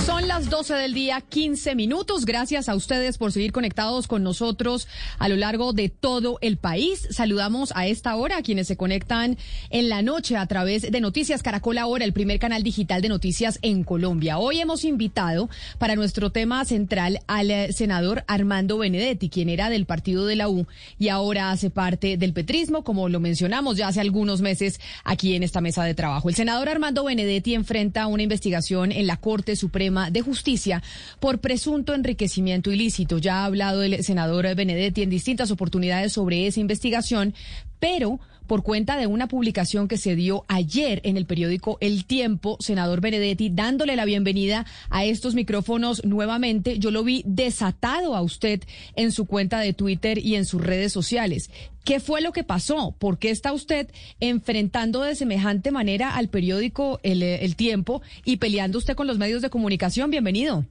sonho. 0.00 0.19
Son 0.20 0.28
las 0.28 0.50
12 0.50 0.74
del 0.74 0.92
día, 0.92 1.22
15 1.22 1.74
minutos. 1.74 2.26
Gracias 2.26 2.68
a 2.68 2.74
ustedes 2.74 3.16
por 3.16 3.32
seguir 3.32 3.52
conectados 3.52 4.06
con 4.06 4.22
nosotros 4.22 4.86
a 5.18 5.30
lo 5.30 5.36
largo 5.36 5.72
de 5.72 5.88
todo 5.88 6.36
el 6.42 6.58
país. 6.58 7.08
Saludamos 7.10 7.72
a 7.74 7.86
esta 7.86 8.14
hora 8.16 8.36
a 8.36 8.42
quienes 8.42 8.66
se 8.66 8.76
conectan 8.76 9.38
en 9.70 9.88
la 9.88 10.02
noche 10.02 10.36
a 10.36 10.44
través 10.44 10.82
de 10.82 11.00
Noticias 11.00 11.42
Caracol 11.42 11.78
Ahora, 11.78 12.04
el 12.04 12.12
primer 12.12 12.38
canal 12.38 12.62
digital 12.62 13.00
de 13.00 13.08
noticias 13.08 13.58
en 13.62 13.82
Colombia. 13.82 14.36
Hoy 14.36 14.60
hemos 14.60 14.84
invitado 14.84 15.48
para 15.78 15.96
nuestro 15.96 16.28
tema 16.28 16.66
central 16.66 17.20
al 17.26 17.50
eh, 17.50 17.72
senador 17.72 18.22
Armando 18.26 18.76
Benedetti, 18.76 19.30
quien 19.30 19.48
era 19.48 19.70
del 19.70 19.86
partido 19.86 20.26
de 20.26 20.36
la 20.36 20.50
U 20.50 20.66
y 20.98 21.08
ahora 21.08 21.50
hace 21.50 21.70
parte 21.70 22.18
del 22.18 22.34
petrismo, 22.34 22.84
como 22.84 23.08
lo 23.08 23.20
mencionamos 23.20 23.78
ya 23.78 23.88
hace 23.88 24.02
algunos 24.02 24.42
meses 24.42 24.80
aquí 25.02 25.34
en 25.34 25.44
esta 25.44 25.62
mesa 25.62 25.82
de 25.82 25.94
trabajo. 25.94 26.28
El 26.28 26.34
senador 26.34 26.68
Armando 26.68 27.04
Benedetti 27.04 27.54
enfrenta 27.54 28.06
una 28.06 28.22
investigación 28.22 28.92
en 28.92 29.06
la 29.06 29.16
Corte 29.16 29.56
Suprema 29.56 30.09
de 30.10 30.22
Justicia 30.22 30.82
por 31.18 31.40
presunto 31.40 31.94
enriquecimiento 31.94 32.70
ilícito. 32.70 33.18
Ya 33.18 33.42
ha 33.42 33.44
hablado 33.44 33.82
el 33.82 34.02
senador 34.04 34.54
Benedetti 34.54 35.02
en 35.02 35.10
distintas 35.10 35.50
oportunidades 35.50 36.12
sobre 36.12 36.46
esa 36.46 36.60
investigación, 36.60 37.34
pero 37.78 38.20
por 38.50 38.64
cuenta 38.64 38.96
de 38.96 39.06
una 39.06 39.28
publicación 39.28 39.86
que 39.86 39.96
se 39.96 40.16
dio 40.16 40.44
ayer 40.48 41.00
en 41.04 41.16
el 41.16 41.24
periódico 41.24 41.78
El 41.80 42.04
Tiempo, 42.04 42.56
senador 42.58 43.00
Benedetti, 43.00 43.48
dándole 43.48 43.94
la 43.94 44.04
bienvenida 44.04 44.66
a 44.88 45.04
estos 45.04 45.36
micrófonos 45.36 46.04
nuevamente. 46.04 46.80
Yo 46.80 46.90
lo 46.90 47.04
vi 47.04 47.22
desatado 47.24 48.16
a 48.16 48.22
usted 48.22 48.60
en 48.96 49.12
su 49.12 49.28
cuenta 49.28 49.60
de 49.60 49.72
Twitter 49.72 50.18
y 50.18 50.34
en 50.34 50.46
sus 50.46 50.60
redes 50.60 50.92
sociales. 50.92 51.48
¿Qué 51.84 52.00
fue 52.00 52.22
lo 52.22 52.32
que 52.32 52.42
pasó? 52.42 52.92
¿Por 52.98 53.20
qué 53.20 53.30
está 53.30 53.52
usted 53.52 53.88
enfrentando 54.18 55.02
de 55.02 55.14
semejante 55.14 55.70
manera 55.70 56.16
al 56.16 56.26
periódico 56.26 56.98
El, 57.04 57.22
El 57.22 57.54
Tiempo 57.54 58.02
y 58.24 58.38
peleando 58.38 58.78
usted 58.78 58.96
con 58.96 59.06
los 59.06 59.16
medios 59.16 59.42
de 59.42 59.50
comunicación? 59.50 60.10
Bienvenido. 60.10 60.64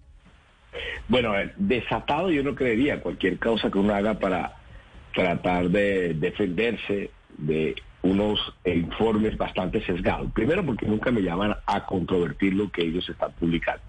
Bueno, 1.08 1.34
eh, 1.40 1.54
desatado 1.56 2.30
yo 2.30 2.44
no 2.44 2.56
creería 2.56 3.00
cualquier 3.00 3.40
causa 3.40 3.72
que 3.72 3.78
uno 3.78 3.96
haga 3.96 4.20
para 4.20 4.58
tratar 5.14 5.70
de 5.70 6.14
defenderse 6.16 7.12
de 7.40 7.76
unos 8.02 8.40
informes 8.66 9.38
bastante 9.38 9.82
sesgados. 9.86 10.32
Primero 10.32 10.66
porque 10.66 10.86
nunca 10.86 11.12
me 11.12 11.22
llaman 11.22 11.56
a 11.66 11.86
controvertir 11.86 12.54
lo 12.54 12.72
que 12.72 12.84
ellos 12.84 13.08
están 13.10 13.32
publicando. 13.34 13.84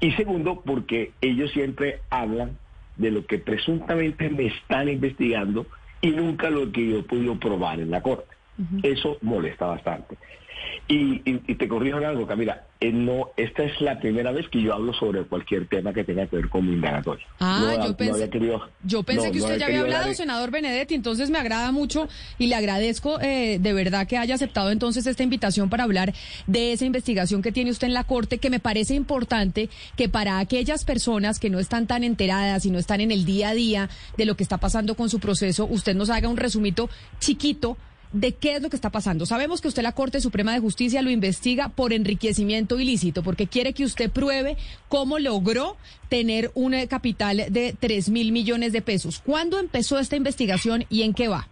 Y 0.00 0.12
segundo 0.12 0.62
porque 0.64 1.12
ellos 1.20 1.50
siempre 1.52 2.00
hablan 2.10 2.56
de 2.96 3.10
lo 3.10 3.26
que 3.26 3.38
presuntamente 3.38 4.28
me 4.28 4.46
están 4.46 4.88
investigando 4.88 5.66
y 6.00 6.10
nunca 6.10 6.50
lo 6.50 6.70
que 6.70 6.88
yo 6.88 6.98
he 7.00 7.02
podido 7.02 7.38
probar 7.38 7.80
en 7.80 7.90
la 7.90 8.02
corte. 8.02 8.34
Eso 8.82 9.18
molesta 9.22 9.66
bastante. 9.66 10.16
Y, 10.88 11.20
y, 11.30 11.42
y, 11.46 11.54
te 11.56 11.68
corrijo 11.68 11.98
en 11.98 12.04
algo, 12.04 12.26
Camila. 12.26 12.64
Eh, 12.80 12.92
no, 12.92 13.30
esta 13.36 13.64
es 13.64 13.80
la 13.80 13.98
primera 13.98 14.30
vez 14.30 14.48
que 14.48 14.62
yo 14.62 14.72
hablo 14.72 14.94
sobre 14.94 15.22
cualquier 15.24 15.66
tema 15.66 15.92
que 15.92 16.04
tenga 16.04 16.26
que 16.26 16.36
ver 16.36 16.48
con 16.48 16.66
mi 16.66 16.74
indagatoria. 16.74 17.26
Ah, 17.40 17.74
no, 17.76 17.86
yo 17.86 17.96
pensé, 17.96 18.30
querido, 18.30 18.62
yo 18.84 19.02
pensé 19.02 19.32
que 19.32 19.38
usted 19.38 19.58
ya 19.58 19.66
había 19.66 19.80
hablado, 19.80 20.02
hablar... 20.02 20.14
senador 20.14 20.50
Benedetti, 20.50 20.94
entonces 20.94 21.28
me 21.28 21.38
agrada 21.38 21.72
mucho 21.72 22.08
y 22.38 22.46
le 22.46 22.54
agradezco 22.54 23.20
eh, 23.20 23.58
de 23.60 23.72
verdad 23.72 24.06
que 24.06 24.16
haya 24.16 24.36
aceptado 24.36 24.70
entonces 24.70 25.06
esta 25.06 25.24
invitación 25.24 25.68
para 25.68 25.84
hablar 25.84 26.14
de 26.46 26.72
esa 26.72 26.84
investigación 26.84 27.42
que 27.42 27.52
tiene 27.52 27.70
usted 27.70 27.88
en 27.88 27.94
la 27.94 28.04
Corte, 28.04 28.38
que 28.38 28.48
me 28.48 28.60
parece 28.60 28.94
importante 28.94 29.68
que 29.96 30.08
para 30.08 30.38
aquellas 30.38 30.84
personas 30.84 31.40
que 31.40 31.50
no 31.50 31.58
están 31.58 31.88
tan 31.88 32.04
enteradas 32.04 32.64
y 32.64 32.70
no 32.70 32.78
están 32.78 33.00
en 33.00 33.10
el 33.10 33.24
día 33.24 33.50
a 33.50 33.54
día 33.54 33.90
de 34.16 34.24
lo 34.24 34.36
que 34.36 34.44
está 34.44 34.58
pasando 34.58 34.94
con 34.94 35.10
su 35.10 35.18
proceso, 35.18 35.66
usted 35.66 35.96
nos 35.96 36.10
haga 36.10 36.28
un 36.28 36.36
resumito 36.36 36.88
chiquito 37.18 37.76
de 38.12 38.32
qué 38.32 38.56
es 38.56 38.62
lo 38.62 38.70
que 38.70 38.76
está 38.76 38.90
pasando. 38.90 39.26
Sabemos 39.26 39.60
que 39.60 39.68
usted 39.68 39.82
la 39.82 39.92
Corte 39.92 40.20
Suprema 40.20 40.52
de 40.52 40.60
Justicia 40.60 41.02
lo 41.02 41.10
investiga 41.10 41.68
por 41.68 41.92
enriquecimiento 41.92 42.78
ilícito, 42.78 43.22
porque 43.22 43.46
quiere 43.46 43.72
que 43.72 43.84
usted 43.84 44.10
pruebe 44.10 44.56
cómo 44.88 45.18
logró 45.18 45.76
tener 46.08 46.50
un 46.54 46.74
capital 46.86 47.44
de 47.50 47.74
3 47.78 48.10
mil 48.10 48.32
millones 48.32 48.72
de 48.72 48.82
pesos. 48.82 49.20
¿Cuándo 49.24 49.58
empezó 49.58 49.98
esta 49.98 50.16
investigación 50.16 50.84
y 50.88 51.02
en 51.02 51.14
qué 51.14 51.28
va? 51.28 51.48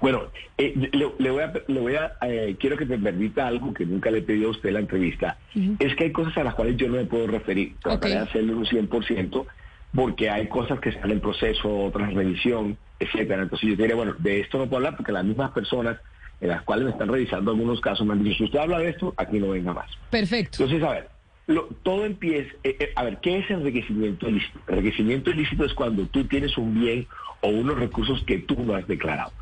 Bueno, 0.00 0.24
eh, 0.58 0.72
le, 0.92 1.10
le, 1.18 1.30
voy 1.30 1.42
a, 1.42 1.52
le 1.66 1.80
voy 1.80 1.94
a 1.94 2.12
eh, 2.22 2.56
quiero 2.58 2.76
que 2.76 2.84
me 2.84 2.98
permita 2.98 3.46
algo 3.46 3.72
que 3.72 3.84
nunca 3.84 4.10
le 4.10 4.18
he 4.18 4.22
pedido 4.22 4.48
a 4.48 4.50
usted 4.52 4.68
en 4.68 4.74
la 4.74 4.80
entrevista. 4.80 5.38
Uh 5.54 5.58
-huh. 5.58 5.76
Es 5.78 5.94
que 5.96 6.04
hay 6.04 6.12
cosas 6.12 6.36
a 6.38 6.44
las 6.44 6.54
cuales 6.54 6.76
yo 6.76 6.88
no 6.88 6.94
me 6.94 7.04
puedo 7.04 7.26
referir. 7.26 7.74
Trataré 7.80 7.96
okay. 7.96 8.12
de 8.12 8.18
hacerlo 8.18 8.58
un 8.58 8.66
100% 8.66 9.46
porque 9.94 10.30
hay 10.30 10.48
cosas 10.48 10.80
que 10.80 10.90
están 10.90 11.10
en 11.10 11.20
proceso, 11.20 11.84
otras 11.84 12.14
revisión, 12.14 12.78
etcétera. 12.98 13.42
Entonces 13.42 13.70
yo 13.70 13.76
diría, 13.76 13.94
bueno, 13.94 14.14
de 14.18 14.40
esto 14.40 14.58
no 14.58 14.64
puedo 14.64 14.78
hablar 14.78 14.96
porque 14.96 15.12
las 15.12 15.24
mismas 15.24 15.50
personas 15.50 15.98
en 16.40 16.48
las 16.48 16.62
cuales 16.62 16.86
me 16.86 16.90
están 16.90 17.08
revisando 17.08 17.52
algunos 17.52 17.80
casos 17.80 18.06
me 18.06 18.14
han 18.14 18.24
dicho, 18.24 18.38
si 18.38 18.44
usted 18.44 18.58
habla 18.58 18.78
de 18.78 18.90
esto, 18.90 19.14
aquí 19.16 19.38
no 19.38 19.50
venga 19.50 19.72
más. 19.72 19.90
Perfecto. 20.10 20.64
Entonces, 20.64 20.82
a 20.88 20.92
ver, 20.92 21.08
lo, 21.46 21.66
todo 21.82 22.04
empieza, 22.04 22.50
eh, 22.64 22.76
eh, 22.80 22.92
a 22.96 23.04
ver, 23.04 23.18
¿qué 23.18 23.38
es 23.38 23.50
enriquecimiento 23.50 24.28
ilícito? 24.28 24.58
Enriquecimiento 24.66 25.30
ilícito 25.30 25.64
es 25.64 25.74
cuando 25.74 26.06
tú 26.06 26.24
tienes 26.24 26.56
un 26.58 26.80
bien 26.80 27.06
o 27.42 27.48
unos 27.48 27.78
recursos 27.78 28.24
que 28.24 28.38
tú 28.38 28.56
no 28.64 28.74
has 28.74 28.86
declarado. 28.88 29.32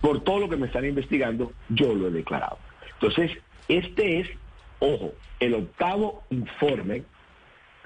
Por 0.00 0.24
todo 0.24 0.40
lo 0.40 0.48
que 0.48 0.56
me 0.56 0.66
están 0.66 0.84
investigando, 0.84 1.52
yo 1.68 1.94
lo 1.94 2.08
he 2.08 2.10
declarado. 2.10 2.58
Entonces, 2.94 3.30
este 3.68 4.20
es, 4.20 4.28
ojo, 4.80 5.14
el 5.40 5.54
octavo 5.54 6.24
informe, 6.30 7.04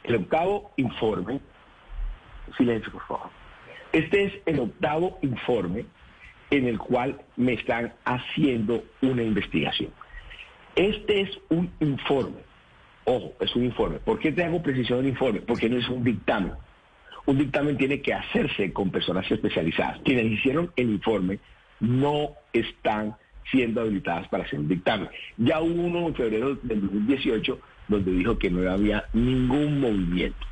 el 0.03 0.17
octavo 0.17 0.73
informe 0.77 1.41
Silencio, 2.57 2.93
por 2.93 3.07
favor. 3.07 3.31
Este 3.93 4.25
es 4.25 4.33
el 4.47 4.61
octavo 4.61 5.19
informe 5.23 5.87
en 6.51 6.67
el 6.67 6.79
cual 6.79 7.21
me 7.37 7.55
están 7.55 7.93
haciendo 8.05 8.85
una 9.03 9.23
investigación. 9.23 9.91
Este 10.75 11.23
es 11.23 11.31
un 11.49 11.73
informe. 11.81 12.39
Ojo, 13.05 13.33
es 13.41 13.55
un 13.57 13.65
informe. 13.65 13.99
¿Por 13.99 14.19
qué 14.19 14.33
te 14.33 14.45
hago 14.45 14.63
precisión 14.63 14.99
del 14.99 15.09
informe? 15.09 15.41
Porque 15.41 15.69
no 15.69 15.79
es 15.79 15.89
un 15.89 16.05
dictamen. 16.05 16.53
Un 17.25 17.39
dictamen 17.39 17.77
tiene 17.77 18.01
que 18.01 18.15
hacerse 18.15 18.73
con 18.73 18.91
personas 18.91 19.31
especializadas. 19.31 20.01
Quienes 20.05 20.27
hicieron 20.27 20.73
el 20.77 20.91
informe 20.91 21.39
no 21.81 22.31
están 22.53 23.17
siendo 23.51 23.81
habilitadas 23.81 24.29
para 24.29 24.45
hacer 24.45 24.59
un 24.59 24.69
dictamen. 24.69 25.09
Ya 25.37 25.61
hubo 25.61 25.83
uno 25.83 26.09
en 26.09 26.15
febrero 26.15 26.55
del 26.57 26.81
2018 26.83 27.61
donde 27.89 28.13
dijo 28.13 28.39
que 28.39 28.51
no 28.51 28.69
había 28.71 29.05
ningún 29.13 29.81
movimiento. 29.81 30.47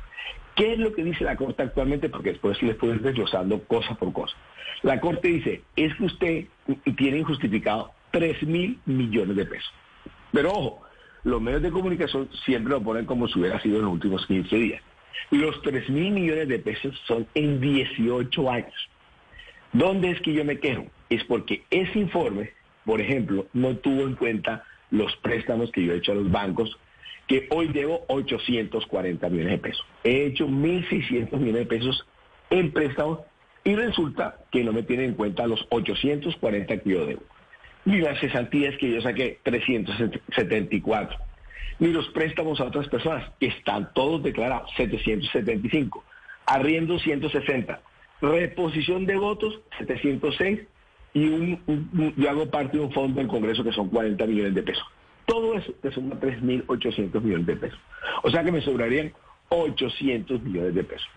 ¿Qué 0.55 0.73
es 0.73 0.79
lo 0.79 0.93
que 0.93 1.03
dice 1.03 1.23
la 1.23 1.35
Corte 1.35 1.63
actualmente? 1.63 2.09
Porque 2.09 2.31
después 2.31 2.61
les 2.63 2.75
puedo 2.75 2.95
ir 2.95 3.01
desglosando 3.01 3.61
cosa 3.63 3.95
por 3.95 4.13
cosa. 4.13 4.35
La 4.83 4.99
Corte 4.99 5.27
dice, 5.27 5.63
es 5.75 5.93
que 5.95 6.03
usted 6.03 6.45
tiene 6.95 7.19
injustificado 7.19 7.91
3 8.11 8.43
mil 8.43 8.79
millones 8.85 9.35
de 9.35 9.45
pesos. 9.45 9.73
Pero 10.31 10.51
ojo, 10.51 10.81
los 11.23 11.41
medios 11.41 11.61
de 11.61 11.71
comunicación 11.71 12.29
siempre 12.45 12.71
lo 12.71 12.81
ponen 12.81 13.05
como 13.05 13.27
si 13.27 13.39
hubiera 13.39 13.59
sido 13.61 13.77
en 13.77 13.85
los 13.85 13.93
últimos 13.93 14.25
15 14.27 14.55
días. 14.55 14.81
Los 15.31 15.61
3 15.61 15.89
mil 15.89 16.11
millones 16.11 16.47
de 16.47 16.59
pesos 16.59 16.97
son 17.05 17.27
en 17.33 17.59
18 17.59 18.51
años. 18.51 18.89
¿Dónde 19.73 20.11
es 20.11 20.21
que 20.21 20.33
yo 20.33 20.45
me 20.45 20.59
quejo? 20.59 20.85
Es 21.09 21.23
porque 21.25 21.63
ese 21.69 21.99
informe, 21.99 22.51
por 22.85 23.01
ejemplo, 23.01 23.47
no 23.53 23.75
tuvo 23.75 24.03
en 24.03 24.15
cuenta 24.15 24.63
los 24.91 25.13
préstamos 25.17 25.71
que 25.71 25.83
yo 25.83 25.93
he 25.93 25.97
hecho 25.97 26.13
a 26.13 26.15
los 26.15 26.31
bancos 26.31 26.77
que 27.27 27.47
hoy 27.51 27.67
debo 27.69 28.05
840 28.07 29.29
millones 29.29 29.51
de 29.53 29.57
pesos. 29.57 29.85
He 30.03 30.25
hecho 30.25 30.47
1.600 30.47 31.31
millones 31.37 31.61
de 31.61 31.65
pesos 31.65 32.07
en 32.49 32.71
préstamos 32.71 33.19
y 33.63 33.75
resulta 33.75 34.37
que 34.51 34.63
no 34.63 34.73
me 34.73 34.83
tienen 34.83 35.07
en 35.07 35.15
cuenta 35.15 35.47
los 35.47 35.65
840 35.69 36.77
que 36.77 36.89
yo 36.89 37.05
debo. 37.05 37.23
Ni 37.85 37.99
las 37.99 38.19
cesantías 38.19 38.77
que 38.77 38.91
yo 38.91 39.01
saqué, 39.01 39.39
374. 39.43 41.17
Ni 41.79 41.89
los 41.89 42.07
préstamos 42.09 42.59
a 42.61 42.65
otras 42.65 42.87
personas, 42.87 43.31
que 43.39 43.47
están 43.47 43.91
todos 43.93 44.23
declarados, 44.23 44.71
775. 44.77 46.03
arriendo 46.45 46.99
160, 46.99 47.81
reposición 48.21 49.05
de 49.05 49.15
votos 49.17 49.59
706 49.79 50.61
y 51.13 51.27
un, 51.27 52.13
yo 52.17 52.29
hago 52.29 52.49
parte 52.51 52.77
de 52.77 52.83
un 52.83 52.91
fondo 52.91 53.19
del 53.19 53.27
Congreso 53.27 53.63
que 53.63 53.71
son 53.71 53.89
40 53.89 54.25
millones 54.27 54.53
de 54.53 54.63
pesos. 54.63 54.85
Todo 55.25 55.55
eso 55.55 55.73
te 55.81 55.91
suma 55.91 56.15
3.800 56.15 57.21
millones 57.21 57.45
de 57.45 57.55
pesos. 57.55 57.79
O 58.23 58.29
sea 58.29 58.43
que 58.43 58.51
me 58.51 58.61
sobrarían 58.61 59.13
800 59.49 60.41
millones 60.41 60.75
de 60.75 60.83
pesos. 60.83 61.07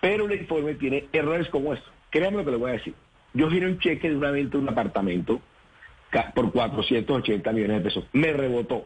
Pero 0.00 0.26
el 0.26 0.40
informe 0.40 0.74
tiene 0.74 1.08
errores 1.12 1.48
como 1.48 1.74
estos. 1.74 1.92
Créanme 2.10 2.38
lo 2.38 2.44
que 2.44 2.50
le 2.52 2.56
voy 2.56 2.70
a 2.70 2.74
decir. 2.74 2.94
Yo 3.34 3.50
giré 3.50 3.66
un 3.66 3.78
cheque 3.78 4.10
de 4.10 4.16
una 4.16 4.30
venta 4.30 4.56
de 4.56 4.62
un 4.62 4.68
apartamento 4.68 5.40
por 6.34 6.52
480 6.52 7.52
millones 7.52 7.78
de 7.78 7.84
pesos. 7.84 8.04
Me 8.12 8.32
rebotó. 8.32 8.84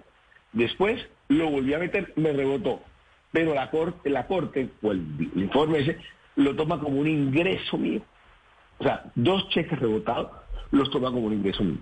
Después 0.53 1.07
lo 1.29 1.51
volví 1.51 1.75
a 1.75 1.79
meter, 1.79 2.13
me 2.17 2.33
rebotó. 2.33 2.81
Pero 3.33 3.55
la 3.55 3.71
corte, 3.71 4.11
la 4.11 4.27
corte 4.27 4.69
o 4.83 4.93
el, 4.93 5.05
el 5.35 5.43
informe 5.43 5.81
ese 5.81 5.99
lo 6.37 6.55
toma 6.55 6.79
como 6.79 7.01
un 7.01 7.07
ingreso 7.07 7.79
mío. 7.79 8.03
O 8.79 8.85
sea, 8.85 9.05
dos 9.15 9.49
cheques 9.51 9.79
rebotados 9.79 10.31
los 10.71 10.91
toma 10.91 11.11
como 11.11 11.27
un 11.27 11.35
ingreso 11.35 11.63
mío. 11.65 11.79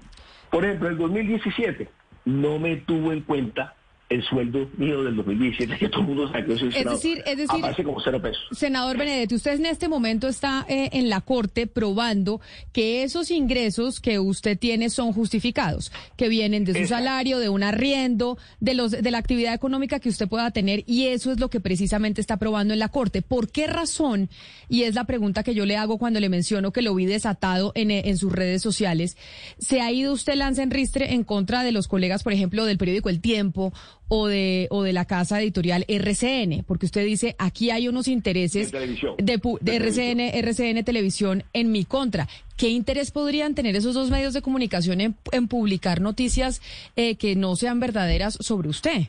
Por 0.51 0.65
ejemplo, 0.65 0.89
en 0.89 0.93
el 0.95 0.99
2017 0.99 1.89
no 2.25 2.59
me 2.59 2.77
tuvo 2.79 3.13
en 3.13 3.23
cuenta 3.23 3.77
el 4.13 4.23
sueldo 4.25 4.69
mío 4.77 5.03
del 5.05 5.17
2017, 5.17 5.77
que 5.79 5.89
todo 5.89 6.01
el 6.03 6.07
mundo 6.09 6.29
sabe 6.29 6.45
que 6.47 6.59
soy 6.59 6.69
Es 6.69 6.75
senador. 6.75 6.99
decir- 7.01 7.23
es 7.27 7.37
decir- 7.37 7.85
como 7.85 8.01
cero 8.01 8.21
pesos. 8.23 8.43
Senador 8.53 8.97
Benedetti, 8.97 9.35
usted 9.35 9.55
en 9.59 9.67
este 9.67 9.89
momento 9.89 10.29
está 10.29 10.65
eh, 10.69 10.91
en 10.93 11.09
la 11.09 11.21
Corte 11.21 11.67
probando 11.67 12.41
que 12.73 13.03
esos 13.03 13.31
ingresos 13.31 14.01
que 14.01 14.19
usted 14.19 14.59
tiene 14.59 14.91
son 14.91 15.13
justificados, 15.13 15.91
que 16.17 16.29
vienen 16.29 16.65
de 16.65 16.73
su 16.73 16.79
Exacto. 16.79 17.05
salario, 17.05 17.39
de 17.39 17.49
un 17.49 17.63
arriendo, 17.63 18.39
de 18.61 18.75
los 18.75 18.91
de 18.93 19.11
la 19.11 19.19
actividad 19.19 19.55
económica 19.55 19.99
que 20.01 20.09
usted 20.09 20.29
pueda 20.29 20.51
tener 20.51 20.85
y 20.87 21.07
eso 21.07 21.33
es 21.33 21.41
lo 21.41 21.49
que 21.51 21.61
precisamente 21.61 22.21
está 22.21 22.37
probando 22.37 22.73
en 22.75 22.79
la 22.81 22.89
Corte. 22.89 23.23
¿Por 23.23 23.51
qué 23.51 23.67
razón? 23.67 24.29
Y 24.69 24.83
es 24.83 24.95
la 24.95 25.05
pregunta 25.05 25.43
que 25.43 25.55
yo 25.55 25.67
le 25.67 25.77
hago 25.77 25.99
cuando 25.99 26.21
le 26.21 26.29
menciono 26.29 26.73
que 26.73 26.83
lo 26.83 26.95
vi 26.95 27.07
desatado 27.07 27.73
en, 27.75 27.91
eh, 27.91 28.03
en 28.07 28.19
sus 28.19 28.33
redes 28.33 28.63
sociales. 28.63 29.17
¿Se 29.59 29.81
ha 29.81 29.91
ido 29.93 30.13
usted 30.13 30.35
lanza 30.35 30.63
en 30.63 30.71
ristre 30.71 31.15
en 31.15 31.25
contra 31.25 31.63
de 31.65 31.73
los 31.73 31.89
colegas, 31.89 32.23
por 32.23 32.33
ejemplo, 32.33 32.65
del 32.65 32.79
periódico 32.79 33.09
El 33.09 33.21
Tiempo 33.21 33.73
o 34.09 34.27
de 34.27 34.69
o 34.71 34.83
de 34.83 34.93
la 34.93 35.05
casa 35.05 35.41
editorial 35.41 35.85
RCN? 35.89 36.65
Porque 36.67 36.87
usted 36.87 37.05
dice, 37.05 37.35
aquí 37.39 37.71
hay 37.71 37.89
unos 37.89 38.09
intereses 38.09 38.73
De 38.73 39.17
de 39.19 39.41
De 39.61 39.77
RCN, 39.77 40.21
RCN 40.21 40.85
Televisión 40.85 41.45
en 41.53 41.73
mi 41.73 41.85
contra. 41.85 42.29
¿Qué 42.57 42.69
interés 42.69 43.11
podrían 43.11 43.55
tener 43.55 43.75
esos 43.77 43.95
dos 43.95 44.11
medios 44.11 44.35
de 44.35 44.43
comunicación 44.43 45.01
en, 45.01 45.17
en 45.33 45.49
publicar 45.49 46.01
noticias 46.01 46.63
eh, 46.97 47.17
que 47.17 47.35
no 47.37 47.57
sean 47.57 47.81
verdaderas 47.81 48.35
sobre 48.41 48.69
usted? 48.69 49.09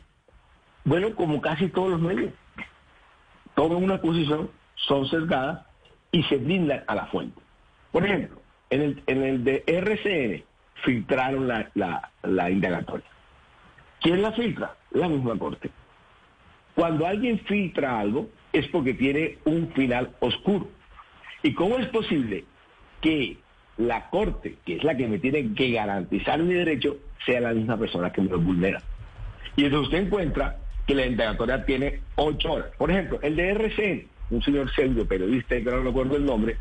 Bueno, 0.84 1.14
como 1.14 1.40
casi 1.40 1.68
todos 1.68 1.90
los 1.90 2.00
medios. 2.00 2.32
Toman 3.54 3.82
una 3.82 4.00
posición, 4.00 4.50
son 4.74 5.08
sesgadas 5.08 5.64
y 6.10 6.22
se 6.24 6.36
brindan 6.36 6.82
a 6.86 6.94
la 6.94 7.06
fuente. 7.06 7.40
Por 7.92 8.04
ejemplo, 8.04 8.40
en 8.70 8.82
el, 8.82 9.02
en 9.06 9.22
el 9.22 9.44
de 9.44 9.62
RCN 9.66 10.44
filtraron 10.84 11.48
la, 11.48 11.70
la, 11.74 12.10
la 12.22 12.50
indagatoria. 12.50 13.06
¿Quién 14.00 14.22
la 14.22 14.32
filtra? 14.32 14.74
La 14.94 15.08
misma 15.08 15.38
corte. 15.38 15.70
Cuando 16.74 17.06
alguien 17.06 17.38
filtra 17.40 18.00
algo 18.00 18.30
es 18.52 18.66
porque 18.68 18.94
tiene 18.94 19.38
un 19.44 19.70
final 19.72 20.10
oscuro. 20.20 20.68
¿Y 21.42 21.52
cómo 21.52 21.78
es 21.78 21.86
posible 21.88 22.44
que 23.00 23.36
la 23.76 24.08
corte, 24.08 24.56
que 24.64 24.76
es 24.76 24.84
la 24.84 24.96
que 24.96 25.06
me 25.06 25.18
tiene 25.18 25.52
que 25.54 25.70
garantizar 25.72 26.38
mi 26.42 26.54
derecho, 26.54 26.96
sea 27.26 27.40
la 27.40 27.52
misma 27.52 27.76
persona 27.76 28.10
que 28.12 28.22
me 28.22 28.30
lo 28.30 28.40
vulnera? 28.40 28.82
Y 29.56 29.64
entonces 29.64 29.88
usted 29.88 30.06
encuentra 30.06 30.58
que 30.86 30.94
la 30.94 31.06
indagatoria 31.06 31.64
tiene 31.64 32.00
ocho 32.16 32.52
horas. 32.54 32.70
Por 32.76 32.90
ejemplo, 32.90 33.18
el 33.22 33.36
de 33.36 33.50
RCN, 33.50 34.08
un 34.30 34.42
señor 34.42 34.70
pseudo 34.74 35.06
periodista, 35.06 35.56
que 35.56 35.62
no 35.64 35.82
recuerdo 35.82 36.16
el 36.16 36.24
nombre, 36.24 36.56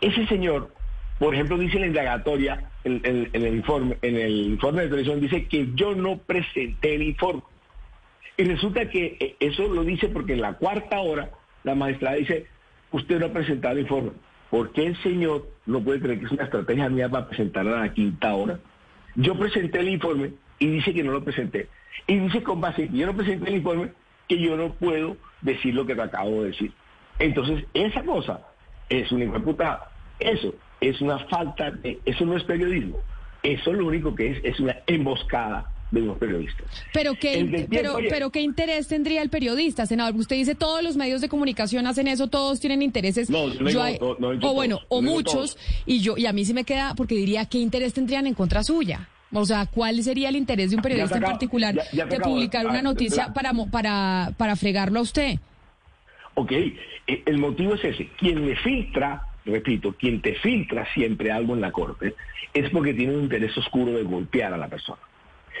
ese 0.00 0.26
señor, 0.26 0.72
por 1.18 1.34
ejemplo, 1.34 1.56
dice 1.58 1.78
la 1.78 1.86
indagatoria, 1.86 2.70
en- 2.84 3.00
en 3.04 3.28
el 3.44 3.54
informe, 3.56 3.96
en 4.02 4.16
el 4.16 4.32
informe 4.46 4.82
de 4.82 4.88
televisión, 4.88 5.20
dice 5.20 5.46
que 5.46 5.70
yo 5.74 5.94
no 5.94 6.18
presenté 6.18 6.94
el 6.94 7.02
informe. 7.02 7.42
Y 8.36 8.44
resulta 8.44 8.88
que 8.88 9.16
eh, 9.18 9.36
eso 9.40 9.66
lo 9.68 9.82
dice 9.84 10.08
porque 10.08 10.34
en 10.34 10.42
la 10.42 10.54
cuarta 10.54 11.00
hora 11.00 11.30
la 11.64 11.74
magistrada 11.74 12.16
dice, 12.16 12.46
usted 12.92 13.18
no 13.18 13.26
ha 13.26 13.32
presentado 13.32 13.74
el 13.74 13.80
informe. 13.80 14.10
¿Por 14.50 14.72
qué 14.72 14.86
el 14.86 15.02
señor 15.02 15.48
no 15.66 15.82
puede 15.82 16.00
creer 16.00 16.20
que 16.20 16.26
es 16.26 16.32
una 16.32 16.44
estrategia 16.44 16.88
mía 16.88 17.08
para 17.08 17.28
presentarla 17.28 17.78
a 17.78 17.86
la 17.86 17.94
quinta 17.94 18.34
hora? 18.34 18.58
Yo 19.16 19.36
presenté 19.38 19.80
el 19.80 19.88
informe 19.88 20.32
y 20.58 20.68
dice 20.68 20.92
que 20.94 21.02
no 21.02 21.12
lo 21.12 21.24
presenté. 21.24 21.68
Y 22.06 22.18
dice 22.18 22.42
con 22.42 22.60
base 22.60 22.88
que 22.88 22.96
yo 22.96 23.06
no 23.06 23.16
presenté 23.16 23.48
el 23.48 23.56
informe 23.56 23.90
que 24.28 24.38
yo 24.38 24.56
no 24.56 24.72
puedo 24.74 25.16
decir 25.40 25.74
lo 25.74 25.86
que 25.86 25.94
te 25.94 26.02
acabo 26.02 26.42
de 26.42 26.50
decir. 26.50 26.72
Entonces, 27.18 27.64
esa 27.74 28.02
cosa 28.04 28.40
es 28.88 29.10
una 29.10 29.24
imputada. 29.24 29.90
Eso 30.18 30.54
es 30.80 31.00
una 31.00 31.18
falta 31.26 31.70
de... 31.70 31.98
Eso 32.04 32.24
no 32.26 32.36
es 32.36 32.44
periodismo. 32.44 32.98
Eso 33.42 33.72
lo 33.72 33.86
único 33.86 34.14
que 34.14 34.32
es 34.32 34.44
es 34.44 34.60
una 34.60 34.76
emboscada 34.86 35.70
de 35.90 36.00
los 36.00 36.18
periodistas. 36.18 36.66
Pero 36.92 37.14
qué, 37.14 37.66
pero, 37.70 37.96
pero 38.10 38.30
qué 38.30 38.40
interés 38.40 38.88
tendría 38.88 39.22
el 39.22 39.30
periodista, 39.30 39.86
senador. 39.86 40.14
Usted 40.16 40.36
dice 40.36 40.54
todos 40.54 40.82
los 40.82 40.96
medios 40.96 41.20
de 41.20 41.28
comunicación 41.28 41.86
hacen 41.86 42.08
eso, 42.08 42.26
todos 42.26 42.58
tienen 42.60 42.82
intereses. 42.82 43.30
No, 43.30 43.48
yo 43.52 43.82
hay- 43.82 43.98
no 44.00 44.28
o 44.42 44.52
bueno, 44.54 44.76
todos, 44.78 44.86
o 44.88 45.02
muchos. 45.02 45.58
Y 45.86 46.00
yo 46.00 46.16
y 46.16 46.26
a 46.26 46.32
mí 46.32 46.44
sí 46.44 46.54
me 46.54 46.64
queda 46.64 46.94
porque 46.96 47.14
diría 47.14 47.44
qué 47.46 47.58
interés 47.58 47.94
tendrían 47.94 48.26
en 48.26 48.34
contra 48.34 48.62
suya. 48.64 49.08
O 49.32 49.44
sea, 49.44 49.66
¿cuál 49.66 50.02
sería 50.02 50.28
el 50.28 50.36
interés 50.36 50.70
de 50.70 50.76
un 50.76 50.82
periodista 50.82 51.16
en 51.18 51.22
particular 51.24 51.74
ya- 51.74 51.82
ya 51.92 52.04
se 52.08 52.16
de 52.16 52.20
publicar 52.20 52.66
Ah, 52.66 52.70
una 52.70 52.82
noticia 52.82 53.26
la- 53.28 53.34
para 53.34 53.52
para 53.70 54.32
para 54.36 54.56
fregarlo 54.56 54.98
a 55.00 55.02
usted? 55.02 55.38
Ok, 56.34 56.52
eh, 56.52 56.74
el 57.26 57.38
motivo 57.38 57.74
es 57.74 57.84
ese. 57.84 58.08
Quien 58.18 58.44
me 58.44 58.56
filtra, 58.56 59.22
repito, 59.44 59.94
quien 59.98 60.20
te 60.20 60.34
filtra 60.34 60.86
siempre 60.94 61.30
algo 61.32 61.54
en 61.54 61.60
la 61.60 61.72
corte 61.72 62.14
es 62.52 62.70
porque 62.70 62.92
tiene 62.94 63.14
un 63.16 63.22
interés 63.24 63.56
oscuro 63.56 63.92
de 63.92 64.02
golpear 64.02 64.52
a 64.52 64.56
la 64.56 64.68
persona. 64.68 64.98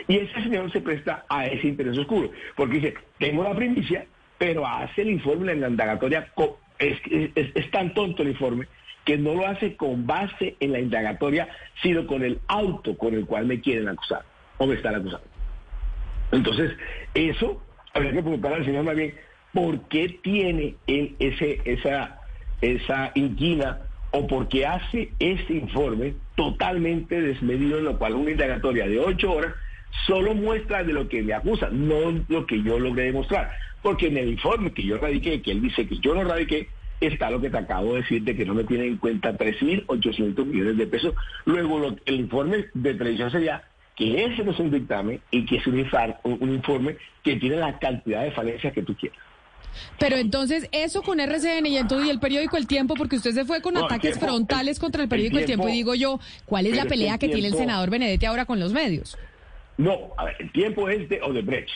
Y 0.08 0.16
ese 0.16 0.42
señor 0.42 0.70
se 0.72 0.80
presta 0.80 1.24
a 1.28 1.46
ese 1.46 1.68
interés 1.68 1.96
oscuro, 1.98 2.30
porque 2.56 2.76
dice, 2.76 2.94
tengo 3.18 3.42
la 3.42 3.54
primicia, 3.54 4.06
pero 4.38 4.66
hace 4.66 5.02
el 5.02 5.10
informe 5.10 5.52
en 5.52 5.60
la 5.62 5.68
indagatoria, 5.68 6.30
es, 6.78 6.98
es- 7.34 7.50
es 7.54 7.70
tan 7.70 7.94
tonto 7.94 8.22
el 8.22 8.28
informe 8.30 8.66
que 9.04 9.16
no 9.16 9.34
lo 9.34 9.46
hace 9.46 9.76
con 9.76 10.06
base 10.06 10.56
en 10.60 10.72
la 10.72 10.80
indagatoria, 10.80 11.48
sino 11.82 12.06
con 12.06 12.22
el 12.24 12.40
auto 12.48 12.96
con 12.98 13.14
el 13.14 13.24
cual 13.24 13.46
me 13.46 13.60
quieren 13.60 13.88
acusar 13.88 14.22
o 14.58 14.66
me 14.66 14.74
están 14.74 14.96
acusando. 14.96 15.26
Entonces, 16.32 16.72
eso 17.14 17.62
habría 17.94 18.12
que 18.12 18.22
preguntar 18.22 18.52
al 18.52 18.64
señor 18.64 18.84
más 18.84 18.96
bien, 18.96 19.14
¿por 19.52 19.88
qué 19.88 20.08
tiene 20.22 20.74
él 20.86 21.14
ese, 21.18 21.60
esa, 21.64 22.20
esa 22.60 23.12
inquina 23.14 23.78
o 24.10 24.26
por 24.26 24.48
qué 24.48 24.66
hace 24.66 25.12
este 25.18 25.54
informe 25.54 26.14
totalmente 26.34 27.20
desmedido, 27.20 27.78
en 27.78 27.84
lo 27.84 27.98
cual 27.98 28.14
una 28.14 28.32
indagatoria 28.32 28.86
de 28.86 28.98
ocho 28.98 29.32
horas 29.32 29.54
solo 30.06 30.34
muestra 30.34 30.84
de 30.84 30.92
lo 30.92 31.08
que 31.08 31.22
me 31.22 31.32
acusa, 31.34 31.68
no 31.70 32.24
lo 32.28 32.46
que 32.46 32.62
yo 32.62 32.78
logré 32.78 33.04
demostrar? 33.04 33.50
Porque 33.82 34.08
en 34.08 34.16
el 34.16 34.28
informe 34.30 34.72
que 34.72 34.82
yo 34.82 34.98
radiqué, 34.98 35.40
que 35.42 35.52
él 35.52 35.62
dice 35.62 35.86
que 35.86 35.98
yo 35.98 36.14
no 36.14 36.24
radiqué, 36.24 36.68
está 37.00 37.30
lo 37.30 37.40
que 37.40 37.50
te 37.50 37.58
acabo 37.58 37.94
de 37.94 38.00
decir 38.02 38.22
de 38.22 38.34
que 38.36 38.44
no 38.44 38.54
me 38.54 38.64
tienen 38.64 38.88
en 38.88 38.96
cuenta 38.96 39.36
3.800 39.36 40.44
millones 40.46 40.76
de 40.76 40.86
pesos. 40.86 41.14
Luego 41.44 41.78
lo- 41.78 41.96
el 42.06 42.16
informe 42.20 42.66
de 42.74 42.94
televisión 42.94 43.30
sería 43.30 43.62
que 43.94 44.24
ese 44.24 44.44
no 44.44 44.50
es 44.52 44.58
un 44.58 44.70
dictamen 44.70 45.20
y 45.30 45.44
que 45.46 45.56
es 45.56 45.66
un, 45.66 45.78
infar- 45.84 46.18
un- 46.24 46.38
un 46.40 46.52
informe 46.54 46.96
que 47.22 47.36
tiene 47.36 47.56
la 47.56 47.78
cantidad 47.78 48.22
de 48.24 48.30
falencias 48.32 48.72
que 48.72 48.82
tú 48.82 48.94
quieras. 48.96 49.18
Pero 49.98 50.16
entonces, 50.16 50.68
eso 50.72 51.02
con 51.02 51.20
RCN 51.20 51.66
y 51.66 51.76
entonces 51.76 52.06
y 52.06 52.10
el 52.10 52.18
periódico 52.18 52.56
El 52.56 52.66
Tiempo, 52.66 52.94
porque 52.94 53.16
usted 53.16 53.32
se 53.32 53.44
fue 53.44 53.60
con 53.60 53.74
No, 53.74 53.80
el 53.80 53.86
ataques 53.86 54.12
Tiempo- 54.12 54.26
frontales 54.26 54.76
el- 54.78 54.80
contra 54.80 55.00
el 55.02 55.04
el 55.04 55.08
periódico 55.10 55.38
El 55.38 55.44
Tiempo, 55.44 55.68
y 55.68 55.72
digo 55.72 55.94
yo, 55.94 56.18
¿cuál 56.46 56.66
es 56.66 56.76
la 56.76 56.86
pelea 56.86 57.14
el 57.14 57.18
que 57.18 57.28
tiene 57.28 57.48
el 57.48 57.54
senador 57.54 57.90
Benedetti 57.90 58.24
ahora 58.24 58.46
con 58.46 58.58
los 58.58 58.72
medios? 58.72 59.18
No, 59.78 60.12
a 60.16 60.24
ver, 60.24 60.36
el 60.38 60.50
tiempo 60.52 60.88
es 60.88 61.08
de 61.08 61.20
Odebrecht, 61.22 61.70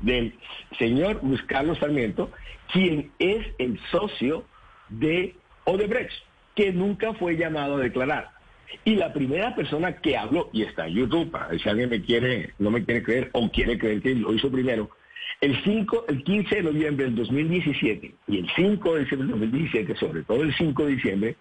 del 0.00 0.34
señor 0.78 1.20
Luis 1.22 1.42
Carlos 1.42 1.78
Sarmiento, 1.78 2.30
quien 2.72 3.10
es 3.18 3.46
el 3.58 3.80
socio 3.90 4.44
de 4.88 5.34
Odebrecht, 5.64 6.12
que 6.54 6.72
nunca 6.72 7.14
fue 7.14 7.36
llamado 7.36 7.76
a 7.76 7.80
declarar. 7.80 8.30
Y 8.84 8.94
la 8.94 9.12
primera 9.12 9.54
persona 9.54 9.96
que 9.96 10.16
habló, 10.16 10.50
y 10.52 10.62
está 10.62 10.86
en 10.86 10.94
YouTube, 10.94 11.30
para 11.30 11.48
ver 11.48 11.60
si 11.60 11.68
alguien 11.68 11.90
me 11.90 12.02
quiere, 12.02 12.54
no 12.58 12.70
me 12.70 12.84
quiere 12.84 13.02
creer 13.02 13.30
o 13.32 13.50
quiere 13.50 13.78
creer 13.78 14.00
que 14.00 14.14
lo 14.14 14.32
hizo 14.32 14.50
primero, 14.50 14.90
el 15.40 15.62
5, 15.64 16.04
el 16.08 16.22
15 16.22 16.56
de 16.56 16.62
noviembre 16.62 17.04
del 17.06 17.16
2017 17.16 18.14
y 18.28 18.38
el 18.38 18.48
5 18.54 18.94
de 18.94 19.00
diciembre 19.00 19.28
del 19.28 19.40
2017, 19.40 19.96
sobre 19.96 20.22
todo 20.22 20.42
el 20.42 20.54
5 20.54 20.84
de 20.86 20.90
diciembre, 20.92 21.36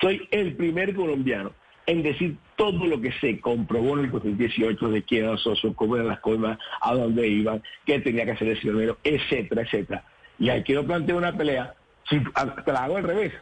soy 0.00 0.26
el 0.30 0.56
primer 0.56 0.94
colombiano 0.94 1.52
en 1.86 2.02
decir 2.02 2.36
todo 2.56 2.86
lo 2.86 3.00
que 3.00 3.12
se 3.20 3.40
comprobó 3.40 3.98
en 3.98 4.04
el 4.06 4.10
2018 4.12 4.88
de 4.90 5.02
quién 5.02 5.24
era 5.24 5.32
el 5.32 5.38
socio, 5.38 5.74
cómo 5.74 5.96
eran 5.96 6.08
las 6.08 6.20
cosas, 6.20 6.58
a 6.80 6.94
dónde 6.94 7.26
iban, 7.28 7.62
qué 7.84 7.98
tenía 8.00 8.24
que 8.24 8.32
hacer 8.32 8.48
el 8.48 8.74
Mero, 8.74 8.98
etcétera, 9.02 9.62
etcétera. 9.62 10.04
Y 10.38 10.48
aquí 10.50 10.72
no 10.72 10.84
planteo 10.84 11.16
una 11.16 11.36
pelea, 11.36 11.74
si, 12.08 12.20
a- 12.34 12.54
te 12.64 12.72
la 12.72 12.84
hago 12.84 12.96
al 12.98 13.04
revés. 13.04 13.32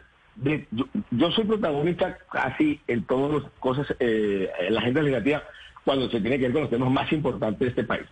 Yo, 1.11 1.30
soy 1.32 1.44
protagonista 1.44 2.16
casi 2.32 2.80
en 2.87 3.04
todas 3.04 3.42
las 3.42 3.52
cosas, 3.59 3.87
eh, 4.00 4.49
en 4.61 4.75
la 4.75 4.80
agenda 4.80 5.02
legislativa, 5.02 5.42
cuando 5.85 6.09
se 6.11 6.20
tiene 6.20 6.38
que 6.38 6.44
ver 6.44 6.52
con 6.52 6.61
los 6.62 6.70
temas 6.70 6.90
más 6.90 7.12
importantes 7.12 7.59
de 7.61 7.68
este 7.68 7.85
país. 7.85 8.06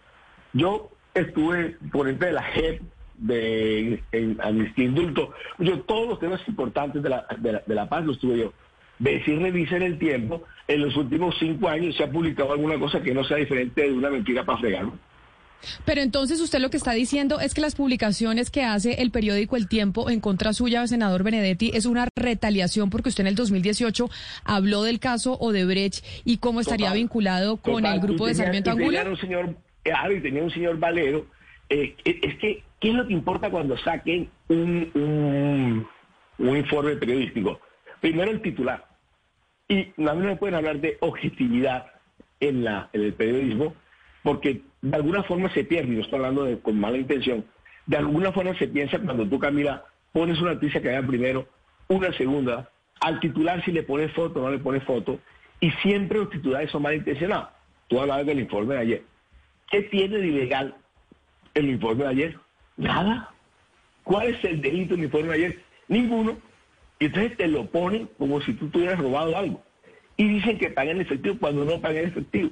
Yo 0.53 0.91
estuve 1.15 1.77
ponente 1.91 2.27
de 2.27 2.33
la 2.33 2.43
JEP 2.43 2.83
de 3.19 4.03
amnistía 4.43 4.85
indulto. 4.85 5.33
Yo 5.59 5.81
todos 5.81 6.09
los 6.09 6.19
temas 6.21 6.41
importantes 6.49 7.03
de 7.03 7.09
la, 7.09 7.27
de 7.39 7.53
la, 7.53 7.63
de 7.67 7.75
la 7.75 7.89
paz 7.89 8.05
los 8.05 8.19
tuve 8.19 8.39
yo. 8.39 8.53
Si 8.99 9.37
revisen 9.37 9.83
el 9.83 9.99
tiempo, 9.99 10.43
en 10.67 10.83
los 10.83 10.97
últimos 10.97 11.37
cinco 11.39 11.69
años 11.69 11.97
se 11.97 12.03
ha 12.03 12.11
publicado 12.11 12.53
alguna 12.53 12.79
cosa 12.79 13.01
que 13.01 13.15
no 13.15 13.25
sea 13.25 13.37
diferente 13.37 13.83
de 13.83 13.93
una 13.93 14.11
mentira 14.11 14.45
para 14.45 14.59
fregar. 14.59 14.87
Pero 15.85 16.01
entonces 16.01 16.41
usted 16.41 16.61
lo 16.61 16.71
que 16.71 16.77
está 16.77 16.93
diciendo 16.93 17.41
es 17.41 17.55
que 17.55 17.61
las 17.61 17.75
publicaciones 17.75 18.51
que 18.51 18.63
hace 18.63 19.03
el 19.03 19.11
periódico 19.11 19.57
El 19.57 19.69
Tiempo 19.69 20.09
en 20.09 20.21
contra 20.21 20.53
suya, 20.53 20.87
senador 20.87 21.25
Benedetti, 21.25 21.73
es 21.75 21.87
una 21.87 22.07
retaliación 22.15 22.91
porque 22.91 23.09
usted 23.09 23.23
en 23.23 23.29
el 23.29 23.35
2018 23.35 24.09
habló 24.45 24.83
del 24.83 25.01
caso 25.01 25.37
Odebrecht 25.39 26.05
y 26.25 26.39
cómo 26.39 26.61
estaría 26.61 26.87
Total, 26.87 26.99
vinculado 26.99 27.57
con 27.57 27.83
Total, 27.83 27.95
el 27.95 28.01
grupo 28.01 28.27
de 28.27 28.35
Sarmiento 28.35 28.71
y 28.71 28.77
tenía 28.77 29.01
Angulo. 29.01 29.11
un 29.11 29.21
señor, 29.21 29.57
y 29.85 30.21
tenía 30.21 30.43
un 30.43 30.51
señor 30.51 30.79
Valero. 30.79 31.27
eh, 31.71 31.97
es 32.05 32.37
que, 32.39 32.63
¿qué 32.81 32.89
es 32.89 32.95
lo 32.95 33.07
que 33.07 33.13
importa 33.13 33.51
cuando 33.51 33.77
saquen 33.79 34.31
un, 34.49 34.91
un, 34.95 35.89
un 36.39 36.57
informe 36.57 36.95
periodístico? 36.97 37.61
Primero 38.01 38.31
el 38.31 38.41
titular. 38.43 38.88
Y 39.69 39.93
a 39.99 40.15
no 40.15 40.15
me 40.15 40.37
pueden 40.37 40.55
hablar 40.55 40.81
de 40.81 40.97
objetividad 41.01 41.87
en 42.41 42.67
el 42.93 43.13
periodismo, 43.15 43.75
porque 44.23 44.63
de 44.81 44.97
alguna 44.97 45.23
forma 45.25 45.53
se 45.53 45.65
pierde, 45.65 45.93
y 45.93 45.97
no 45.97 46.03
estoy 46.03 46.17
hablando 46.17 46.45
de, 46.45 46.59
con 46.59 46.79
mala 46.79 46.97
intención, 46.97 47.45
de 47.87 47.97
alguna 47.97 48.33
forma 48.33 48.57
se 48.59 48.69
piensa 48.69 48.99
cuando 48.99 49.27
tú, 49.27 49.39
Camila, 49.39 49.85
pones 50.13 50.41
una 50.41 50.55
noticia 50.55 50.81
que 50.81 50.89
vaya 50.89 51.07
primero, 51.07 51.49
una 51.89 52.13
segunda, 52.13 52.71
al 53.01 53.21
titular 53.21 53.65
si 53.65 53.73
le 53.73 53.83
pones 53.83 54.13
foto 54.13 54.41
o 54.41 54.45
no 54.45 54.51
le 54.51 54.59
pones 54.59 54.83
foto, 54.85 55.21
y 55.61 55.71
siempre 55.83 56.19
los 56.19 56.31
titulares 56.31 56.71
son 56.71 56.83
malintencionados. 56.83 57.49
Tú 57.89 58.01
hablabas 58.01 58.27
del 58.27 58.41
informe 58.41 58.75
de 58.75 58.81
ayer. 58.81 59.03
¿Qué 59.71 59.83
tiene 59.83 60.19
de 60.19 60.27
ilegal 60.29 60.75
el 61.55 61.71
informe 61.71 62.05
de 62.05 62.11
ayer? 62.11 62.39
Nada. 62.77 63.31
¿Cuál 64.05 64.29
es 64.29 64.45
el 64.45 64.61
delito 64.61 64.95
del 64.95 65.05
informe 65.05 65.29
de 65.29 65.35
ayer? 65.35 65.59
Ninguno. 65.89 66.39
Y 66.99 67.07
entonces 67.07 67.37
te 67.37 67.49
lo 67.49 67.67
ponen 67.67 68.09
como 68.19 68.41
si 68.41 68.53
tú 68.55 68.69
tuvieras 68.69 68.99
robado 68.99 69.37
algo. 69.37 69.63
Y 70.17 70.29
dicen 70.29 70.59
que 70.59 70.71
pagan 70.71 71.01
efectivo 71.01 71.37
cuando 71.39 71.65
no 71.65 71.81
pagan 71.81 72.05
efectivo. 72.05 72.51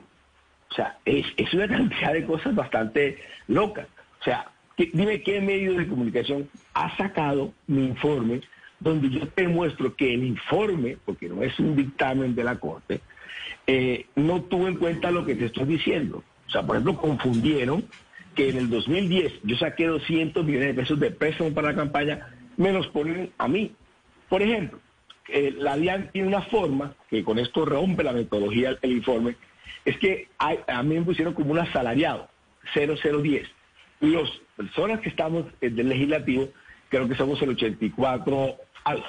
O 0.71 0.75
sea, 0.75 0.99
es, 1.05 1.27
una 1.53 1.69
cantidad 1.69 2.13
de 2.13 2.25
cosas 2.25 2.55
bastante 2.55 3.19
locas. 3.49 3.87
O 4.21 4.25
sea, 4.25 4.51
dime 4.77 5.23
qué 5.23 5.41
medio 5.41 5.75
de 5.75 5.87
comunicación 5.87 6.49
ha 6.75 6.97
sacado 6.97 7.53
mi 7.67 7.87
informe 7.87 8.41
donde 8.79 9.09
yo 9.09 9.27
te 9.29 9.49
muestro 9.49 9.95
que 9.97 10.13
el 10.13 10.25
informe, 10.25 10.99
porque 11.05 11.29
no 11.29 11.43
es 11.43 11.59
un 11.59 11.77
dictamen 11.77 12.35
de 12.35 12.45
la 12.45 12.57
Corte, 12.57 13.01
eh, 13.67 14.07
no 14.17 14.43
tuvo 14.43 14.69
en 14.69 14.77
cuenta 14.77 15.11
lo 15.11 15.25
que 15.25 15.35
te 15.35 15.47
estoy 15.47 15.65
diciendo. 15.65 16.23
O 16.47 16.51
sea, 16.51 16.63
por 16.63 16.77
ejemplo, 16.77 17.01
confundieron 17.01 17.85
que 18.35 18.51
en 18.51 18.59
el 18.59 18.71
2010 18.71 19.41
yo 19.45 19.57
saqué 19.57 19.87
200 19.87 20.45
millones 20.45 20.69
de 20.69 20.83
pesos 20.83 21.01
de 21.01 21.11
préstamo 21.11 21.53
para 21.55 21.71
la 21.71 21.77
campaña, 21.77 22.29
me 22.57 22.73
los 22.73 22.87
ponen 22.89 23.31
a 23.39 23.49
mí. 23.49 23.73
Por 24.29 24.43
ejemplo, 24.43 24.81
eh, 25.29 25.55
la 25.57 25.77
DIAN 25.77 26.11
tiene 26.13 26.29
una 26.29 26.43
forma, 26.43 26.95
que 27.11 27.23
con 27.25 27.39
esto 27.39 27.65
rompe 27.65 28.03
la 28.05 28.13
metodología 28.13 28.77
el 28.83 28.93
informe, 28.93 29.37
es 29.85 29.97
que 29.99 30.29
hay- 30.39 30.61
a 30.67 30.83
mí 30.83 30.95
me 30.99 31.03
pusieron 31.05 31.35
como 31.35 31.53
un 31.53 31.59
asalariado, 31.59 32.29
0010. 32.75 33.49
Las 34.01 34.29
personas 34.57 35.01
que 35.01 35.09
estamos 35.09 35.47
eh, 35.61 35.71
del 35.71 35.89
legislativo, 35.89 36.49
creo 36.89 37.09
que 37.09 37.15
somos 37.15 37.41
el 37.43 37.51
84, 37.51 38.57
ay, 38.85 39.03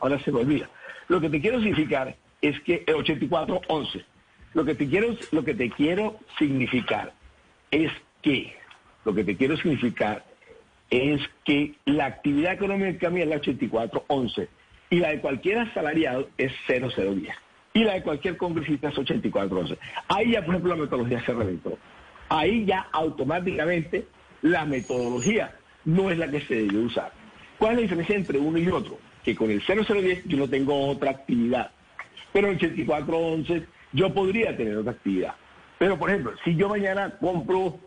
ahora 0.00 0.18
se 0.20 0.32
me 0.32 0.40
olvida. 0.40 0.68
Lo 1.08 1.20
que 1.20 1.28
te 1.30 1.40
quiero 1.40 1.58
significar 1.60 2.16
es 2.40 2.58
que 2.60 2.82
el 2.86 2.94
8411, 2.96 4.04
lo 4.54 4.64
que 4.64 4.74
te 4.74 4.88
quiero, 4.88 5.16
lo 5.30 5.44
que 5.44 5.54
te 5.54 5.70
quiero 5.70 6.18
significar 6.38 7.12
es 7.70 7.90
que, 8.22 8.54
lo 9.04 9.14
que 9.14 9.24
te 9.24 9.36
quiero 9.36 9.56
significar 9.56 10.24
es 10.90 11.20
que 11.44 11.74
la 11.86 12.06
actividad 12.06 12.52
económica 12.54 13.08
mía 13.10 13.24
es 13.24 13.30
la 13.30 13.36
8411 13.36 14.48
y 14.92 14.96
la 14.96 15.08
de 15.08 15.20
cualquier 15.20 15.58
asalariado 15.58 16.28
es 16.36 16.52
0010 16.66 17.34
y 17.72 17.82
la 17.82 17.94
de 17.94 18.02
cualquier 18.02 18.36
congresista 18.36 18.90
es 18.90 18.98
8411. 18.98 19.78
Ahí 20.08 20.32
ya, 20.32 20.44
por 20.44 20.54
ejemplo, 20.54 20.76
la 20.76 20.82
metodología 20.82 21.24
se 21.24 21.32
reventó. 21.32 21.78
Ahí 22.28 22.66
ya 22.66 22.88
automáticamente 22.92 24.06
la 24.42 24.66
metodología 24.66 25.56
no 25.86 26.10
es 26.10 26.18
la 26.18 26.30
que 26.30 26.42
se 26.42 26.56
debe 26.56 26.76
usar. 26.80 27.10
¿Cuál 27.56 27.72
es 27.72 27.76
la 27.76 27.82
diferencia 27.82 28.16
entre 28.16 28.38
uno 28.38 28.58
y 28.58 28.68
otro? 28.68 28.98
Que 29.24 29.34
con 29.34 29.50
el 29.50 29.62
0010 29.62 30.24
yo 30.26 30.36
no 30.36 30.46
tengo 30.46 30.88
otra 30.88 31.12
actividad, 31.12 31.70
pero 32.30 32.48
en 32.48 32.52
el 32.52 32.56
8411 32.58 33.66
yo 33.92 34.12
podría 34.12 34.54
tener 34.54 34.76
otra 34.76 34.92
actividad. 34.92 35.34
Pero, 35.78 35.98
por 35.98 36.10
ejemplo, 36.10 36.34
si 36.44 36.54
yo 36.54 36.68
mañana 36.68 37.16
compro 37.18 37.78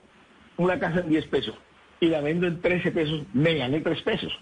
una 0.57 0.79
casa 0.79 1.01
en 1.01 1.09
10 1.09 1.27
pesos 1.27 1.55
y 1.99 2.07
la 2.07 2.21
vendo 2.21 2.47
en 2.47 2.61
13 2.61 2.91
pesos, 2.91 3.21
me 3.31 3.53
gané 3.53 3.81
3 3.81 4.01
pesos. 4.01 4.33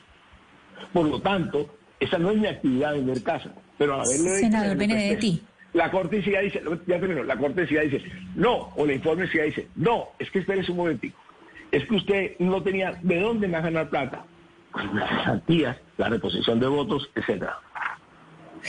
Por 0.94 1.10
lo 1.10 1.20
tanto, 1.20 1.70
esa 2.04 2.18
no 2.18 2.32
es 2.32 2.38
mi 2.38 2.48
actividad 2.48 2.94
vender 2.94 3.24
casa. 3.24 3.52
Pero 3.78 3.96
al 3.96 4.02
haberlo 4.02 4.30
hecho, 4.30 4.40
Senador 4.40 4.78
Benedetti. 4.78 5.42
La 5.74 5.90
Corte 5.90 6.22
sigue 6.22 6.40
dice, 6.42 6.62
ya 6.86 7.00
terminó, 7.00 7.24
la 7.24 7.38
Corte 7.38 7.66
dice, 7.66 8.04
no, 8.36 8.72
o 8.76 8.86
el 8.86 8.92
informe 8.92 9.26
dice, 9.26 9.68
no, 9.76 10.10
es 10.20 10.30
que 10.30 10.40
espérese 10.40 10.72
un 10.72 10.78
momentico. 10.78 11.20
Es 11.72 11.86
que 11.88 11.96
usted 11.96 12.32
no 12.38 12.62
tenía 12.62 12.92
de 13.02 13.20
dónde 13.20 13.48
más 13.48 13.64
ganar 13.64 13.90
plata. 13.90 14.24
Las 14.94 15.10
cesantías, 15.10 15.78
la 15.98 16.10
reposición 16.10 16.60
de 16.60 16.68
votos, 16.68 17.10
etcétera. 17.16 17.58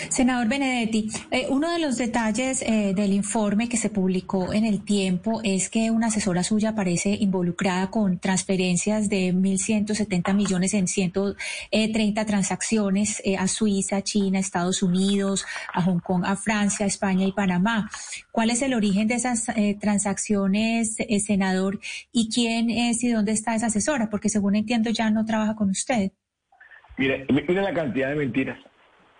Senador 0.08 0.48
Benedetti, 0.48 1.08
eh, 1.30 1.46
uno 1.48 1.70
de 1.70 1.78
los 1.78 1.96
detalles 1.96 2.62
eh, 2.62 2.92
del 2.94 3.12
informe 3.12 3.68
que 3.68 3.76
se 3.76 3.90
publicó 3.90 4.52
en 4.52 4.64
el 4.64 4.84
tiempo 4.84 5.40
es 5.44 5.68
que 5.68 5.90
una 5.90 6.08
asesora 6.08 6.42
suya 6.42 6.70
aparece 6.70 7.10
involucrada 7.10 7.90
con 7.90 8.18
transferencias 8.18 9.08
de 9.08 9.32
1.170 9.32 10.34
millones 10.34 10.74
en 10.74 10.88
130 10.88 12.24
transacciones 12.26 13.22
eh, 13.24 13.36
a 13.36 13.46
Suiza, 13.48 14.02
China, 14.02 14.38
Estados 14.38 14.82
Unidos, 14.82 15.44
a 15.72 15.82
Hong 15.82 16.00
Kong, 16.00 16.24
a 16.26 16.36
Francia, 16.36 16.86
España 16.86 17.26
y 17.26 17.32
Panamá. 17.32 17.90
¿Cuál 18.32 18.50
es 18.50 18.62
el 18.62 18.74
origen 18.74 19.08
de 19.08 19.14
esas 19.14 19.46
transacciones, 19.80 20.96
senador? 21.24 21.80
¿Y 22.12 22.28
quién 22.30 22.70
es 22.70 23.02
y 23.04 23.10
dónde 23.10 23.32
está 23.32 23.54
esa 23.54 23.66
asesora? 23.66 24.10
Porque 24.10 24.28
según 24.28 24.56
entiendo 24.56 24.90
ya 24.90 25.10
no 25.10 25.24
trabaja 25.24 25.54
con 25.54 25.70
usted. 25.70 26.10
Mire, 26.96 27.26
mire 27.30 27.62
la 27.62 27.74
cantidad 27.74 28.08
de 28.10 28.14
mentiras. 28.16 28.58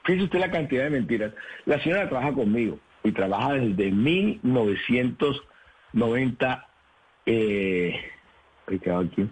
Fíjese 0.05 0.25
usted 0.25 0.41
la 0.41 0.51
cantidad 0.51 0.85
de 0.85 0.91
mentiras. 0.91 1.33
La 1.65 1.81
señora 1.83 2.09
trabaja 2.09 2.33
conmigo 2.33 2.79
y 3.03 3.13
trabaja 3.13 3.55
desde 3.55 3.91
1990. 3.91 6.67
Eh, 7.27 7.99
aquí. 8.67 9.29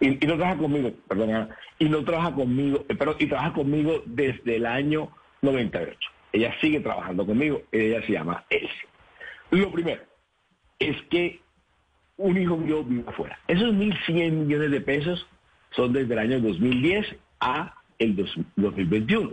Y, 0.00 0.26
no 0.26 0.36
trabaja 0.36 0.56
conmigo, 0.58 0.92
perdona, 1.08 1.48
y 1.78 1.88
no 1.88 2.04
trabaja 2.04 2.34
conmigo, 2.34 2.84
eh, 2.88 2.94
pero 2.98 3.16
y 3.18 3.26
trabaja 3.26 3.52
conmigo 3.52 4.02
desde 4.06 4.56
el 4.56 4.66
año 4.66 5.10
98. 5.42 5.98
Ella 6.32 6.54
sigue 6.60 6.80
trabajando 6.80 7.26
conmigo, 7.26 7.62
ella 7.72 8.04
se 8.06 8.12
llama 8.12 8.44
Elsie. 8.50 8.88
Lo 9.50 9.70
primero 9.70 10.02
es 10.78 10.96
que 11.10 11.40
un 12.16 12.36
hijo 12.36 12.56
mío 12.56 12.84
vive 12.84 13.04
afuera. 13.06 13.38
Esos 13.46 13.72
1.100 13.72 14.32
millones 14.32 14.70
de 14.70 14.80
pesos 14.80 15.26
son 15.70 15.92
desde 15.92 16.12
el 16.12 16.18
año 16.18 16.40
2010 16.40 17.06
a 17.40 17.74
el 17.98 18.16
dos- 18.16 18.36
2021. 18.56 19.32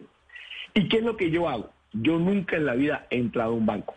¿Y 0.74 0.88
qué 0.88 0.98
es 0.98 1.04
lo 1.04 1.18
que 1.18 1.30
yo 1.30 1.50
hago? 1.50 1.70
Yo 1.94 2.18
nunca 2.18 2.56
en 2.56 2.66
la 2.66 2.76
vida 2.76 3.08
he 3.10 3.18
entrado 3.18 3.52
a 3.52 3.56
un 3.56 3.66
banco. 3.66 3.96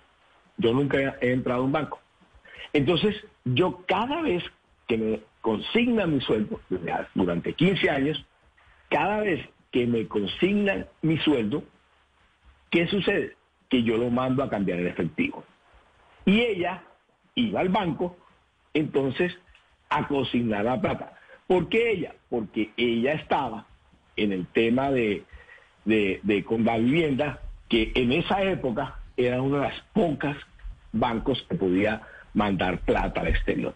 Yo 0.56 0.72
nunca 0.72 1.16
he 1.20 1.32
entrado 1.32 1.62
a 1.62 1.64
un 1.64 1.72
banco. 1.72 2.00
Entonces, 2.72 3.24
yo 3.44 3.84
cada 3.86 4.20
vez 4.22 4.42
que 4.88 4.98
me 4.98 5.20
consignan 5.40 6.14
mi 6.14 6.20
sueldo, 6.20 6.60
durante 7.14 7.52
15 7.52 7.90
años, 7.90 8.24
cada 8.88 9.20
vez 9.20 9.48
que 9.70 9.86
me 9.86 10.06
consignan 10.06 10.86
mi 11.02 11.18
sueldo, 11.18 11.64
¿qué 12.70 12.86
sucede? 12.88 13.36
Que 13.68 13.82
yo 13.82 13.96
lo 13.96 14.10
mando 14.10 14.42
a 14.42 14.50
cambiar 14.50 14.80
en 14.80 14.88
efectivo. 14.88 15.44
Y 16.24 16.40
ella 16.40 16.82
iba 17.34 17.60
al 17.60 17.68
banco, 17.68 18.16
entonces, 18.72 19.36
a 19.88 20.08
consignar 20.08 20.64
la 20.64 20.80
plata. 20.80 21.18
¿Por 21.46 21.68
qué 21.68 21.92
ella? 21.92 22.14
Porque 22.30 22.72
ella 22.76 23.12
estaba 23.12 23.66
en 24.16 24.32
el 24.32 24.46
tema 24.46 24.90
de, 24.90 25.24
de, 25.84 26.20
de 26.22 26.44
con 26.44 26.64
la 26.64 26.78
vivienda, 26.78 27.40
que 27.68 27.92
en 27.94 28.12
esa 28.12 28.42
época 28.42 28.96
era 29.16 29.40
uno 29.42 29.58
de 29.58 29.68
las 29.68 29.80
pocas 29.92 30.36
bancos 30.92 31.44
que 31.48 31.56
podía 31.56 32.02
mandar 32.32 32.78
plata 32.80 33.20
al 33.20 33.28
exterior. 33.28 33.74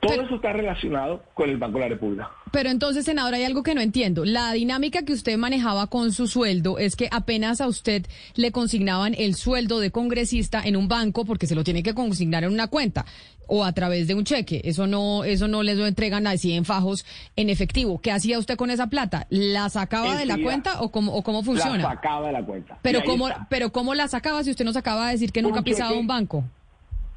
Todo 0.00 0.10
Pero- 0.12 0.22
eso 0.24 0.36
está 0.36 0.52
relacionado 0.52 1.22
con 1.34 1.50
el 1.50 1.56
Banco 1.58 1.78
de 1.78 1.84
la 1.84 1.88
República. 1.90 2.30
Pero 2.52 2.70
entonces, 2.70 3.04
senador, 3.04 3.34
hay 3.34 3.44
algo 3.44 3.62
que 3.62 3.74
no 3.74 3.80
entiendo. 3.80 4.24
La 4.24 4.52
dinámica 4.52 5.02
que 5.04 5.12
usted 5.12 5.36
manejaba 5.36 5.88
con 5.88 6.12
su 6.12 6.26
sueldo 6.26 6.78
es 6.78 6.96
que 6.96 7.08
apenas 7.10 7.60
a 7.60 7.66
usted 7.66 8.06
le 8.34 8.52
consignaban 8.52 9.14
el 9.18 9.34
sueldo 9.34 9.78
de 9.80 9.90
congresista 9.90 10.62
en 10.64 10.76
un 10.76 10.88
banco 10.88 11.24
porque 11.24 11.46
se 11.46 11.54
lo 11.54 11.64
tiene 11.64 11.82
que 11.82 11.92
consignar 11.94 12.44
en 12.44 12.52
una 12.52 12.68
cuenta 12.68 13.04
o 13.48 13.64
a 13.64 13.72
través 13.72 14.06
de 14.08 14.14
un 14.14 14.24
cheque. 14.24 14.60
Eso 14.64 14.86
no, 14.86 15.24
eso 15.24 15.48
no 15.48 15.62
les 15.62 15.76
lo 15.76 15.86
entregan 15.86 16.26
así 16.26 16.52
en 16.52 16.64
fajos 16.64 17.04
en 17.36 17.50
efectivo. 17.50 18.00
¿Qué 18.00 18.10
hacía 18.12 18.38
usted 18.38 18.56
con 18.56 18.70
esa 18.70 18.86
plata? 18.88 19.26
¿La 19.28 19.68
sacaba 19.68 20.16
de 20.16 20.26
la 20.26 20.38
cuenta 20.38 20.80
o 20.80 20.90
cómo, 20.90 21.14
o 21.14 21.22
cómo 21.22 21.40
La 21.40 21.44
funciona? 21.44 21.82
sacaba 21.82 22.26
de 22.28 22.32
la 22.32 22.44
cuenta. 22.44 22.78
Pero 22.82 23.02
cómo, 23.04 23.28
está. 23.28 23.46
pero 23.50 23.70
cómo 23.72 23.94
la 23.94 24.08
sacaba 24.08 24.42
si 24.44 24.50
usted 24.50 24.64
nos 24.64 24.76
acaba 24.76 25.06
de 25.06 25.12
decir 25.12 25.32
que 25.32 25.42
nunca 25.42 25.60
ha 25.60 25.64
pisado 25.64 25.98
un 25.98 26.06
banco. 26.06 26.44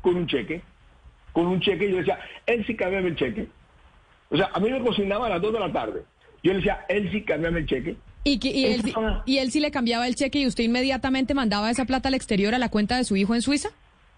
con 0.02 0.16
un 0.16 0.28
cheque, 0.28 0.62
con 1.34 1.48
un 1.48 1.60
cheque, 1.60 1.86
y 1.88 1.92
yo 1.92 1.98
decía, 1.98 2.20
él 2.46 2.66
sí 2.66 2.76
cámbiame 2.76 3.10
el 3.10 3.16
cheque. 3.16 3.48
O 4.30 4.38
sea, 4.38 4.50
a 4.54 4.60
mí 4.60 4.70
me 4.70 4.80
cocinaba 4.82 5.28
a 5.28 5.30
las 5.30 5.42
2 5.42 5.54
de 5.54 5.60
la 5.60 5.72
tarde. 5.72 6.04
Yo 6.44 6.52
le 6.52 6.58
decía, 6.58 6.86
él 6.90 7.10
sí, 7.12 7.24
cámbiame 7.24 7.60
el 7.60 7.66
cheque. 7.66 7.96
¿Y, 8.24 8.38
que- 8.40 8.50
y 8.50 8.66
él, 8.66 8.82
y 9.26 9.38
él 9.38 9.52
sí 9.52 9.60
le 9.60 9.72
cambiaba 9.72 10.06
el 10.08 10.16
cheque 10.16 10.40
y 10.40 10.48
usted 10.48 10.64
inmediatamente 10.66 11.34
mandaba 11.34 11.70
esa 11.72 11.86
plata 11.86 12.10
al 12.10 12.14
exterior 12.16 12.54
a 12.54 12.58
la 12.60 12.70
cuenta 12.70 12.98
de 12.98 13.04
su 13.06 13.16
hijo 13.16 13.34
en 13.34 13.42
Suiza? 13.42 13.70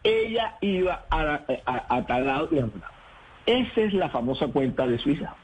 Ella 0.03 0.55
iba 0.61 1.05
a, 1.09 1.23
la- 1.23 1.45
a- 1.65 1.95
a 1.97 2.05
tal 2.07 2.25
lado 2.25 2.49
y 2.51 2.55
la 2.55 2.61
mandaba. 2.67 2.91
Esa 3.45 3.81
es 3.81 3.93
la 3.93 4.09
famosa 4.09 4.47
cuenta 4.47 4.87
de 4.87 4.97
Suiza. 4.99 5.35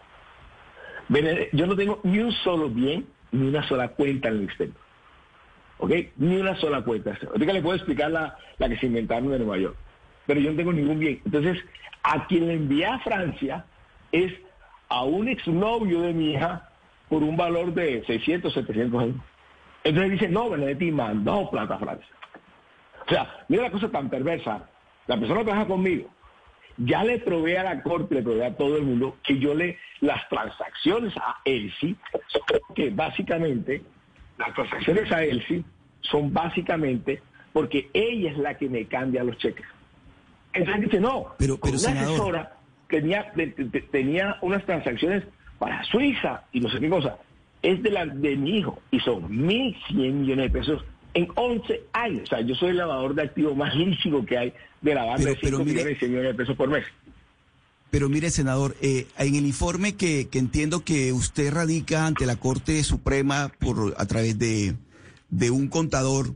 Benede- 1.09 1.49
Yo 1.53 1.65
no 1.67 1.75
tengo 1.75 1.99
ni 2.03 2.19
un 2.19 2.31
solo 2.31 2.69
bien, 2.69 3.05
ni 3.31 3.47
una 3.47 3.67
sola 3.67 3.89
cuenta 3.89 4.29
en 4.29 4.37
el 4.37 4.43
exterior. 4.45 4.75
¿Ok? 5.79 5.91
Ni 6.17 6.37
una 6.37 6.55
sola 6.59 6.81
cuenta. 6.81 7.17
Ahorita 7.27 7.53
le 7.53 7.61
puedo 7.61 7.75
explicar 7.75 8.11
la, 8.11 8.35
la 8.57 8.67
que 8.69 8.77
se 8.77 8.87
inventaron 8.87 9.29
de 9.29 9.37
Nueva 9.37 9.57
York. 9.59 9.75
Pero 10.27 10.39
yo 10.39 10.51
no 10.51 10.57
tengo 10.57 10.73
ningún 10.73 10.99
bien. 10.99 11.21
Entonces, 11.25 11.57
a 12.03 12.27
quien 12.27 12.47
le 12.47 12.53
envié 12.53 12.85
a 12.85 12.99
Francia 12.99 13.65
es 14.11 14.33
a 14.89 15.03
un 15.03 15.27
exnovio 15.27 16.01
de 16.01 16.13
mi 16.13 16.33
hija 16.33 16.69
por 17.09 17.23
un 17.23 17.35
valor 17.35 17.73
de 17.73 18.03
600, 18.05 18.53
700 18.53 19.01
euros. 19.01 19.21
Entonces 19.83 20.11
dice, 20.11 20.29
no, 20.29 20.49
Benedetti 20.49 20.91
mandó 20.91 21.49
plata 21.49 21.75
a 21.75 21.79
Francia. 21.79 22.15
O 23.07 23.09
sea, 23.09 23.45
mira 23.47 23.63
la 23.63 23.71
cosa 23.71 23.89
tan 23.89 24.09
perversa. 24.09 24.67
La 25.07 25.17
persona 25.17 25.43
trabaja 25.43 25.65
conmigo 25.65 26.09
ya 26.77 27.03
le 27.03 27.19
provee 27.19 27.55
a 27.55 27.63
la 27.63 27.81
corte, 27.81 28.15
le 28.15 28.21
provee 28.21 28.43
a 28.43 28.55
todo 28.55 28.77
el 28.77 28.83
mundo 28.83 29.17
que 29.23 29.39
yo 29.39 29.53
le 29.53 29.77
las 29.99 30.27
transacciones 30.29 31.15
a 31.17 31.37
Elsie, 31.43 31.95
que 32.75 32.91
básicamente 32.91 33.81
las 34.37 34.53
transacciones 34.53 35.11
a 35.11 35.23
Elsie 35.23 35.63
son 36.01 36.31
básicamente 36.31 37.21
porque 37.51 37.89
ella 37.93 38.31
es 38.31 38.37
la 38.37 38.57
que 38.57 38.69
me 38.69 38.85
cambia 38.85 39.23
los 39.23 39.37
cheques. 39.37 39.65
Entonces 40.57 40.83
dice, 40.85 40.99
no, 40.99 41.27
Pero- 41.37 41.57
pero, 41.57 41.71
una 41.73 41.79
senador. 41.79 42.09
asesora 42.13 42.57
tenía, 42.89 43.31
de- 43.35 43.53
de- 43.57 43.81
tenía 43.81 44.37
unas 44.41 44.65
transacciones 44.65 45.23
para 45.59 45.83
Suiza 45.85 46.43
y 46.51 46.59
no 46.59 46.69
sé 46.69 46.79
qué 46.79 46.89
cosa. 46.89 47.17
Es 47.61 47.81
de 47.81 47.89
la 47.91 48.05
de 48.05 48.35
mi 48.35 48.57
hijo 48.59 48.79
y 48.91 48.99
son 48.99 49.23
1.100 49.29 50.21
millones 50.21 50.51
de 50.51 50.59
pesos 50.59 50.85
en 51.13 51.27
11 51.35 51.81
años. 51.93 52.23
O 52.23 52.27
sea, 52.27 52.41
yo 52.41 52.53
soy 52.55 52.69
el 52.69 52.77
lavador 52.77 53.15
de 53.15 53.23
activos 53.23 53.55
más 53.57 53.75
lícito 53.75 54.23
que 54.25 54.37
hay 54.37 54.53
de 54.81 54.93
la 54.95 55.03
banda 55.05 55.17
Pero- 55.17 55.29
de 55.31 55.35
5 55.35 55.41
pero 55.43 55.57
mire- 55.59 55.73
millones 55.73 55.95
y 55.95 55.99
100 55.99 56.11
millones 56.11 56.31
de 56.31 56.37
pesos 56.37 56.55
por 56.55 56.69
mes. 56.69 56.85
Pero 57.89 58.09
mire, 58.09 58.29
senador, 58.29 58.75
eh, 58.81 59.07
en 59.17 59.35
el 59.35 59.45
informe 59.45 59.95
que, 59.95 60.27
que 60.27 60.39
entiendo 60.39 60.83
que 60.83 61.13
usted 61.13 61.53
radica 61.53 62.05
ante 62.05 62.25
la 62.25 62.35
Corte 62.35 62.83
Suprema 62.83 63.49
por 63.59 63.95
a 63.97 64.05
través 64.05 64.37
de, 64.37 64.75
de 65.29 65.51
un 65.51 65.67
contador, 65.69 66.33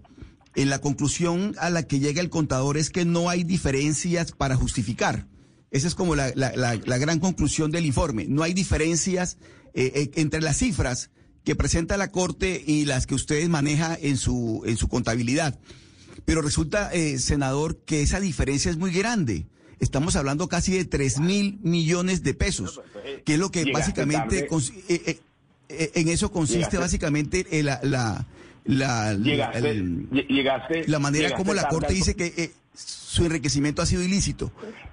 en 0.55 0.69
la 0.69 0.79
conclusión 0.79 1.55
a 1.59 1.69
la 1.69 1.83
que 1.83 1.99
llega 1.99 2.21
el 2.21 2.29
contador 2.29 2.77
es 2.77 2.89
que 2.89 3.05
no 3.05 3.29
hay 3.29 3.43
diferencias 3.43 4.31
para 4.31 4.55
justificar. 4.55 5.27
Esa 5.71 5.87
es 5.87 5.95
como 5.95 6.15
la, 6.15 6.31
la- 6.35 6.53
la- 6.55 6.75
la 6.75 6.97
gran 6.97 7.19
conclusión 7.19 7.71
del 7.71 7.85
informe. 7.85 8.25
No 8.27 8.43
hay 8.43 8.53
diferencias 8.53 9.37
eh, 9.73 9.91
eh, 9.95 10.11
entre 10.15 10.41
las 10.41 10.57
cifras 10.57 11.09
que 11.45 11.55
presenta 11.55 11.95
la 11.97 12.11
Corte 12.11 12.61
y 12.67 12.85
las 12.85 13.07
que 13.07 13.15
ustedes 13.15 13.47
maneja 13.49 13.97
en 13.99 14.17
su, 14.17 14.61
en 14.65 14.75
su 14.77 14.87
contabilidad. 14.89 15.57
Pero 16.25 16.41
resulta, 16.41 16.91
eh, 16.93 17.17
senador, 17.19 17.77
que 17.85 18.01
esa 18.01 18.19
diferencia 18.19 18.69
es 18.69 18.77
muy 18.77 18.91
grande. 18.91 19.47
Estamos 19.79 20.15
hablando 20.17 20.47
casi 20.49 20.73
de 20.73 20.85
3 20.85 21.19
mil 21.21 21.57
millones 21.63 22.21
de 22.21 22.33
pesos, 22.35 22.81
que 23.25 23.33
es 23.35 23.39
lo 23.39 23.49
que 23.49 23.63
Llegaste 23.63 23.79
básicamente, 24.03 24.47
eh, 24.89 25.01
eh, 25.07 25.19
eh, 25.69 25.91
en 25.95 26.09
eso 26.09 26.31
consiste 26.31 26.59
Llegaste- 26.77 26.79
básicamente 26.79 27.47
eh, 27.49 27.63
la, 27.63 27.79
la, 28.65 29.13
Llegaste, 29.13 29.69
el- 29.69 30.09
lle- 30.09 30.27
llegaste, 30.27 30.87
la 30.87 30.99
manera 30.99 31.23
llegaste 31.29 31.43
como 31.43 31.53
la 31.53 31.67
Corte 31.67 31.87
al- 31.87 31.93
dice 31.95 32.15
que 32.15 32.27
eh, 32.27 32.51
su 32.73 33.25
enriquecimiento 33.25 33.81
ha 33.81 33.85
sido 33.85 34.03
ilícito. 34.03 34.51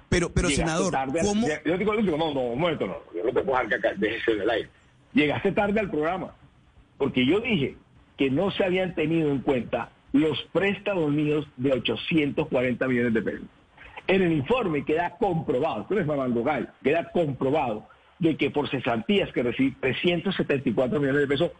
Pero, 0.09 0.31
pero 0.31 0.49
llegaste 0.49 0.69
senador, 0.71 0.91
tarde 0.91 1.19
¿cómo? 1.23 1.47
Yo 1.65 1.77
digo, 1.77 1.93
no, 2.17 2.33
no, 2.33 2.41
un 2.41 2.59
momento, 2.59 2.87
no, 2.87 2.97
yo 3.15 3.23
no 3.23 3.31
te 3.31 3.41
puedo 3.41 3.59
dejar 3.61 3.81
que 3.81 3.87
déjese 3.97 4.35
del 4.35 4.49
aire. 4.49 4.69
Llegaste 5.13 5.51
tarde 5.51 5.79
al 5.79 5.89
programa, 5.89 6.33
porque 6.97 7.25
yo 7.25 7.39
dije 7.39 7.75
que 8.17 8.29
no 8.29 8.51
se 8.51 8.63
habían 8.63 8.95
tenido 8.95 9.31
en 9.31 9.39
cuenta 9.39 9.91
los 10.11 10.41
préstamos 10.51 11.11
míos 11.11 11.47
de 11.57 11.71
840 11.71 12.87
millones 12.87 13.13
de 13.13 13.21
pesos. 13.21 13.45
En 14.07 14.23
el 14.23 14.31
informe 14.33 14.83
queda 14.83 15.15
comprobado, 15.19 15.81
esto 15.83 15.93
no 15.93 16.01
es 16.01 16.07
mamando 16.07 16.43
gallo, 16.43 16.67
queda 16.83 17.11
comprobado 17.11 17.87
de 18.17 18.35
que 18.35 18.49
por 18.49 18.67
cesantías 18.69 19.31
que 19.31 19.43
recibí 19.43 19.71
374 19.79 20.99
millones 20.99 21.21
de 21.21 21.27
pesos 21.27 21.51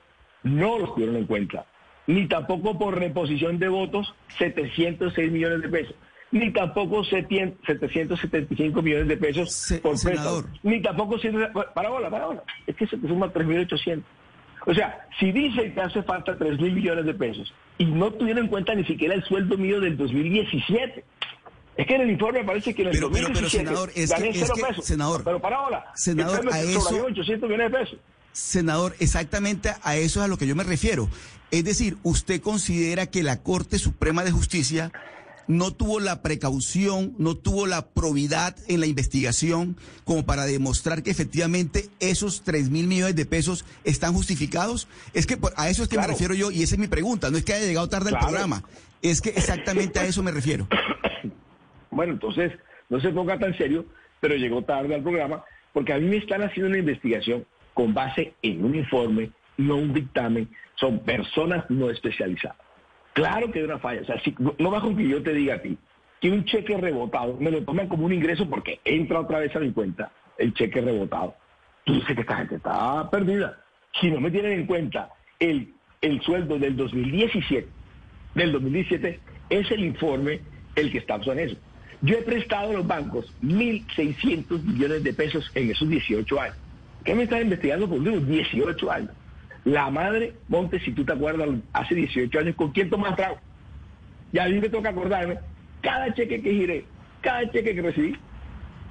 no 0.43 0.79
los 0.79 0.93
tuvieron 0.95 1.15
en 1.17 1.25
cuenta, 1.25 1.65
ni 2.09 2.27
tampoco 2.27 2.77
por 2.77 2.97
reposición 2.97 3.59
de 3.59 3.69
votos 3.69 4.13
706 4.39 5.31
millones 5.31 5.61
de 5.61 5.69
pesos, 5.69 5.95
ni 6.31 6.51
tampoco 6.51 7.03
700 7.03 7.59
775 7.67 8.81
millones 8.81 9.07
de 9.07 9.17
pesos 9.17 9.51
Se- 9.53 9.77
por 9.79 9.99
préstamo, 10.01 10.43
ni 10.63 10.81
tampoco 10.81 11.19
100 11.19 11.49
para 11.75 11.89
bola, 11.89 12.09
para 12.09 12.25
bola, 12.25 12.43
es 12.65 12.75
que 12.75 12.87
se 12.87 12.97
te 12.97 13.07
suma 13.07 13.31
3.800. 13.31 14.01
O 14.65 14.73
sea, 14.73 15.07
si 15.19 15.31
dice 15.31 15.71
que 15.71 15.81
hace 15.81 16.01
falta 16.03 16.35
3 16.37 16.59
mil 16.59 16.73
millones 16.73 17.05
de 17.05 17.13
pesos 17.13 17.53
y 17.77 17.85
no 17.85 18.11
tuvieron 18.11 18.45
en 18.45 18.49
cuenta 18.49 18.73
ni 18.75 18.83
siquiera 18.85 19.13
el 19.13 19.23
sueldo 19.23 19.57
mío 19.57 19.79
del 19.79 19.95
2017. 19.95 21.05
Es 21.77 21.87
que 21.87 21.95
en 21.95 22.01
el 22.01 22.09
informe 22.11 22.43
parece 22.43 22.73
que 22.73 22.81
en 22.81 22.87
el 22.89 22.93
Pero- 22.95 23.09
pero- 23.11 23.27
pero, 23.27 23.39
2017 23.39 23.65
senador, 23.67 23.89
es 23.95 24.09
gané 24.09 24.23
que- 24.23 24.29
es 24.31 24.39
cero 24.39 24.53
que, 24.55 24.61
pesos. 24.63 24.85
senador, 24.85 25.23
pero 25.23 25.39
para 25.39 25.55
ahora, 25.57 25.85
senador, 25.95 26.41
a 26.51 26.59
eso- 26.59 26.81
sobraron 26.81 27.11
800 27.13 27.49
millones 27.49 27.71
de 27.71 27.77
pesos. 27.79 27.99
Senador, 28.31 28.95
exactamente 28.99 29.71
a 29.83 29.97
eso 29.97 30.19
es 30.19 30.25
a 30.25 30.27
lo 30.27 30.37
que 30.37 30.47
yo 30.47 30.55
me 30.55 30.63
refiero. 30.63 31.09
Es 31.51 31.63
decir, 31.63 31.97
usted 32.03 32.41
considera 32.41 33.07
que 33.07 33.23
la 33.23 33.41
Corte 33.41 33.79
Suprema 33.79 34.23
de 34.23 34.31
Justicia 34.31 34.91
no 35.47 35.73
tuvo 35.73 35.99
la 35.99 36.21
precaución, 36.21 37.15
no 37.17 37.35
tuvo 37.35 37.65
la 37.65 37.87
probidad 37.87 38.55
en 38.67 38.81
la 38.81 38.85
investigación 38.85 39.77
como 40.03 40.23
para 40.23 40.45
demostrar 40.45 41.01
que 41.01 41.09
efectivamente 41.09 41.89
esos 41.99 42.43
3 42.43 42.69
mil 42.69 42.85
millones 42.85 43.15
de 43.15 43.25
pesos 43.25 43.65
están 43.83 44.13
justificados. 44.13 44.87
Es 45.15 45.25
que 45.25 45.37
por- 45.37 45.53
a 45.57 45.69
eso 45.69 45.81
es 45.81 45.89
que 45.89 45.95
Claro. 45.95 46.09
me 46.09 46.13
refiero 46.13 46.35
yo 46.35 46.51
y 46.51 46.61
esa 46.61 46.75
es 46.75 46.79
mi 46.79 46.87
pregunta. 46.87 47.31
No 47.31 47.37
es 47.37 47.43
que 47.45 47.53
haya 47.53 47.65
llegado 47.65 47.89
tarde 47.89 48.11
Claro. 48.11 48.25
al 48.27 48.29
programa, 48.31 48.63
es 49.01 49.21
que 49.21 49.29
exactamente 49.31 49.99
a 49.99 50.05
eso 50.05 50.21
me 50.21 50.31
refiero. 50.31 50.67
Bueno, 51.91 52.13
entonces, 52.13 52.51
no 52.89 53.01
se 53.01 53.09
ponga 53.09 53.37
tan 53.39 53.57
serio, 53.57 53.83
pero 54.21 54.35
llegó 54.35 54.63
tarde 54.63 54.93
al 54.93 55.01
programa, 55.01 55.43
porque 55.73 55.91
a 55.93 55.97
mí 55.97 56.07
me 56.07 56.17
están 56.17 56.43
haciendo 56.43 56.69
una 56.69 56.77
investigación 56.77 57.43
con 57.79 57.93
base 57.93 58.33
en 58.41 58.65
un 58.65 58.75
informe, 58.75 59.31
no 59.55 59.77
un 59.77 59.93
dictamen, 59.93 60.49
son 60.75 60.99
personas 60.99 61.63
no 61.69 61.89
especializadas. 61.89 62.57
Claro 63.13 63.49
que 63.49 63.59
hay 63.59 63.65
una 63.65 63.79
falla, 63.79 64.01
o 64.01 64.03
sea, 64.03 64.21
no 64.37 64.81
con 64.81 64.97
que 64.97 65.07
yo 65.07 65.23
te 65.23 65.33
diga 65.33 65.55
a 65.55 65.61
ti 65.61 65.77
que 66.19 66.29
un 66.29 66.43
cheque 66.43 66.75
rebotado 66.75 67.37
me 67.39 67.49
lo 67.49 67.63
toman 67.63 67.87
como 67.87 68.05
un 68.05 68.11
ingreso 68.11 68.49
porque 68.49 68.81
entra 68.83 69.21
otra 69.21 69.39
vez 69.39 69.55
a 69.55 69.61
mi 69.61 69.71
cuenta 69.71 70.11
el 70.37 70.53
cheque 70.55 70.81
rebotado. 70.81 71.35
Tú 71.85 71.93
dices 71.93 72.15
que 72.15 72.21
esta 72.21 72.35
gente 72.35 72.55
está 72.55 73.09
perdida. 73.09 73.63
Si 74.01 74.11
no 74.11 74.19
me 74.19 74.29
tienen 74.29 74.59
en 74.59 74.65
cuenta 74.65 75.11
el, 75.39 75.73
el 76.01 76.21
sueldo 76.21 76.59
del 76.59 76.75
2017, 76.75 77.65
del 78.35 78.51
2017, 78.51 79.21
es 79.51 79.71
el 79.71 79.85
informe 79.85 80.41
el 80.75 80.91
que 80.91 80.97
está 80.97 81.15
en 81.15 81.39
eso. 81.39 81.55
Yo 82.01 82.17
he 82.17 82.23
prestado 82.23 82.71
a 82.71 82.73
los 82.73 82.85
bancos 82.85 83.33
1.600 83.41 84.63
millones 84.63 85.01
de 85.01 85.13
pesos 85.13 85.49
en 85.55 85.71
esos 85.71 85.87
18 85.87 86.41
años. 86.41 86.57
¿Qué 87.03 87.15
me 87.15 87.23
están 87.23 87.41
investigando 87.41 87.87
por 87.87 87.99
unos 87.99 88.27
18 88.27 88.91
años? 88.91 89.11
La 89.65 89.89
madre, 89.89 90.33
Montes, 90.47 90.83
si 90.83 90.91
tú 90.91 91.03
te 91.03 91.13
acuerdas, 91.13 91.49
hace 91.73 91.95
18 91.95 92.39
años, 92.39 92.55
¿con 92.55 92.71
quién 92.71 92.89
tomas 92.89 93.15
trago? 93.15 93.37
Y 94.31 94.39
a 94.39 94.45
mí 94.45 94.59
me 94.59 94.69
toca 94.69 94.89
acordarme, 94.89 95.37
cada 95.81 96.13
cheque 96.13 96.41
que 96.41 96.51
giré, 96.51 96.85
cada 97.21 97.49
cheque 97.51 97.75
que 97.75 97.81
recibí, 97.81 98.15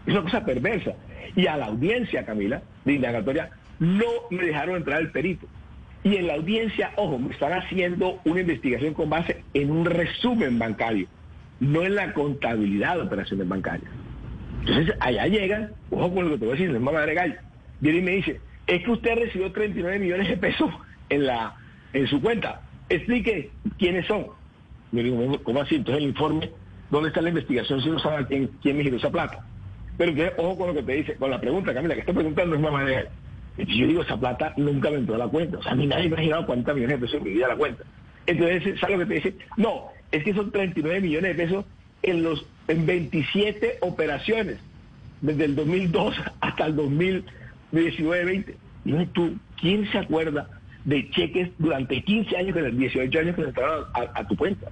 es 0.07 0.12
una 0.12 0.23
cosa 0.23 0.44
perversa. 0.44 0.94
Y 1.37 1.47
a 1.47 1.57
la 1.57 1.66
audiencia, 1.66 2.25
Camila, 2.25 2.62
de 2.85 2.94
indagatoria, 2.94 3.51
no 3.79 4.07
me 4.31 4.44
dejaron 4.44 4.77
entrar 4.77 5.01
el 5.01 5.11
perito. 5.11 5.47
Y 6.05 6.16
en 6.16 6.27
la 6.27 6.35
audiencia, 6.35 6.92
ojo, 6.97 7.18
me 7.18 7.33
están 7.33 7.53
haciendo 7.53 8.21
una 8.25 8.40
investigación 8.40 8.94
con 8.94 9.11
base 9.11 9.42
en 9.55 9.71
un 9.71 9.85
resumen 9.85 10.59
bancario, 10.59 11.07
no 11.61 11.83
en 11.83 11.94
la 11.94 12.12
contabilidad 12.14 12.97
de 12.97 13.03
operaciones 13.03 13.49
bancarias. 13.49 13.90
Entonces, 14.61 14.94
allá 15.01 15.27
llegan, 15.27 15.73
ojo 15.90 16.14
con 16.14 16.25
lo 16.25 16.31
que 16.33 16.38
te 16.38 16.44
voy 16.47 16.55
a 16.55 16.57
decir, 16.57 16.71
no 16.71 16.77
es 16.77 16.83
mamá 16.83 17.01
de 17.03 17.14
gallo. 17.14 17.35
Viene 17.81 17.99
y 17.99 18.03
me 18.03 18.11
dice, 18.12 18.41
es 18.67 18.85
que 18.85 18.91
usted 18.91 19.14
recibió 19.17 19.53
39 19.53 19.99
millones 19.99 20.29
de 20.29 20.37
pesos 20.37 20.71
en 21.09 21.27
la 21.27 21.57
en 21.93 22.07
su 22.07 22.21
cuenta. 22.21 22.61
Explique 22.88 23.51
quiénes 23.79 24.07
son. 24.07 24.27
Yo 24.93 25.03
digo, 25.03 25.43
¿cómo 25.43 25.61
así? 25.61 25.77
Entonces 25.77 26.03
el 26.03 26.09
informe, 26.11 26.51
¿dónde 26.91 27.09
está 27.09 27.21
la 27.21 27.29
investigación 27.29 27.83
si 27.83 27.91
no 27.91 27.99
saben 27.99 28.25
quién, 28.27 28.51
quién 28.62 28.77
me 28.77 28.83
giró 28.83 28.97
esa 28.97 29.11
plata? 29.11 29.45
Pero 29.97 30.12
entonces, 30.12 30.35
ojo 30.38 30.57
con 30.57 30.69
lo 30.69 30.75
que 30.75 30.83
te 30.83 30.93
dice, 30.93 31.14
con 31.17 31.31
la 31.31 31.41
pregunta, 31.41 31.75
Camila, 31.75 31.95
que 31.95 32.01
está 32.01 32.12
preguntando 32.12 32.55
es 32.55 32.62
mamá 32.62 32.85
de. 32.85 33.07
Y 33.59 33.81
yo 33.81 33.87
digo, 33.88 34.03
esa 34.03 34.17
plata 34.17 34.55
nunca 34.57 34.91
me 34.91 34.99
entró 34.99 35.17
a 35.17 35.19
la 35.19 35.27
cuenta. 35.27 35.59
O 35.59 35.62
sea, 35.62 35.73
a 35.73 35.75
mí 35.75 35.87
nadie 35.87 36.09
me 36.09 36.17
ha 36.17 36.21
girado 36.21 36.47
40 36.47 36.75
millones 36.75 37.01
de 37.01 37.07
pesos 37.07 37.19
en 37.19 37.25
mi 37.25 37.31
vida 37.31 37.47
a 37.47 37.49
la 37.49 37.57
cuenta. 37.57 37.83
Entonces, 38.27 38.79
¿sabes 38.79 38.99
lo 38.99 39.05
que 39.05 39.09
te 39.09 39.14
dice? 39.14 39.35
No, 39.57 39.87
es 40.12 40.23
que 40.23 40.33
son 40.33 40.53
39 40.53 41.01
millones 41.01 41.37
de 41.37 41.45
pesos 41.45 41.64
en 42.03 42.23
los 42.23 42.47
en 42.69 42.87
27 42.87 43.79
operaciones, 43.81 44.59
desde 45.21 45.47
el 45.47 45.57
2002 45.57 46.14
hasta 46.41 46.67
el 46.67 46.77
2019-20. 47.72 48.54
Dime 48.85 49.07
tú, 49.07 49.37
¿quién 49.61 49.90
se 49.90 49.98
acuerda 49.98 50.48
de 50.85 51.09
cheques 51.11 51.50
durante 51.59 52.02
15 52.02 52.37
años, 52.37 52.54
que 52.54 52.61
en 52.61 52.78
18 52.78 53.18
años 53.18 53.37
que 53.37 53.42
le 53.42 53.48
entraron 53.48 53.85
a, 53.94 54.26
tu 54.26 54.37
cuenta? 54.37 54.68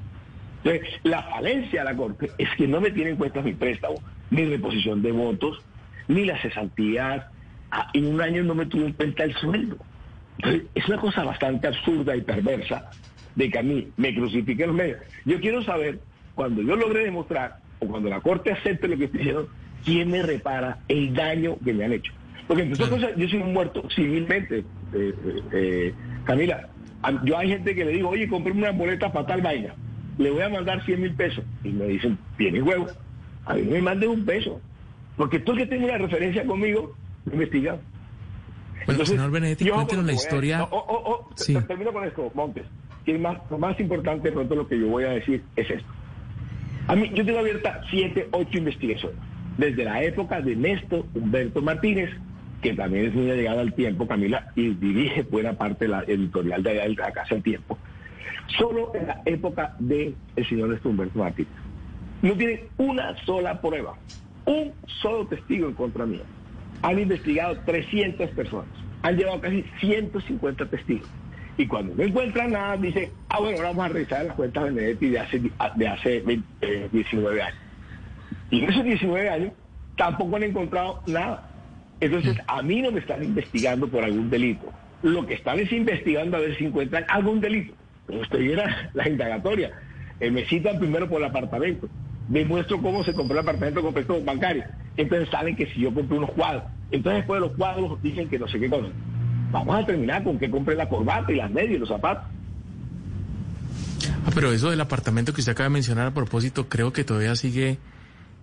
Entonces, 0.65 1.01
la 1.03 1.23
falencia 1.25 1.81
de 1.81 1.91
la 1.91 1.97
Corte 1.97 2.31
es 2.39 2.49
que 2.57 2.67
no 2.67 2.81
me 2.81 2.91
tiene 2.91 3.11
en 3.11 3.17
cuenta 3.17 3.43
mi 3.43 3.53
préstamo, 3.53 3.97
ni 4.31 4.45
reposición 4.45 5.03
de 5.03 5.13
votos, 5.13 5.61
ni 6.09 6.25
las 6.25 6.41
cesantías. 6.41 7.25
Ah, 7.71 7.91
en 7.95 8.07
un 8.07 8.21
año 8.21 8.43
no 8.43 8.55
me 8.55 8.67
tuvo 8.67 8.87
en 8.87 8.93
cuenta 8.93 9.25
el 9.25 9.35
sueldo. 9.35 9.77
Entonces, 10.39 10.63
es 10.75 10.89
una 10.89 10.99
cosa 10.99 11.25
bastante 11.25 11.67
absurda 11.67 12.17
y 12.17 12.23
perversa 12.23 12.91
de 13.35 13.51
que 13.51 13.59
a 13.59 13.63
mí 13.63 13.89
me 13.97 14.15
crucifiquen 14.15 14.69
los 14.69 14.77
medios. 14.77 14.99
Yo 15.25 15.41
quiero 15.41 15.63
saber, 15.63 16.01
cuando 16.35 16.63
yo 16.63 16.77
logre 16.77 17.05
demostrar, 17.05 17.59
o 17.79 17.87
cuando 17.87 18.09
la 18.09 18.21
Corte 18.21 18.53
acepte 18.53 18.89
lo 18.89 18.97
que 18.97 19.05
estoy 19.05 19.19
diciendo, 19.19 19.49
quién 19.85 20.11
me 20.11 20.23
repara 20.23 20.79
el 20.89 21.15
daño 21.15 21.57
que 21.65 21.73
me 21.73 21.85
han 21.85 21.93
hecho. 21.93 22.13
Porque 22.47 22.63
otras 22.73 22.89
cosas, 22.89 23.11
yo 23.17 23.29
soy 23.29 23.41
un 23.41 23.53
muerto 23.53 23.83
civilmente, 23.95 24.59
eh, 24.59 24.65
eh, 24.95 25.43
eh, 25.53 25.95
Camila. 26.25 26.69
Yo 27.25 27.39
hay 27.39 27.49
gente 27.49 27.75
que 27.75 27.85
le 27.85 27.93
digo, 27.93 28.09
oye, 28.11 28.29
compré 28.29 28.53
una 28.53 28.71
boleta 28.73 29.13
para 29.13 29.27
tal 29.27 29.43
vaina, 29.43 29.75
le 30.19 30.31
voy 30.31 30.43
a 30.43 30.49
mandar 30.49 30.85
100 30.85 31.01
mil 31.01 31.15
pesos. 31.15 31.45
Y 31.65 31.69
me 31.71 31.87
dicen, 31.87 32.19
tiene 32.37 32.63
huevo, 32.63 32.87
a 33.45 33.55
mí 33.55 33.63
me 33.63 33.81
manden 33.83 34.11
un 34.11 34.25
peso. 34.25 34.61
Porque 35.17 35.39
tú 35.41 35.55
que 35.55 35.67
tienes 35.67 35.89
una 35.89 35.99
referencia 35.99 36.45
conmigo, 36.45 36.95
me 37.25 37.35
investigan. 37.35 37.79
Bueno, 38.87 39.05
señor 39.05 39.31
Benedetti, 39.31 39.65
yo 39.65 39.75
cuéntenos 39.75 40.05
la 40.05 40.13
historia. 40.13 40.59
no, 40.59 40.65
oh, 40.71 40.85
oh, 40.89 41.03
oh, 41.11 41.31
Sí. 41.35 41.55
te- 41.55 41.63
Termino 41.63 41.93
con 41.93 42.05
esto, 42.05 42.31
Montes. 42.35 42.65
Que 43.05 43.15
es 43.15 43.21
más, 43.21 43.39
lo 43.51 43.59
más 43.59 43.79
importante 43.81 44.31
pronto 44.33 44.55
lo 44.55 44.69
que 44.69 44.79
yo 44.79 44.87
voy 44.89 45.05
a 45.05 45.11
decir 45.11 45.43
es 45.57 45.71
esto. 45.71 45.89
A 46.89 46.95
mí, 46.95 47.11
yo 47.15 47.25
tengo 47.25 47.39
abierta 47.41 47.81
siete, 47.91 48.29
ocho 48.33 48.59
investigaciones. 48.59 49.19
Desde 49.59 49.85
la 49.85 50.03
época 50.03 50.41
de 50.41 50.55
Néstor 50.55 51.05
Humberto 51.15 51.63
Martínez, 51.63 52.11
que 52.63 52.75
también 52.75 53.07
es 53.07 53.15
muy 53.15 53.27
llegado 53.27 53.61
al 53.61 53.73
tiempo, 53.75 54.07
Camila, 54.07 54.51
y 54.55 54.71
dirige 54.75 55.23
buena 55.23 55.53
parte 55.53 55.85
de 55.85 55.91
la 55.91 56.03
editorial 56.03 56.63
de 56.63 56.75
de 56.75 56.95
la 56.95 57.13
Casa 57.13 57.37
Tiempo. 57.41 57.79
Solo 58.59 58.93
en 58.95 59.07
la 59.09 59.23
época 59.25 59.75
del 59.79 60.15
señor 60.49 60.79
Humberto 60.85 61.19
Martínez. 61.19 61.53
No 62.23 62.35
tienen 62.35 62.61
una 62.79 63.17
sola 63.25 63.61
prueba, 63.61 63.95
un 64.47 64.73
solo 65.03 65.27
testigo 65.27 65.69
en 65.69 65.75
contra 65.75 66.07
mía. 66.07 66.23
Han 66.83 66.99
investigado 66.99 67.59
300 67.65 68.31
personas, 68.31 68.71
han 69.03 69.17
llevado 69.17 69.41
casi 69.41 69.65
150 69.81 70.67
testigos. 70.67 71.09
Y 71.59 71.67
cuando 71.67 71.95
no 71.95 72.03
encuentran 72.03 72.53
nada, 72.53 72.77
dicen, 72.77 73.11
ah, 73.29 73.41
bueno, 73.41 73.57
ahora 73.57 73.69
vamos 73.71 73.85
a 73.87 73.89
revisar 73.89 74.25
las 74.27 74.37
cuentas 74.37 74.65
de 74.65 74.71
Benedetti 74.71 75.09
de 75.09 75.19
hace, 75.19 75.43
de 75.77 75.89
hace 75.89 76.21
20, 76.21 76.47
eh, 76.61 76.89
19 76.93 77.43
años. 77.43 77.59
Y 78.51 78.63
en 78.63 78.71
esos 78.71 78.85
19 78.85 79.29
años 79.29 79.53
tampoco 79.97 80.37
han 80.37 80.43
encontrado 80.43 81.03
nada. 81.07 81.49
Entonces, 82.01 82.37
a 82.47 82.63
mí 82.63 82.83
no 82.83 82.93
me 82.93 83.01
están 83.01 83.23
investigando 83.23 83.89
por 83.89 84.05
algún 84.05 84.29
delito. 84.29 84.73
Lo 85.03 85.27
que 85.27 85.35
están 85.35 85.59
es 85.59 85.73
investigando 85.73 86.37
a 86.37 86.41
ver 86.41 86.57
si 86.57 86.67
encuentran 86.67 87.05
algún 87.09 87.41
delito. 87.41 87.75
Pero 88.07 88.21
usted 88.21 88.39
viera 88.39 88.91
la 88.95 89.09
indagatoria. 89.09 89.73
Eh, 90.21 90.31
me 90.31 90.45
citan 90.47 90.79
primero 90.79 91.09
por 91.09 91.21
el 91.21 91.29
apartamento. 91.29 91.89
Demuestro 92.29 92.81
cómo 92.81 93.05
se 93.05 93.13
compró 93.13 93.35
el 93.35 93.43
apartamento 93.43 93.83
con 93.83 93.95
préstamo 93.95 94.21
bancario. 94.23 94.65
Entonces 94.97 95.29
salen 95.31 95.57
que 95.57 95.67
si 95.67 95.81
yo 95.81 95.93
compré 95.93 96.19
unos 96.19 96.33
cuadros. 96.33 96.65
Entonces 96.91 97.21
después 97.21 97.41
de 97.41 97.49
los 97.49 97.57
cuadros 97.57 98.03
dicen 98.03 98.29
que 98.29 98.39
no 98.39 98.49
sé 98.49 98.59
qué 98.59 98.69
cosa. 98.69 98.89
Vamos 99.53 99.77
a 99.77 99.87
terminar 99.87 100.25
con 100.25 100.39
que 100.39 100.51
compré 100.51 100.75
la 100.75 100.89
corbata 100.89 101.33
y 101.33 101.37
las 101.37 101.51
medias 101.51 101.77
y 101.77 101.79
los 101.79 101.89
zapatos. 101.89 102.25
Ah, 104.27 104.31
pero 104.35 104.53
eso 104.53 104.71
del 104.71 104.81
apartamento 104.81 105.33
que 105.33 105.41
usted 105.41 105.53
acaba 105.53 105.69
de 105.69 105.75
mencionar 105.75 106.09
a 106.09 106.15
propósito, 106.15 106.69
creo 106.69 106.93
que 106.93 107.05
todavía 107.05 107.37
sigue 107.37 107.79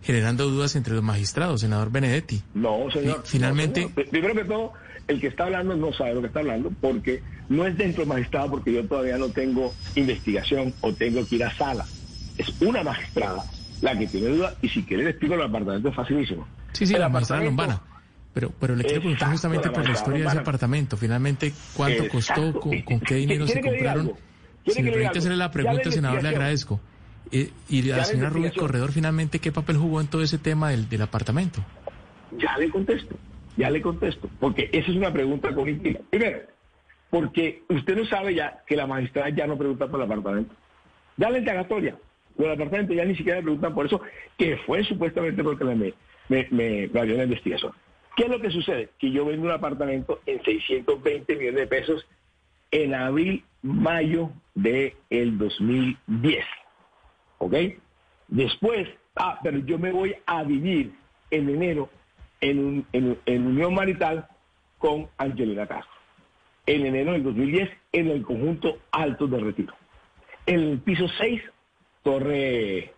generando 0.03 0.49
dudas 0.49 0.75
entre 0.75 0.93
los 0.93 1.03
magistrados, 1.03 1.61
senador 1.61 1.91
Benedetti. 1.91 2.41
No, 2.53 2.89
señor. 2.91 3.21
Fi- 3.23 3.29
finalmente- 3.37 3.81
no, 3.81 3.89
señor. 3.89 4.09
Primero 4.09 4.33
que 4.35 4.43
todo, 4.45 4.73
el 5.07 5.19
que 5.19 5.27
está 5.27 5.45
hablando 5.45 5.75
no 5.75 5.91
sabe 5.93 6.13
lo 6.15 6.21
que 6.21 6.27
está 6.27 6.39
hablando 6.39 6.71
porque 6.81 7.21
no 7.49 7.65
es 7.65 7.77
dentro 7.77 8.01
del 8.01 8.09
magistrado 8.09 8.51
porque 8.51 8.73
yo 8.73 8.85
todavía 8.87 9.17
no 9.17 9.29
tengo 9.29 9.73
investigación 9.95 10.73
o 10.81 10.93
tengo 10.93 11.25
que 11.27 11.35
ir 11.35 11.43
a 11.43 11.55
sala. 11.55 11.85
Es 12.37 12.47
una 12.61 12.83
magistrada 12.83 13.43
la 13.81 13.97
que 13.97 14.07
tiene 14.07 14.27
duda 14.27 14.55
y 14.61 14.69
si 14.69 14.83
quiere 14.83 15.03
le 15.03 15.09
explico 15.11 15.35
el 15.35 15.41
apartamento 15.41 15.89
es 15.89 15.95
facilísimo. 15.95 16.47
Sí, 16.71 16.85
sí, 16.87 16.93
El 16.93 17.01
la 17.01 17.09
magistrada 17.09 17.43
Lombana. 17.43 17.81
Pero, 18.33 18.51
pero 18.59 18.75
le 18.75 18.83
quiero 18.83 19.01
preguntar 19.01 19.29
justamente 19.29 19.67
la 19.67 19.73
por 19.73 19.85
la 19.85 19.91
historia 19.93 20.21
de 20.23 20.27
ese 20.29 20.37
apartamento. 20.39 20.97
Finalmente, 20.97 21.53
¿cuánto 21.75 22.07
costó? 22.09 22.59
¿Con, 22.59 22.81
con 22.81 22.99
qué 22.99 23.15
dinero 23.15 23.45
se 23.45 23.53
¿Quiere 23.53 23.61
que 23.67 23.71
le 23.71 23.77
diga 23.77 23.93
compraron? 23.93 24.17
Si 24.65 24.81
me 24.81 24.91
permite 24.91 25.19
hacerle 25.19 25.37
la 25.37 25.51
pregunta, 25.51 25.91
senador, 25.91 26.23
le 26.23 26.29
agradezco. 26.29 26.79
Eh, 27.31 27.51
y 27.69 27.81
la 27.83 28.03
señora 28.03 28.29
Rubí. 28.29 28.51
Corredor, 28.51 28.91
finalmente, 28.91 29.39
¿qué 29.39 29.51
papel 29.51 29.77
jugó 29.77 30.01
en 30.01 30.07
todo 30.07 30.21
ese 30.21 30.38
tema 30.38 30.69
del, 30.69 30.89
del 30.89 31.01
apartamento? 31.01 31.63
Ya 32.38 32.57
le 32.57 32.69
contesto, 32.69 33.15
ya 33.57 33.69
le 33.69 33.81
contesto, 33.81 34.29
porque 34.39 34.69
esa 34.71 34.91
es 34.91 34.97
una 34.97 35.12
pregunta 35.12 35.53
cognitiva. 35.53 35.99
Primero, 36.09 36.39
porque 37.09 37.63
usted 37.69 37.95
no 37.95 38.05
sabe 38.05 38.33
ya 38.33 38.63
que 38.65 38.75
la 38.75 38.88
magistrada 38.88 39.29
ya 39.29 39.47
no 39.47 39.57
pregunta 39.57 39.88
por 39.88 39.99
el 39.99 40.05
apartamento. 40.05 40.55
Ya 41.17 41.29
la 41.29 41.38
indagatoria, 41.38 41.95
por 42.36 42.47
el 42.47 42.53
apartamento 42.53 42.93
ya 42.93 43.05
ni 43.05 43.15
siquiera 43.15 43.38
le 43.39 43.43
preguntan 43.43 43.73
por 43.75 43.86
eso, 43.86 44.01
que 44.38 44.57
fue 44.65 44.83
supuestamente 44.83 45.43
porque 45.43 45.63
me, 45.63 45.75
me, 45.75 45.93
me, 46.49 46.88
me 46.88 46.99
abrió 46.99 47.17
la 47.17 47.23
investigación. 47.23 47.71
¿Qué 48.15 48.23
es 48.23 48.29
lo 48.29 48.39
que 48.39 48.51
sucede? 48.51 48.89
Que 48.99 49.12
yo 49.12 49.25
vendo 49.25 49.45
un 49.45 49.51
apartamento 49.51 50.21
en 50.25 50.43
620 50.43 51.36
millones 51.36 51.59
de 51.62 51.67
pesos 51.67 52.05
en 52.71 52.93
abril, 52.93 53.43
mayo 53.62 54.31
del 54.55 54.93
el 55.09 55.38
2010. 55.38 56.45
¿Ok? 57.43 57.53
Después, 58.29 58.88
ah, 59.17 59.38
pero 59.43 59.58
yo 59.60 59.77
me 59.77 59.91
voy 59.91 60.15
a 60.25 60.43
vivir 60.43 60.93
en 61.29 61.49
enero 61.49 61.89
en, 62.39 62.86
en- 62.93 63.47
unión 63.47 63.73
marital 63.73 64.27
con 64.77 65.08
Angelina 65.17 65.67
Castro. 65.67 65.91
En 66.65 66.86
enero 66.86 67.12
del 67.12 67.23
2010 67.23 67.69
en 67.91 68.08
el 68.10 68.21
conjunto 68.23 68.77
Altos 68.91 69.29
de 69.29 69.39
Retiro. 69.39 69.73
En 70.45 70.60
el 70.62 70.79
piso 70.79 71.06
6, 71.17 71.41
Torre 72.03 72.93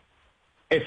F. 0.69 0.85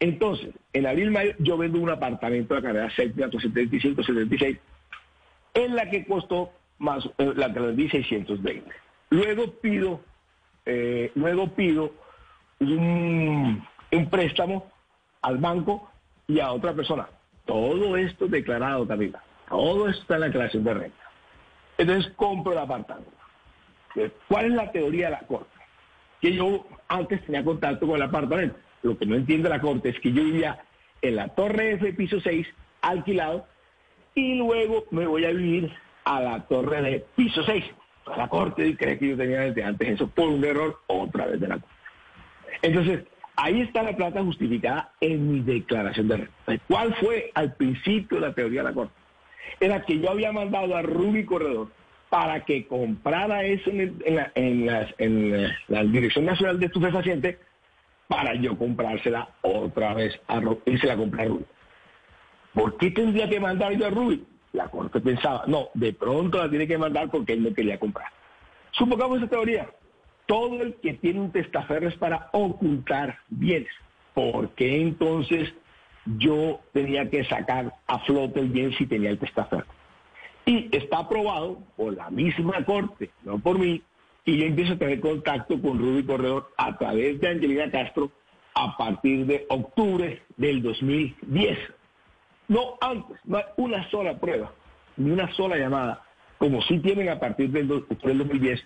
Entonces, 0.00 0.50
en 0.72 0.86
abril, 0.86 1.10
mayo, 1.10 1.32
yo 1.38 1.56
vendo 1.58 1.78
un 1.78 1.90
apartamento 1.90 2.54
de 2.54 2.60
la 2.60 2.66
carrera 2.66 2.90
séptima, 2.96 3.30
75, 3.30 4.02
76, 4.02 4.58
en 5.54 5.76
la 5.76 5.88
que 5.90 6.04
costó 6.06 6.50
más, 6.78 7.04
eh, 7.18 7.32
la 7.36 7.52
que 7.52 7.60
vendí 7.60 7.88
620. 7.88 8.68
Luego 9.10 9.52
pido, 9.60 10.00
eh, 10.72 11.10
luego 11.16 11.48
pido 11.48 11.92
un, 12.60 13.66
préstamo 14.08 14.70
al 15.22 15.38
banco 15.38 15.90
y 16.28 16.38
a 16.38 16.52
otra 16.52 16.72
persona. 16.74 17.08
Todo 17.44 17.96
esto 17.96 18.28
declarado, 18.28 18.86
Camila. 18.86 19.20
Todo 19.48 19.88
esto 19.88 20.02
está 20.02 20.14
en 20.14 20.20
la 20.20 20.26
declaración 20.26 20.62
de 20.62 20.74
renta. 20.74 21.10
Entonces 21.76 22.12
compro 22.14 22.52
el 22.52 22.58
apartamento. 22.58 23.10
¿Cuál 24.28 24.44
es 24.46 24.52
la 24.52 24.70
teoría 24.70 25.06
de 25.06 25.12
la 25.12 25.26
Corte? 25.26 25.50
Que 26.20 26.34
yo 26.34 26.64
antes 26.86 27.24
tenía 27.26 27.42
contacto 27.42 27.88
con 27.88 27.96
el 27.96 28.02
apartamento. 28.02 28.56
Lo 28.82 28.96
que 28.96 29.06
no 29.06 29.16
entiende 29.16 29.48
la 29.48 29.60
Corte 29.60 29.88
es 29.88 29.98
que 29.98 30.12
yo 30.12 30.22
vivía 30.22 30.62
en 31.02 31.16
la 31.16 31.28
Torre 31.28 31.72
F, 31.72 31.92
piso 31.94 32.20
6, 32.20 32.46
alquilado, 32.82 33.46
y 34.14 34.36
luego 34.36 34.84
me 34.92 35.06
voy 35.06 35.24
a 35.24 35.30
vivir 35.30 35.74
a 36.04 36.20
la 36.20 36.46
Torre 36.46 36.80
de 36.82 37.04
piso 37.16 37.42
6. 37.42 37.64
La 38.16 38.28
Corte 38.28 38.76
cree 38.76 38.98
que 38.98 39.08
yo 39.10 39.16
tenía 39.16 39.40
desde 39.40 39.64
antes 39.64 39.88
eso 39.88 40.08
por 40.08 40.28
un 40.28 40.44
error 40.44 40.80
otra 40.86 41.26
vez 41.26 41.40
de 41.40 41.48
la 41.48 41.54
Corte. 41.58 41.74
Entonces, 42.62 43.04
ahí 43.36 43.60
está 43.62 43.82
la 43.82 43.96
plata 43.96 44.22
justificada 44.22 44.92
en 45.00 45.32
mi 45.32 45.40
declaración 45.40 46.08
de 46.08 46.16
renta. 46.18 46.64
¿Cuál 46.68 46.94
fue 46.96 47.30
al 47.34 47.54
principio 47.54 48.18
la 48.20 48.34
teoría 48.34 48.62
de 48.62 48.68
la 48.68 48.74
Corte? 48.74 48.92
Era 49.60 49.82
que 49.84 49.98
yo 49.98 50.10
había 50.10 50.32
mandado 50.32 50.76
a 50.76 50.82
Ruby 50.82 51.24
Corredor 51.24 51.68
para 52.08 52.44
que 52.44 52.66
comprara 52.66 53.44
eso 53.44 53.70
en, 53.70 53.80
el- 53.80 54.02
en 54.04 54.16
la, 54.66 54.88
en 54.98 55.42
la- 55.68 55.84
Dirección 55.84 56.24
Nacional 56.26 56.58
de 56.58 56.66
Estupefacientes 56.66 57.38
para 58.08 58.34
yo 58.34 58.58
comprársela 58.58 59.28
otra 59.42 59.94
vez 59.94 60.18
a 60.26 60.40
Ruby 60.40 60.58
y 60.66 60.78
se 60.78 60.86
la 60.88 60.96
compré 60.96 61.22
a 61.22 61.26
Ruby. 61.26 61.44
¿Por 62.52 62.76
qué 62.78 62.90
tendría 62.90 63.28
que 63.28 63.38
mandar 63.38 63.72
yo 63.72 63.86
a 63.86 63.90
Ruby? 63.90 64.24
La 64.52 64.68
Corte 64.68 65.00
pensaba, 65.00 65.44
no, 65.46 65.68
de 65.74 65.92
pronto 65.92 66.38
la 66.38 66.50
tiene 66.50 66.66
que 66.66 66.78
mandar 66.78 67.10
porque 67.10 67.34
él 67.34 67.42
no 67.42 67.54
quería 67.54 67.78
comprar. 67.78 68.08
Supongamos 68.72 69.18
esa 69.18 69.28
teoría. 69.28 69.68
Todo 70.26 70.62
el 70.62 70.74
que 70.76 70.94
tiene 70.94 71.20
un 71.20 71.32
testaferro 71.32 71.88
es 71.88 71.96
para 71.96 72.28
ocultar 72.32 73.18
bienes. 73.28 73.72
¿Por 74.14 74.50
qué 74.50 74.80
entonces 74.80 75.52
yo 76.18 76.60
tenía 76.72 77.08
que 77.10 77.24
sacar 77.24 77.74
a 77.86 77.98
flote 78.00 78.40
el 78.40 78.48
bien 78.48 78.72
si 78.72 78.86
tenía 78.86 79.10
el 79.10 79.18
testaferro? 79.18 79.66
Y 80.46 80.74
está 80.76 80.98
aprobado 80.98 81.58
por 81.76 81.94
la 81.94 82.10
misma 82.10 82.64
Corte, 82.64 83.10
no 83.24 83.38
por 83.38 83.58
mí, 83.58 83.82
y 84.24 84.38
yo 84.38 84.46
empiezo 84.46 84.74
a 84.74 84.78
tener 84.78 85.00
contacto 85.00 85.60
con 85.60 85.78
Ruby 85.78 86.04
Corredor 86.04 86.52
a 86.56 86.76
través 86.76 87.20
de 87.20 87.28
Angelina 87.28 87.70
Castro 87.70 88.10
a 88.54 88.76
partir 88.76 89.26
de 89.26 89.46
octubre 89.48 90.22
del 90.36 90.62
2010. 90.62 91.58
No 92.50 92.76
antes, 92.80 93.16
no 93.24 93.36
hay 93.38 93.44
una 93.58 93.88
sola 93.90 94.18
prueba, 94.18 94.50
ni 94.96 95.12
una 95.12 95.32
sola 95.34 95.56
llamada, 95.56 96.02
como 96.36 96.60
sí 96.62 96.78
tienen 96.80 97.08
a 97.08 97.20
partir 97.20 97.48
del, 97.50 97.68
do- 97.68 97.86
del 98.02 98.18
2010, 98.18 98.60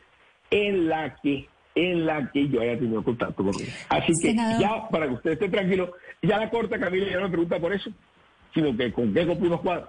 en 0.51 0.89
la 0.89 1.15
que 1.23 1.47
en 1.77 2.07
la 2.07 2.31
que 2.33 2.49
yo 2.49 2.61
haya 2.63 2.79
tenido 2.79 3.03
contacto 3.03 3.43
con 3.45 3.53
ella. 3.61 3.73
Así 3.89 4.13
que 4.23 4.29
Senador. 4.29 4.61
ya, 4.61 4.89
para 4.89 5.07
que 5.09 5.13
usted 5.15 5.33
esté 5.33 5.49
tranquilo, 5.49 5.93
ya 6.23 6.39
la 6.39 6.49
Corte 6.49 6.79
Camila 6.79 7.07
ya 7.11 7.17
no 7.17 7.23
me 7.25 7.29
pregunta 7.31 7.59
por 7.59 7.73
eso, 7.75 7.91
sino 8.55 8.75
que 8.77 8.91
con 8.93 9.13
qué 9.13 9.27
compré 9.27 9.49
unos 9.49 9.61
cuadros. 9.61 9.89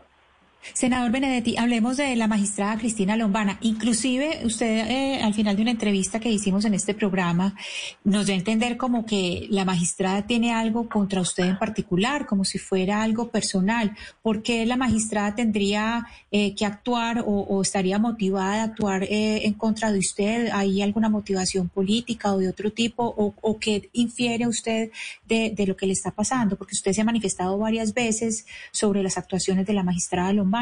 Senador 0.74 1.12
Benedetti, 1.12 1.56
hablemos 1.58 1.98
de 1.98 2.16
la 2.16 2.28
magistrada 2.28 2.78
Cristina 2.78 3.16
Lombana. 3.16 3.58
Inclusive 3.62 4.42
usted 4.46 4.90
eh, 4.90 5.22
al 5.22 5.34
final 5.34 5.56
de 5.56 5.62
una 5.62 5.72
entrevista 5.72 6.20
que 6.20 6.32
hicimos 6.32 6.66
en 6.66 6.74
este 6.74 6.94
programa 6.94 7.56
nos 8.04 8.26
dio 8.26 8.36
a 8.36 8.38
entender 8.38 8.76
como 8.76 9.06
que 9.06 9.48
la 9.50 9.64
magistrada 9.64 10.26
tiene 10.26 10.54
algo 10.54 10.90
contra 10.90 11.22
usted 11.22 11.46
en 11.46 11.60
particular, 11.60 12.26
como 12.26 12.44
si 12.44 12.58
fuera 12.58 13.04
algo 13.04 13.30
personal. 13.30 13.96
¿Por 14.22 14.42
qué 14.42 14.66
la 14.66 14.76
magistrada 14.76 15.36
tendría 15.36 16.08
eh, 16.32 16.56
que 16.56 16.66
actuar 16.66 17.24
o, 17.26 17.62
estaría 17.62 18.00
motivada 18.00 18.62
a 18.62 18.66
actuar 18.66 19.04
eh, 19.04 19.46
en 19.46 19.54
contra 19.54 19.92
de 19.92 20.00
usted? 20.00 20.50
¿Hay 20.52 20.82
alguna 20.82 21.10
motivación 21.10 21.70
política 21.70 22.34
o 22.34 22.40
de 22.40 22.50
otro 22.50 22.72
tipo? 22.72 23.14
¿O, 23.18 23.34
o 23.40 23.60
qué 23.60 23.90
infiere 23.94 24.48
usted 24.48 24.92
de, 25.28 25.52
de 25.52 25.68
lo 25.68 25.78
que 25.78 25.86
le 25.86 25.94
está 25.94 26.12
pasando? 26.12 26.58
Porque 26.58 26.76
usted 26.76 26.92
se 26.92 27.02
ha 27.02 27.06
manifestado 27.06 27.58
varias 27.58 27.94
veces 27.94 28.46
sobre 28.72 29.04
las 29.04 29.18
actuaciones 29.18 29.66
de 29.68 29.74
la 29.74 29.84
magistrada 29.84 30.34
Lombana. 30.34 30.55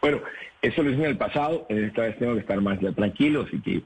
Bueno, 0.00 0.20
eso 0.62 0.82
lo 0.82 0.90
hice 0.90 1.00
en 1.00 1.10
el 1.10 1.18
pasado, 1.18 1.66
en 1.68 1.84
esta 1.84 2.02
vez 2.02 2.18
tengo 2.18 2.34
que 2.34 2.40
estar 2.40 2.60
más 2.60 2.80
ya 2.80 2.92
tranquilo, 2.92 3.44
así 3.46 3.60
que 3.60 3.82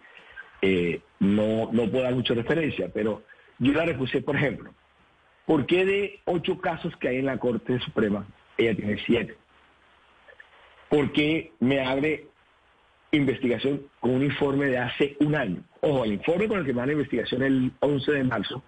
eh, 0.62 1.00
no, 1.18 1.70
no 1.72 1.90
puedo 1.90 2.04
dar 2.04 2.14
mucha 2.14 2.34
referencia, 2.34 2.88
pero 2.92 3.22
yo 3.58 3.72
la 3.72 3.84
repuse, 3.84 4.22
por 4.22 4.36
ejemplo, 4.36 4.72
¿por 5.46 5.66
qué 5.66 5.84
de 5.84 6.20
ocho 6.24 6.58
casos 6.58 6.96
que 6.96 7.08
hay 7.08 7.16
en 7.18 7.26
la 7.26 7.38
Corte 7.38 7.78
Suprema, 7.80 8.26
ella 8.56 8.74
tiene 8.74 8.98
siete? 9.04 9.36
¿Por 10.88 11.12
qué 11.12 11.52
me 11.60 11.80
abre 11.80 12.26
investigación 13.10 13.82
con 14.00 14.12
un 14.12 14.22
informe 14.22 14.66
de 14.66 14.78
hace 14.78 15.16
un 15.20 15.34
año? 15.34 15.62
Ojo, 15.80 16.04
el 16.04 16.12
informe 16.14 16.48
con 16.48 16.58
el 16.58 16.64
que 16.64 16.72
me 16.72 16.80
da 16.80 16.86
la 16.86 16.92
investigación 16.92 17.42
el 17.42 17.72
11 17.80 18.12
de 18.12 18.24
marzo 18.24 18.62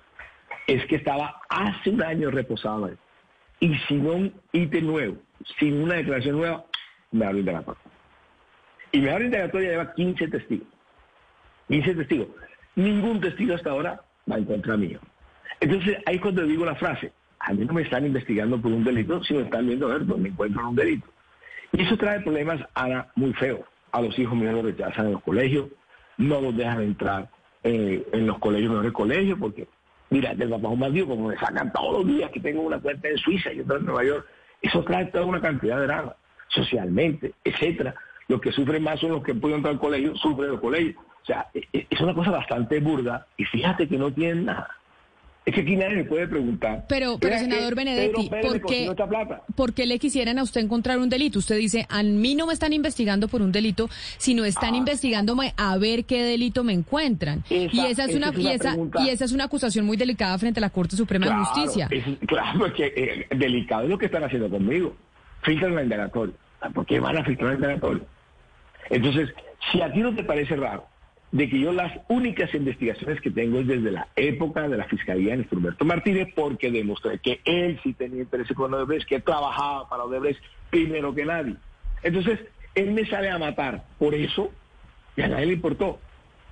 es 0.66 0.84
que 0.86 0.96
estaba 0.96 1.40
hace 1.48 1.90
un 1.90 2.02
año 2.02 2.30
reposado. 2.30 2.90
Y 3.60 3.74
sin 3.88 4.06
un 4.06 4.34
ítem 4.52 4.86
nuevo, 4.86 5.16
sin 5.58 5.82
una 5.82 5.94
declaración 5.94 6.36
nueva, 6.38 6.64
me 7.12 7.26
habla 7.26 7.40
indagatoria. 7.40 7.82
Y 8.92 9.00
me 9.00 9.10
habla 9.10 9.26
indagatoria 9.26 9.70
lleva 9.70 9.94
15 9.94 10.28
testigos. 10.28 10.68
15 11.68 11.94
testigos. 11.94 12.28
Ningún 12.74 13.20
testigo 13.20 13.54
hasta 13.54 13.70
ahora 13.70 14.00
va 14.30 14.36
en 14.36 14.44
contra 14.44 14.76
mío. 14.76 15.00
Entonces, 15.60 15.98
ahí 16.06 16.18
cuando 16.18 16.44
digo 16.44 16.64
la 16.64 16.74
frase, 16.74 17.12
a 17.38 17.52
mí 17.52 17.64
no 17.64 17.72
me 17.72 17.82
están 17.82 18.04
investigando 18.04 18.60
por 18.60 18.72
un 18.72 18.84
delito, 18.84 19.22
sino 19.24 19.40
están 19.40 19.66
viendo 19.66 19.86
a 19.86 19.94
ver 19.94 20.06
dónde 20.06 20.28
encuentran 20.28 20.66
un 20.66 20.76
delito. 20.76 21.06
Y 21.72 21.82
eso 21.82 21.96
trae 21.96 22.20
problemas, 22.20 22.60
Ana, 22.74 23.08
muy 23.14 23.32
feos. 23.34 23.60
A 23.92 24.00
los 24.00 24.18
hijos 24.18 24.36
míos 24.36 24.54
los 24.54 24.64
rechazan 24.64 25.06
en 25.06 25.12
los 25.12 25.22
colegios, 25.22 25.68
no 26.18 26.40
los 26.40 26.56
dejan 26.56 26.82
entrar 26.82 27.30
eh, 27.62 28.06
en 28.12 28.26
los 28.26 28.38
colegios, 28.38 28.70
mejores 28.70 28.92
colegios, 28.92 29.38
porque, 29.38 29.68
mira, 30.10 30.34
del 30.34 30.50
papá 30.50 30.68
un 30.68 30.80
bandido, 30.80 31.08
como 31.08 31.28
me 31.28 31.36
sacan 31.36 31.72
todos 31.72 32.04
los 32.04 32.06
días 32.06 32.30
que 32.30 32.40
tengo 32.40 32.62
una 32.62 32.78
cuenta 32.78 33.08
en 33.08 33.18
Suiza 33.18 33.52
y 33.52 33.60
otra 33.60 33.76
en 33.76 33.86
Nueva 33.86 34.04
York, 34.04 34.26
eso 34.62 34.82
trae 34.84 35.06
toda 35.06 35.24
una 35.24 35.40
cantidad 35.40 35.78
de 35.78 35.86
drama, 35.86 36.16
socialmente, 36.48 37.34
etcétera. 37.44 37.94
Los 38.28 38.40
que 38.40 38.52
sufren 38.52 38.82
más 38.82 39.00
son 39.00 39.12
los 39.12 39.22
que 39.22 39.34
pueden 39.34 39.58
entrar 39.58 39.74
al 39.74 39.80
colegio, 39.80 40.16
sufren 40.16 40.52
el 40.52 40.60
colegio. 40.60 40.98
O 40.98 41.26
sea, 41.26 41.48
e, 41.54 41.62
e, 41.72 41.86
es 41.88 42.00
una 42.00 42.14
cosa 42.14 42.30
bastante 42.30 42.80
burda 42.80 43.26
y 43.36 43.44
fíjate 43.44 43.88
que 43.88 43.98
no 43.98 44.12
tienen 44.12 44.46
nada. 44.46 44.75
Es 45.46 45.54
que 45.54 45.60
aquí 45.60 45.76
nadie 45.76 45.94
me 45.94 46.04
puede 46.04 46.26
preguntar. 46.26 46.86
Pero, 46.88 47.18
pero 47.20 47.38
senador 47.38 47.76
Benedetti, 47.76 48.28
¿por 48.28 48.60
qué, 48.62 48.90
¿por 49.54 49.74
qué, 49.74 49.86
le 49.86 50.00
quisieran 50.00 50.40
a 50.40 50.42
usted 50.42 50.60
encontrar 50.60 50.98
un 50.98 51.08
delito? 51.08 51.38
Usted 51.38 51.56
dice, 51.56 51.86
a 51.88 52.02
mí 52.02 52.34
no 52.34 52.48
me 52.48 52.52
están 52.52 52.72
investigando 52.72 53.28
por 53.28 53.42
un 53.42 53.52
delito, 53.52 53.88
sino 54.18 54.44
están 54.44 54.74
ah. 54.74 54.78
investigándome 54.78 55.54
a 55.56 55.78
ver 55.78 56.04
qué 56.04 56.24
delito 56.24 56.64
me 56.64 56.72
encuentran. 56.72 57.44
y 57.48 57.78
esa 57.78 58.06
es 58.06 58.16
una, 58.16 58.32
y, 58.36 58.48
esa, 58.48 58.76
y 58.98 59.10
esa 59.10 59.24
es 59.24 59.30
una 59.30 59.44
acusación 59.44 59.86
muy 59.86 59.96
delicada 59.96 60.36
frente 60.36 60.58
a 60.58 60.62
la 60.62 60.70
Corte 60.70 60.96
Suprema 60.96 61.26
de 61.26 61.34
Justicia. 61.34 61.88
claro, 62.26 62.66
es 62.66 62.72
que 62.72 62.92
eh, 62.96 63.26
delicado 63.36 63.84
es 63.84 63.90
lo 63.90 63.98
que 63.98 64.06
están 64.06 64.24
haciendo 64.24 64.50
conmigo. 64.50 64.96
Filtran 65.42 65.76
la 65.76 65.84
indagatoria. 65.84 66.34
¿Por 66.74 66.84
qué 66.86 66.98
van 66.98 67.18
a 67.18 67.24
filtrar 67.24 67.50
la 67.50 67.54
indagatoria? 67.54 68.02
Entonces, 68.90 69.28
si 69.70 69.80
a 69.80 69.92
ti 69.92 70.00
no 70.00 70.12
te 70.12 70.24
parece 70.24 70.56
raro 70.56 70.88
de 71.32 71.48
que 71.48 71.58
yo 71.58 71.72
las 71.72 71.92
únicas 72.08 72.54
investigaciones 72.54 73.20
que 73.20 73.30
tengo 73.30 73.60
es 73.60 73.66
desde 73.66 73.90
la 73.90 74.08
época 74.16 74.68
de 74.68 74.76
la 74.76 74.84
Fiscalía 74.84 75.36
de 75.36 75.46
Humberto 75.50 75.84
Martínez, 75.84 76.28
porque 76.34 76.70
demostré 76.70 77.18
que 77.18 77.40
él 77.44 77.80
sí 77.82 77.94
tenía 77.94 78.22
interés 78.22 78.48
con 78.52 78.72
Odebrecht, 78.72 79.08
que 79.08 79.20
trabajaba 79.20 79.88
para 79.88 80.04
Odebrecht 80.04 80.40
primero 80.70 81.14
que 81.14 81.24
nadie. 81.24 81.56
Entonces, 82.02 82.40
él 82.74 82.92
me 82.92 83.06
sale 83.06 83.30
a 83.30 83.38
matar 83.38 83.84
por 83.98 84.14
eso 84.14 84.50
y 85.16 85.22
a 85.22 85.28
nadie 85.28 85.46
le 85.46 85.52
importó. 85.54 85.98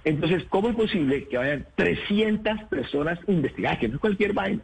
Entonces, 0.04 0.44
¿cómo 0.48 0.68
es 0.68 0.76
posible 0.76 1.28
que 1.28 1.38
vayan 1.38 1.66
300 1.76 2.64
personas 2.64 3.18
investigadas, 3.26 3.78
que 3.78 3.88
no 3.88 3.94
es 3.94 4.00
cualquier 4.00 4.32
vaina? 4.32 4.62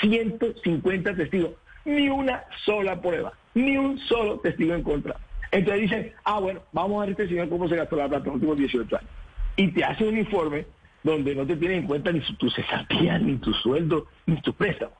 150 0.00 1.14
testigos, 1.14 1.52
ni 1.84 2.08
una 2.08 2.44
sola 2.64 3.00
prueba, 3.00 3.34
ni 3.54 3.76
un 3.76 3.98
solo 3.98 4.38
testigo 4.40 4.74
en 4.74 4.82
contra. 4.82 5.16
Entonces 5.52 5.82
dicen, 5.82 6.12
ah, 6.24 6.40
bueno, 6.40 6.62
vamos 6.72 6.96
a 6.96 7.00
ver 7.06 7.10
este 7.10 7.28
señor 7.28 7.48
cómo 7.48 7.68
se 7.68 7.76
gastó 7.76 7.94
la 7.94 8.08
plata 8.08 8.24
en 8.24 8.26
los 8.26 8.34
últimos 8.36 8.58
18 8.58 8.96
años 8.96 9.10
y 9.56 9.68
te 9.68 9.84
hace 9.84 10.04
un 10.04 10.18
informe 10.18 10.66
donde 11.02 11.34
no 11.34 11.46
te 11.46 11.56
tienen 11.56 11.80
en 11.80 11.86
cuenta 11.86 12.10
ni 12.10 12.20
tu 12.36 12.50
cesantía, 12.50 13.18
ni 13.18 13.36
tu 13.36 13.52
sueldo, 13.52 14.06
ni 14.26 14.40
tu 14.40 14.52
préstamo. 14.54 14.92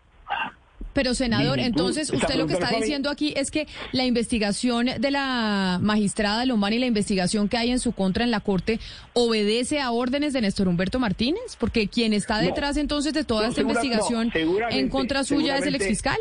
Pero 0.95 1.13
senador, 1.15 1.59
entonces 1.59 2.11
usted 2.13 2.37
lo 2.37 2.47
que 2.47 2.53
está 2.53 2.71
diciendo 2.71 3.11
aquí 3.11 3.35
es 3.37 3.51
que 3.51 3.67
la 3.91 4.05
investigación 4.05 4.87
de 4.99 5.11
la 5.11 5.81
magistrada 5.83 6.47
Lomani 6.47 6.77
y 6.77 6.79
la 6.79 6.87
investigación 6.87 7.49
que 7.49 7.57
hay 7.57 7.73
en 7.73 7.81
su 7.81 7.93
contra 7.93 8.23
en 8.23 8.31
la 8.31 8.39
Corte 8.39 8.79
obedece 9.13 9.81
a 9.81 9.91
órdenes 9.91 10.33
de 10.33 10.41
Néstor 10.41 10.69
Humberto 10.69 11.01
Martínez, 11.01 11.57
porque 11.59 11.89
quien 11.89 12.13
está 12.13 12.39
detrás 12.39 12.77
entonces 12.77 13.13
de 13.13 13.25
toda 13.25 13.49
esta 13.49 13.63
investigación 13.63 14.31
en 14.35 14.89
contra 14.89 15.25
suya 15.25 15.59
es 15.59 15.67
el 15.67 15.75
exfiscal. 15.75 16.19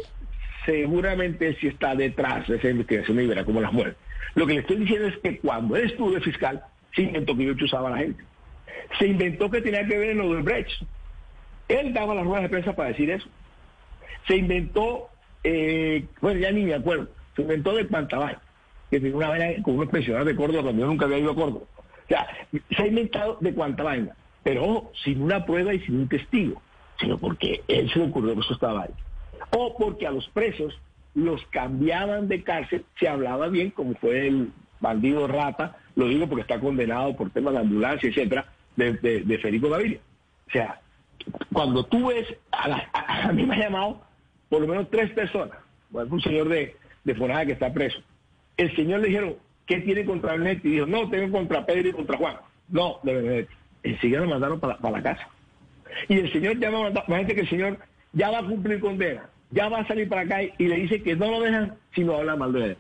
Seguramente 0.66 1.56
si 1.60 1.68
está 1.68 1.94
detrás 1.94 2.48
de 2.48 2.56
esa 2.56 2.70
investigación 2.70 3.22
y 3.22 3.28
verá 3.28 3.46
cómo 3.46 3.62
las 3.62 3.72
muere. 3.72 3.94
Lo 4.34 4.48
que 4.48 4.54
le 4.54 4.60
estoy 4.62 4.78
diciendo 4.78 5.08
es 5.08 5.18
que 5.20 5.38
cuando 5.38 5.76
él 5.76 5.92
estuvo 5.92 6.12
de 6.12 6.22
fiscal, 6.22 6.64
se 6.96 7.04
inventó 7.04 7.36
que 7.36 7.46
yo 7.46 7.54
chuzaba 7.56 7.90
a 7.90 7.92
la 7.92 7.98
gente. 7.98 8.24
Se 9.00 9.08
inventó 9.08 9.50
que 9.50 9.62
tenía 9.62 9.86
que 9.86 9.98
ver 9.98 10.10
en 10.12 10.18
lo 10.20 10.34
del 10.34 10.44
Brecht. 10.44 10.84
Él 11.68 11.94
daba 11.94 12.14
las 12.16 12.26
ruedas 12.26 12.44
de 12.44 12.50
prensa 12.50 12.76
para 12.76 12.90
decir 12.90 13.10
eso. 13.10 13.28
Se 14.28 14.38
inventó, 14.38 15.10
eh, 15.44 16.06
bueno, 16.22 16.40
ya 16.40 16.52
ni 16.52 16.64
me 16.64 16.76
acuerdo, 16.76 17.10
se 17.36 17.42
inventó 17.42 17.74
de 17.76 17.86
Pantabay, 17.86 18.36
que 18.90 19.00
tiene 19.00 19.16
una 19.16 19.30
vaina 19.30 19.64
con 19.64 19.76
unos 19.76 19.90
pensionados 19.90 20.28
de 20.28 20.36
Córdoba 20.36 20.64
cuando 20.64 20.82
yo 20.82 20.88
nunca 20.88 21.06
había 21.06 21.20
ido 21.20 21.32
a 21.32 21.36
Córdoba. 21.36 21.66
O 21.78 22.08
sea, 22.08 22.28
se 22.76 22.84
ha 22.84 22.88
inventado 22.88 23.38
de 23.42 23.54
cuánta 23.54 23.84
vaina, 23.84 24.16
pero 24.44 24.92
sin 25.04 25.22
una 25.22 25.46
prueba 25.46 25.74
y 25.74 25.80
sin 25.80 25.98
un 25.98 26.08
testigo, 26.08 26.62
sino 27.00 27.18
porque 27.18 27.64
él 27.68 27.90
se 27.92 28.00
le 28.00 28.06
ocurrió 28.06 28.34
que 28.34 28.42
eso 28.42 28.54
estaba 28.54 28.84
ahí. 28.84 28.94
O 29.52 29.76
porque 29.78 30.06
a 30.06 30.12
los 30.12 30.28
presos 30.30 30.80
los 31.16 31.44
cambiaban 31.48 32.28
de 32.28 32.44
cárcel, 32.44 32.86
se 33.00 33.08
hablaba 33.08 33.48
bien, 33.48 33.72
como 33.72 33.94
fue 33.96 34.28
el 34.28 34.52
bandido 34.80 35.28
rata, 35.28 35.78
lo 35.96 36.08
digo 36.08 36.28
porque 36.28 36.42
está 36.42 36.60
condenado 36.60 37.16
por 37.16 37.30
temas 37.30 37.54
de 37.54 37.60
ambulancia, 37.60 38.10
etcétera, 38.10 38.46
de, 38.76 38.94
de, 38.94 39.38
Federico 39.38 39.70
Gaviria. 39.70 40.00
O 40.48 40.52
sea, 40.52 40.82
cuando 41.52 41.86
tú 41.86 42.08
ves, 42.08 42.28
a, 42.52 43.32
mí 43.32 43.46
me 43.46 43.56
ha 43.56 43.60
llamado 43.60 44.02
por 44.50 44.62
lo 44.62 44.68
menos 44.68 44.90
tres 44.90 45.12
personas, 45.12 45.58
un 45.92 46.22
señor 46.22 46.50
de, 46.50 46.76
de 47.04 47.16
Fonada 47.16 47.46
que 47.46 47.54
está 47.54 47.72
preso. 47.72 48.00
El 48.58 48.76
señor 48.76 49.02
le 49.02 49.08
dijeron, 49.08 49.36
¿qué 49.66 49.80
tiene 49.82 50.06
contra 50.06 50.34
Benedetti? 50.34 50.68
Y 50.68 50.72
dijo, 50.72 50.86
no, 50.86 51.10
tengo 51.10 51.32
contra 51.38 51.66
Pedro 51.66 51.90
y 51.90 51.94
contra 51.94 52.18
Juan. 52.18 52.38
No, 52.70 53.00
de 53.04 53.14
Benedetti. 53.16 53.54
Enseguida 53.84 54.20
lo 54.20 54.28
mandaron 54.28 54.60
para, 54.60 54.78
para 54.78 54.98
la 54.98 55.04
casa. 55.04 55.28
Y 56.08 56.20
el 56.20 56.32
señor 56.32 56.60
ya 56.60 56.72
va 56.72 56.88
a 56.88 56.90
imagínate 56.90 57.36
que 57.36 57.42
el 57.42 57.50
señor 57.50 57.78
ya 58.14 58.30
va 58.32 58.40
a 58.40 58.46
cumplir 58.46 58.80
condena, 58.80 59.30
ya 59.52 59.70
va 59.70 59.80
a 59.80 59.88
salir 59.88 60.08
para 60.08 60.22
acá 60.22 60.42
y, 60.44 60.68
le 60.68 60.76
dice 60.78 61.02
que 61.02 61.16
no 61.16 61.32
lo 61.32 61.42
dejan 61.42 61.76
si 61.94 62.04
no 62.04 62.16
habla 62.16 62.36
mal 62.36 62.54
de 62.54 62.66
él. 62.66 62.78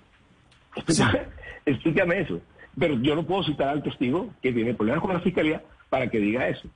Explícame 1.66 2.22
eso. 2.22 2.42
Pero 2.78 2.96
yo 3.00 3.16
no 3.16 3.24
puedo 3.24 3.44
citar 3.44 3.70
al 3.70 3.84
testigo 3.84 4.30
que 4.42 4.52
tiene 4.52 4.74
problemas 4.74 5.02
con 5.02 5.14
la 5.14 5.20
fiscalía 5.20 5.62
para 5.90 6.10
que 6.10 6.20
diga 6.20 6.48
eso. 6.48 6.68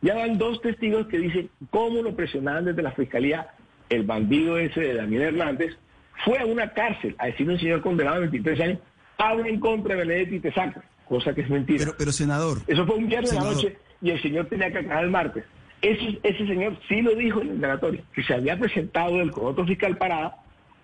Ya 0.00 0.14
van 0.14 0.38
dos 0.38 0.60
testigos 0.60 1.06
que 1.06 1.18
dicen 1.18 1.50
cómo 1.70 2.02
lo 2.02 2.14
presionaban 2.14 2.64
desde 2.64 2.82
la 2.82 2.92
fiscalía 2.92 3.48
el 3.88 4.04
bandido 4.04 4.58
ese 4.58 4.80
de 4.80 4.94
Daniel 4.94 5.22
Hernández. 5.22 5.76
Fue 6.24 6.38
a 6.38 6.46
una 6.46 6.72
cárcel 6.72 7.14
a 7.18 7.26
decirle 7.26 7.52
a 7.52 7.54
un 7.56 7.60
señor 7.60 7.82
condenado 7.82 8.16
de 8.16 8.28
23 8.28 8.60
años, 8.60 8.78
habla 9.18 9.48
en 9.48 9.60
contra 9.60 9.94
de 9.94 10.00
Benedetti 10.04 10.36
y 10.36 10.40
te 10.40 10.52
saca. 10.52 10.82
Cosa 11.08 11.34
que 11.34 11.42
es 11.42 11.50
mentira. 11.50 11.78
Pero, 11.80 11.94
pero 11.98 12.12
senador. 12.12 12.58
Eso 12.66 12.86
fue 12.86 12.96
un 12.96 13.08
viernes 13.08 13.30
de 13.30 13.36
la 13.36 13.44
noche 13.44 13.76
y 14.00 14.10
el 14.10 14.22
señor 14.22 14.46
tenía 14.46 14.70
que 14.70 14.78
acabar 14.78 15.04
el 15.04 15.10
martes. 15.10 15.44
Ese, 15.82 16.18
ese 16.22 16.46
señor 16.46 16.78
sí 16.88 17.02
lo 17.02 17.14
dijo 17.14 17.42
en 17.42 17.48
el 17.48 17.54
indagatorio, 17.56 18.02
que 18.14 18.22
se 18.22 18.34
había 18.34 18.58
presentado 18.58 19.20
el 19.20 19.30
con 19.30 19.46
otro 19.46 19.66
fiscal 19.66 19.98
parada 19.98 20.36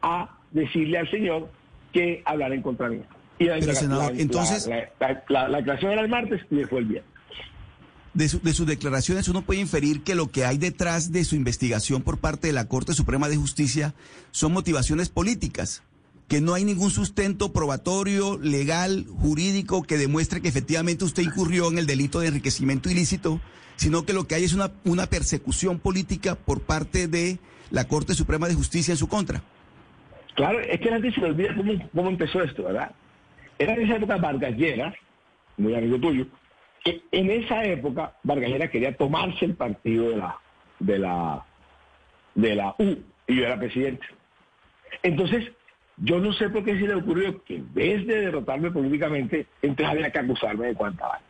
a 0.03 0.37
decirle 0.51 0.99
al 0.99 1.11
señor 1.11 1.51
que 1.93 2.23
hablara 2.25 2.55
en 2.55 2.63
contra 2.63 2.89
mía. 2.89 3.05
Y 3.41 3.47
la, 3.47 4.13
entonces... 4.17 4.69
La, 4.69 5.49
declaración 5.49 5.93
era 5.93 6.03
el 6.03 6.09
martes 6.09 6.43
y 6.51 6.63
fue 6.65 6.81
el 6.81 6.85
viernes. 6.85 7.11
De, 8.13 8.29
de, 8.29 8.53
sus 8.53 8.67
declaraciones 8.67 9.29
uno 9.29 9.41
puede 9.43 9.61
inferir 9.61 10.03
que 10.03 10.15
lo 10.15 10.31
que 10.31 10.45
hay 10.45 10.59
detrás 10.59 11.11
de 11.11 11.25
su 11.25 11.37
investigación 11.37 12.03
por 12.03 12.19
parte 12.19 12.49
de 12.49 12.53
la 12.53 12.69
Corte 12.69 12.93
Suprema 12.93 13.31
de 13.31 13.37
Justicia 13.37 13.95
son 14.31 14.53
motivaciones 14.53 15.09
políticas, 15.09 15.83
que 16.29 16.43
no 16.43 16.53
hay 16.53 16.65
ningún 16.65 16.91
sustento 16.91 17.51
probatorio, 17.51 18.39
legal, 18.39 19.07
jurídico 19.09 19.85
que 19.85 19.97
demuestre 19.97 20.43
que 20.43 20.49
efectivamente 20.49 21.07
usted 21.07 21.23
incurrió 21.23 21.71
en 21.71 21.79
el 21.79 21.87
delito 21.87 22.21
de 22.21 22.29
enriquecimiento 22.29 22.91
ilícito, 22.91 23.41
sino 23.77 24.05
que 24.05 24.13
lo 24.13 24.27
que 24.27 24.35
hay 24.35 24.45
es 24.45 24.53
una, 24.53 24.71
una 24.85 25.07
persecución 25.07 25.79
política 25.79 26.35
por 26.35 26.61
parte 26.61 27.09
de 27.09 27.39
la 27.71 27.89
Corte 27.89 28.13
Suprema 28.13 28.49
de 28.49 28.55
Justicia 28.55 28.93
en 28.93 28.99
su 28.99 29.09
contra. 29.09 29.43
Claro, 30.35 30.61
es 30.61 30.79
que 30.79 30.91
la 30.91 31.01
gente 31.01 31.13
se 31.13 31.21
le 31.23 31.27
olvida 31.29 31.55
cómo, 31.57 31.73
cómo 31.95 32.11
empezó 32.11 32.43
esto, 32.43 32.65
¿verdad? 32.65 32.91
Era 33.61 33.75
en 33.75 33.83
esa 33.83 33.97
época 33.97 34.17
Vargas 34.17 34.57
Lleras, 34.57 34.95
muy 35.59 35.75
amigo 35.75 36.01
tuyo, 36.01 36.25
que 36.83 37.03
en 37.13 37.31
esa 37.31 37.63
época 37.63 38.15
Vargas 38.23 38.49
Lleras 38.49 38.71
quería 38.71 38.97
tomarse 38.97 39.45
el 39.45 39.55
partido 39.55 40.09
de 40.09 40.17
la, 40.17 40.39
de 40.79 40.99
la, 40.99 41.45
de 42.35 42.55
la 42.55 42.75
U, 42.79 42.97
y 43.27 43.37
yo 43.37 43.45
era 43.45 43.59
presidente. 43.59 44.07
Entonces, 45.03 45.53
yo 45.99 46.19
no 46.21 46.33
sé 46.33 46.49
por 46.49 46.65
qué 46.65 46.81
se 46.81 46.87
le 46.87 46.95
ocurrió 46.95 47.45
que 47.45 47.57
en 47.57 47.75
vez 47.75 48.07
de 48.07 48.23
derrotarme 48.23 48.71
políticamente, 48.71 49.47
entonces 49.61 49.95
había 49.95 50.11
que 50.11 50.21
acusarme 50.21 50.69
de 50.69 50.75
cuánta 50.75 51.07
vaina. 51.07 51.27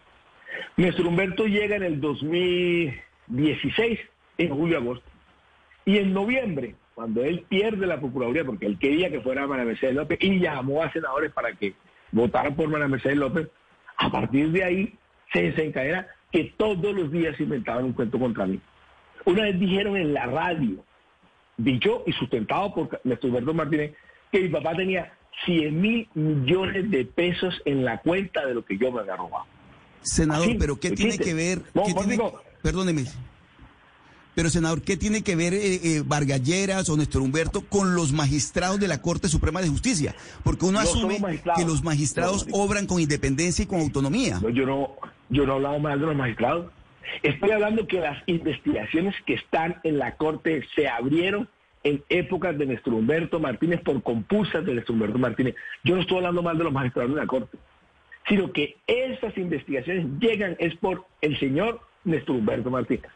Nuestro 0.77 1.09
Humberto 1.09 1.47
llega 1.47 1.75
en 1.75 1.83
el 1.83 2.01
2016, 2.01 3.99
en 4.39 4.51
julio-agosto, 4.51 5.11
y 5.85 5.99
en 5.99 6.15
noviembre, 6.15 6.77
cuando 6.95 7.25
él 7.25 7.45
pierde 7.49 7.89
la 7.89 7.99
Procuraduría, 7.99 8.45
porque 8.45 8.67
él 8.67 8.79
quería 8.79 9.11
que 9.11 9.21
fuera 9.21 9.49
María 9.49 9.65
Mercedes 9.65 9.97
López, 9.97 10.17
y 10.23 10.39
llamó 10.39 10.85
a 10.85 10.93
senadores 10.93 11.33
para 11.33 11.53
que 11.55 11.75
votaran 12.13 12.55
por 12.55 12.69
María 12.69 12.89
Mercedes 12.89 13.17
López, 13.19 13.49
a 13.97 14.11
partir 14.11 14.51
de 14.51 14.65
ahí 14.65 14.99
se 15.33 15.43
desencadena 15.43 16.07
que 16.33 16.55
todos 16.57 16.95
los 16.95 17.11
días 17.11 17.39
inventaban 17.41 17.85
un 17.85 17.93
cuento 17.93 18.19
contra 18.19 18.47
mí. 18.47 18.61
Una 19.25 19.43
vez 19.43 19.59
dijeron 19.61 19.97
en 19.97 20.15
la 20.15 20.27
radio, 20.27 20.85
dicho 21.57 22.03
y 22.07 22.13
sustentado 22.13 22.73
por 22.75 23.01
nuestro 23.05 23.29
Humberto 23.29 23.55
Martínez, 23.55 23.95
que 24.33 24.41
mi 24.41 24.49
papá 24.49 24.75
tenía 24.75 25.13
100 25.45 25.81
mil 25.81 26.09
millones 26.15 26.91
de 26.91 27.05
pesos 27.05 27.61
en 27.65 27.85
la 27.85 27.99
cuenta 27.99 28.47
de 28.47 28.55
lo 28.55 28.65
que 28.65 28.79
yo 28.79 28.91
me 28.93 29.01
había 29.01 29.17
robado. 29.17 29.45
Senador, 30.03 30.47
Así, 30.49 30.57
pero 30.59 30.79
¿qué 30.81 30.91
tiene 30.93 31.19
que 31.19 31.35
ver? 31.35 31.63
No, 31.75 31.83
qué 31.85 31.93
tiene- 31.95 32.19
perdóneme. 32.63 33.05
Pero, 34.41 34.49
senador, 34.49 34.81
¿qué 34.81 34.97
tiene 34.97 35.23
que 35.23 35.37
ver 35.37 35.53
eh, 35.53 35.81
eh, 35.85 36.03
Vargas 36.03 36.43
Lleras 36.43 36.89
o 36.89 36.97
Néstor 36.97 37.21
Humberto 37.21 37.61
con 37.61 37.95
los 37.95 38.15
magistrados 38.15 38.81
de 38.81 38.89
la 38.89 39.03
Corte 39.03 39.29
Suprema 39.29 39.61
de 39.61 39.69
Justicia? 39.69 40.15
Porque 40.43 40.65
uno 40.65 40.79
No 40.79 40.81
asume 40.81 41.19
que 41.55 41.67
los 41.67 41.85
magistrados 41.85 42.49
no. 42.49 42.55
obran 42.55 42.87
con 42.87 43.03
independencia 43.03 43.65
y 43.65 43.67
con 43.67 43.81
autonomía. 43.81 44.41
No, 44.41 44.49
yo 44.49 44.65
no, 44.65 44.93
yo 45.29 45.45
no 45.45 45.53
he 45.53 45.57
hablado 45.57 45.79
mal 45.79 46.01
de 46.01 46.07
los 46.07 46.17
magistrados. 46.17 46.73
Estoy 47.23 47.51
hablando 47.51 47.87
que 47.87 48.01
las 48.01 48.17
investigaciones 48.25 49.15
que 49.27 49.35
están 49.35 49.77
en 49.83 49.99
la 49.99 50.17
Corte 50.17 50.65
se 50.75 50.89
abrieron 50.89 51.47
en 51.85 52.03
épocas 52.09 52.57
de 52.57 52.65
Néstor 52.65 52.95
Humberto 52.95 53.41
Martínez 53.41 53.83
por 53.83 54.03
compulsas 54.03 54.65
de 54.65 54.73
Néstor 54.73 54.95
Humberto 54.95 55.19
Martínez. 55.19 55.55
Yo 55.85 55.97
no 55.97 56.01
estoy 56.01 56.17
hablando 56.17 56.43
mal 56.43 56.57
de 56.57 56.65
los 56.65 56.73
magistrados 56.73 57.15
de 57.15 57.21
la 57.21 57.27
Corte, 57.27 57.59
sino 58.27 58.51
que 58.55 58.79
esas 58.87 59.37
investigaciones 59.37 60.07
llegan 60.19 60.57
es 60.59 60.75
por 60.77 61.05
el 61.21 61.39
señor 61.39 61.83
Néstor 62.05 62.37
Humberto 62.37 62.71
Martínez. 62.71 63.11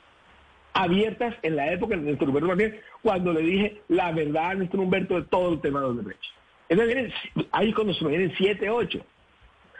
Abiertas 0.74 1.34
en 1.42 1.56
la 1.56 1.72
época 1.72 1.96
de 1.96 2.02
Néstor 2.02 2.28
Humberto 2.28 2.48
Martínez, 2.48 2.80
cuando 3.00 3.32
le 3.32 3.40
dije 3.40 3.80
la 3.88 4.12
verdad 4.12 4.50
a 4.50 4.54
Néstor 4.54 4.80
Humberto 4.80 5.14
de 5.14 5.22
todo 5.22 5.52
el 5.54 5.60
tema 5.60 5.80
de 5.80 5.86
los 5.86 6.04
derechos. 6.04 6.34
Entonces, 6.68 7.12
ahí 7.52 7.72
cuando 7.72 7.94
se 7.94 8.04
me 8.04 8.10
vienen 8.10 8.34
siete, 8.36 8.68
ocho. 8.68 9.00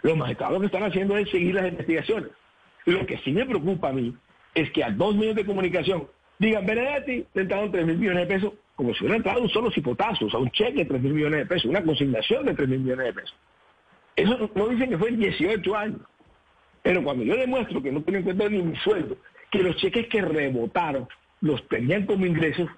Los 0.02 0.16
magistrados 0.16 0.54
lo 0.54 0.61
que 0.61 0.66
están 0.66 0.85
haciendo 0.85 1.16
es 1.16 1.30
seguir 1.30 1.54
las 1.54 1.68
investigaciones. 1.68 2.30
Lo 2.85 3.07
que 3.07 3.18
sí 3.18 3.33
me 3.33 3.46
preocupa 3.46 3.88
a 3.88 3.92
mí 3.92 4.14
es 4.54 4.70
que 4.70 4.85
a 4.85 4.90
dos 4.90 5.16
medios 5.16 5.35
de 5.35 5.46
comunicación 5.46 6.07
digan, 6.38 6.66
Benedetti, 6.66 7.26
le 7.33 7.42
entraron 7.42 7.72
3 7.72 7.87
mil 7.87 7.98
millones 7.98 8.28
de 8.28 8.35
pesos, 8.35 8.52
como 8.76 8.92
si 8.94 9.00
hubiera 9.00 9.16
entrado 9.16 9.40
un 9.40 9.48
solo 9.48 9.70
cipotazo, 9.70 10.26
o 10.26 10.30
sea, 10.30 10.40
un 10.40 10.50
cheque 10.50 10.80
de 10.80 10.85
3 10.85 11.02
mil 11.02 11.14
millones 11.14 11.40
de 11.40 11.46
pesos, 11.46 11.70
una 11.70 11.83
consignación 11.83 12.44
de 12.46 12.54
3 12.54 12.68
mil 12.68 12.80
millones 12.80 13.07
de 13.07 13.12
pesos. 13.14 13.37
Eso 14.16 14.50
no 14.54 14.68
dicen 14.68 14.90
que 14.90 14.98
fue 14.98 15.09
en 15.09 15.18
18 15.18 15.76
años. 15.76 16.00
Pero 16.83 17.02
cuando 17.02 17.24
yo 17.24 17.37
demuestro 17.37 17.83
que 17.83 17.90
no 17.90 18.02
tengo 18.02 18.18
en 18.18 18.24
cuenta 18.24 18.48
ni 18.48 18.62
mi 18.62 18.76
sueldo, 18.76 19.16
que 19.54 19.62
los 19.62 19.76
cheques 19.76 20.08
que 20.08 20.20
rebotaron 20.20 21.08
los 21.40 21.66
tenían 21.68 22.06
como 22.06 22.26
ingresos, 22.26 22.68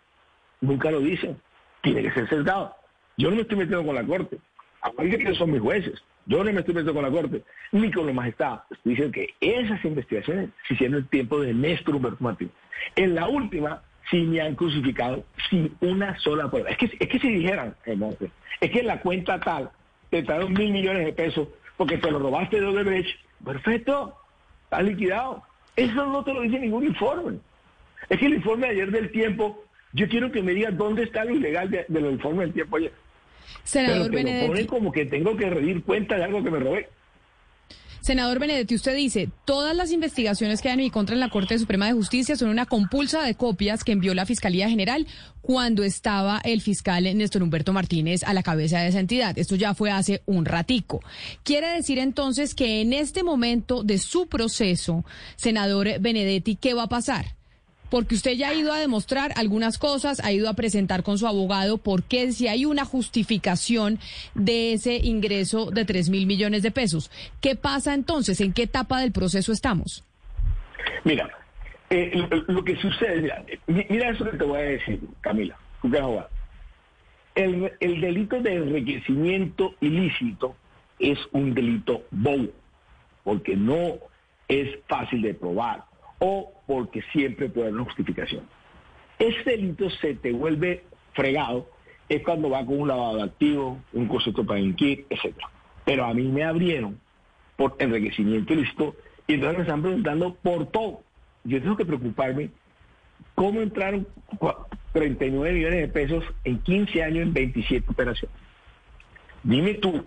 nunca 0.60 0.90
lo 0.90 1.00
dicen. 1.00 1.38
Tiene 1.80 2.02
que 2.02 2.12
ser 2.12 2.28
sesgado. 2.28 2.74
Yo 3.16 3.30
no 3.30 3.36
me 3.36 3.42
estoy 3.42 3.56
metiendo 3.56 3.86
con 3.86 3.94
la 3.94 4.04
Corte. 4.04 4.38
Acuérdense 4.82 5.24
que 5.24 5.34
son 5.34 5.52
mis 5.52 5.60
jueces. 5.60 6.02
Yo 6.26 6.44
no 6.44 6.52
me 6.52 6.60
estoy 6.60 6.74
metiendo 6.74 6.92
con 6.92 7.02
la 7.02 7.10
Corte, 7.10 7.42
ni 7.72 7.90
con 7.90 8.06
los 8.06 8.14
magistrados. 8.14 8.60
Diciendo 8.84 9.12
que 9.12 9.34
esas 9.40 9.82
investigaciones 9.84 10.50
se 10.68 10.74
hicieron 10.74 10.98
en 10.98 11.06
tiempo 11.06 11.40
de 11.40 11.54
Néstor 11.54 11.96
Humberto 11.96 12.22
Martínez. 12.22 12.52
En 12.94 13.14
la 13.14 13.26
última, 13.26 13.82
sí 14.10 14.22
me 14.24 14.42
han 14.42 14.54
crucificado 14.54 15.24
sin 15.48 15.74
una 15.80 16.18
sola 16.18 16.50
prueba. 16.50 16.68
Es 16.68 16.76
que, 16.76 16.96
es 16.98 17.08
que 17.08 17.18
si 17.18 17.28
dijeran, 17.28 17.74
eh, 17.86 17.96
es 18.60 18.70
que 18.70 18.80
en 18.80 18.86
la 18.86 19.00
cuenta 19.00 19.40
tal 19.40 19.70
te 20.10 20.22
trajeron 20.22 20.52
mil 20.52 20.72
millones 20.72 21.06
de 21.06 21.12
pesos 21.14 21.48
porque 21.78 21.96
te 21.96 22.10
lo 22.10 22.18
robaste 22.18 22.60
de 22.60 22.66
Odebrecht, 22.66 23.18
perfecto, 23.42 24.14
está 24.64 24.82
liquidado. 24.82 25.42
Eso 25.76 26.06
no 26.06 26.24
te 26.24 26.32
lo 26.32 26.40
dice 26.40 26.58
ningún 26.58 26.84
informe. 26.84 27.38
Es 28.08 28.18
que 28.18 28.26
el 28.26 28.34
informe 28.34 28.66
de 28.66 28.72
ayer 28.72 28.90
del 28.90 29.10
tiempo, 29.10 29.64
yo 29.92 30.08
quiero 30.08 30.32
que 30.32 30.42
me 30.42 30.52
digas 30.52 30.76
dónde 30.76 31.04
está 31.04 31.24
lo 31.24 31.34
ilegal 31.34 31.70
de, 31.70 31.84
de 31.86 32.00
los 32.00 32.12
informes 32.12 32.46
del 32.46 32.54
tiempo 32.54 32.76
ayer. 32.76 32.92
Senador 33.62 34.10
Pero 34.10 34.24
te 34.24 34.40
lo 34.40 34.46
ponen 34.48 34.66
como 34.66 34.92
que 34.92 35.06
tengo 35.06 35.36
que 35.36 35.50
rendir 35.50 35.82
cuenta 35.82 36.16
de 36.16 36.24
algo 36.24 36.42
que 36.42 36.50
me 36.50 36.58
robé. 36.58 36.88
Senador 38.06 38.38
Benedetti, 38.38 38.76
usted 38.76 38.94
dice, 38.94 39.30
todas 39.44 39.74
las 39.74 39.90
investigaciones 39.90 40.62
que 40.62 40.68
hay 40.68 40.74
en 40.74 40.78
mi 40.78 40.90
contra 40.90 41.14
en 41.14 41.18
la 41.18 41.28
Corte 41.28 41.58
Suprema 41.58 41.86
de 41.86 41.92
Justicia 41.92 42.36
son 42.36 42.50
una 42.50 42.64
compulsa 42.64 43.24
de 43.24 43.34
copias 43.34 43.82
que 43.82 43.90
envió 43.90 44.14
la 44.14 44.26
Fiscalía 44.26 44.68
General 44.68 45.08
cuando 45.40 45.82
estaba 45.82 46.40
el 46.44 46.60
fiscal 46.60 47.02
Néstor 47.02 47.42
Humberto 47.42 47.72
Martínez 47.72 48.22
a 48.22 48.32
la 48.32 48.44
cabeza 48.44 48.78
de 48.78 48.90
esa 48.90 49.00
entidad. 49.00 49.36
Esto 49.36 49.56
ya 49.56 49.74
fue 49.74 49.90
hace 49.90 50.22
un 50.24 50.44
ratico. 50.44 51.00
Quiere 51.42 51.66
decir 51.70 51.98
entonces 51.98 52.54
que 52.54 52.80
en 52.80 52.92
este 52.92 53.24
momento 53.24 53.82
de 53.82 53.98
su 53.98 54.28
proceso, 54.28 55.04
senador 55.34 55.98
Benedetti, 55.98 56.54
¿qué 56.54 56.74
va 56.74 56.84
a 56.84 56.88
pasar? 56.88 57.35
Porque 57.90 58.14
usted 58.16 58.32
ya 58.32 58.48
ha 58.48 58.54
ido 58.54 58.72
a 58.72 58.78
demostrar 58.78 59.32
algunas 59.36 59.78
cosas, 59.78 60.20
ha 60.24 60.32
ido 60.32 60.48
a 60.48 60.54
presentar 60.54 61.02
con 61.02 61.18
su 61.18 61.26
abogado 61.26 61.78
por 61.78 62.02
qué 62.02 62.32
si 62.32 62.48
hay 62.48 62.64
una 62.64 62.84
justificación 62.84 63.98
de 64.34 64.72
ese 64.72 64.96
ingreso 64.96 65.70
de 65.70 65.84
3 65.84 66.08
mil 66.10 66.26
millones 66.26 66.62
de 66.62 66.70
pesos. 66.70 67.10
¿Qué 67.40 67.54
pasa 67.56 67.94
entonces? 67.94 68.40
¿En 68.40 68.52
qué 68.52 68.64
etapa 68.64 69.00
del 69.00 69.12
proceso 69.12 69.52
estamos? 69.52 70.04
Mira, 71.04 71.30
eh, 71.90 72.12
lo, 72.48 72.64
que 72.64 72.76
sucede, 72.76 73.20
mira, 73.22 73.44
mi- 73.66 73.86
mira 73.88 74.10
eso 74.10 74.24
que 74.24 74.36
te 74.36 74.44
voy 74.44 74.58
a 74.58 74.62
decir, 74.62 75.00
Camila. 75.20 75.56
El, 77.34 77.72
el 77.80 78.00
delito 78.00 78.40
de 78.40 78.54
enriquecimiento 78.54 79.74
ilícito 79.80 80.56
es 80.98 81.18
un 81.32 81.52
delito 81.54 82.02
bobo, 82.10 82.48
porque 83.24 83.54
no 83.56 83.98
es 84.48 84.78
fácil 84.88 85.20
de 85.22 85.34
probar 85.34 85.84
o 86.18 86.52
porque 86.66 87.02
siempre 87.12 87.48
puede 87.48 87.68
haber 87.68 87.74
una 87.80 87.84
justificación. 87.84 88.42
Ese 89.18 89.42
delito 89.50 89.88
se 89.90 90.14
te 90.14 90.32
vuelve 90.32 90.84
fregado 91.14 91.70
es 92.08 92.22
cuando 92.22 92.50
va 92.50 92.64
con 92.64 92.80
un 92.80 92.88
lavado 92.88 93.16
de 93.16 93.22
activos, 93.24 93.78
un 93.92 94.06
concepto 94.06 94.44
para 94.46 94.60
inquirir, 94.60 95.06
etcétera. 95.10 95.48
Pero 95.84 96.04
a 96.04 96.14
mí 96.14 96.22
me 96.24 96.44
abrieron 96.44 97.00
por 97.56 97.74
enriquecimiento 97.78 98.52
ilícito 98.52 98.94
y 99.26 99.34
entonces 99.34 99.58
me 99.58 99.62
están 99.64 99.82
preguntando 99.82 100.34
por 100.34 100.66
todo. 100.66 101.02
Yo 101.44 101.60
tengo 101.60 101.76
que 101.76 101.84
preocuparme 101.84 102.50
cómo 103.34 103.60
entraron 103.60 104.06
cua- 104.38 104.66
39 104.92 105.52
millones 105.54 105.80
de 105.80 105.88
pesos 105.88 106.24
en 106.44 106.58
15 106.60 107.02
años 107.02 107.22
en 107.26 107.32
27 107.34 107.84
operaciones. 107.90 108.36
Dime 109.42 109.74
tú, 109.74 110.04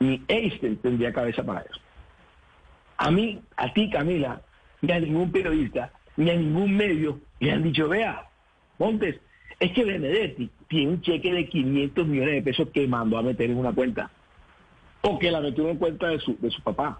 ni 0.00 0.22
Einstein 0.28 0.76
tendría 0.78 1.12
cabeza 1.12 1.42
para 1.44 1.60
eso. 1.60 1.80
A 2.96 3.10
mí, 3.10 3.40
a 3.56 3.72
ti 3.72 3.90
Camila, 3.90 4.40
ni 4.82 4.92
a 4.92 5.00
ningún 5.00 5.30
periodista, 5.32 5.92
ni 6.16 6.30
a 6.30 6.36
ningún 6.36 6.76
medio 6.76 7.20
le 7.40 7.52
han 7.52 7.62
dicho, 7.62 7.88
vea, 7.88 8.28
Montes, 8.78 9.20
es 9.60 9.72
que 9.72 9.84
Benedetti 9.84 10.50
tiene 10.68 10.92
un 10.92 11.00
cheque 11.00 11.32
de 11.32 11.48
500 11.48 12.06
millones 12.06 12.34
de 12.34 12.42
pesos 12.42 12.68
que 12.70 12.86
mandó 12.86 13.18
a 13.18 13.22
meter 13.22 13.50
en 13.50 13.58
una 13.58 13.72
cuenta 13.72 14.10
o 15.06 15.18
que 15.18 15.30
la 15.30 15.40
metió 15.40 15.68
en 15.68 15.76
cuenta 15.76 16.08
de 16.08 16.18
su, 16.18 16.36
de 16.40 16.50
su 16.50 16.62
papá, 16.62 16.98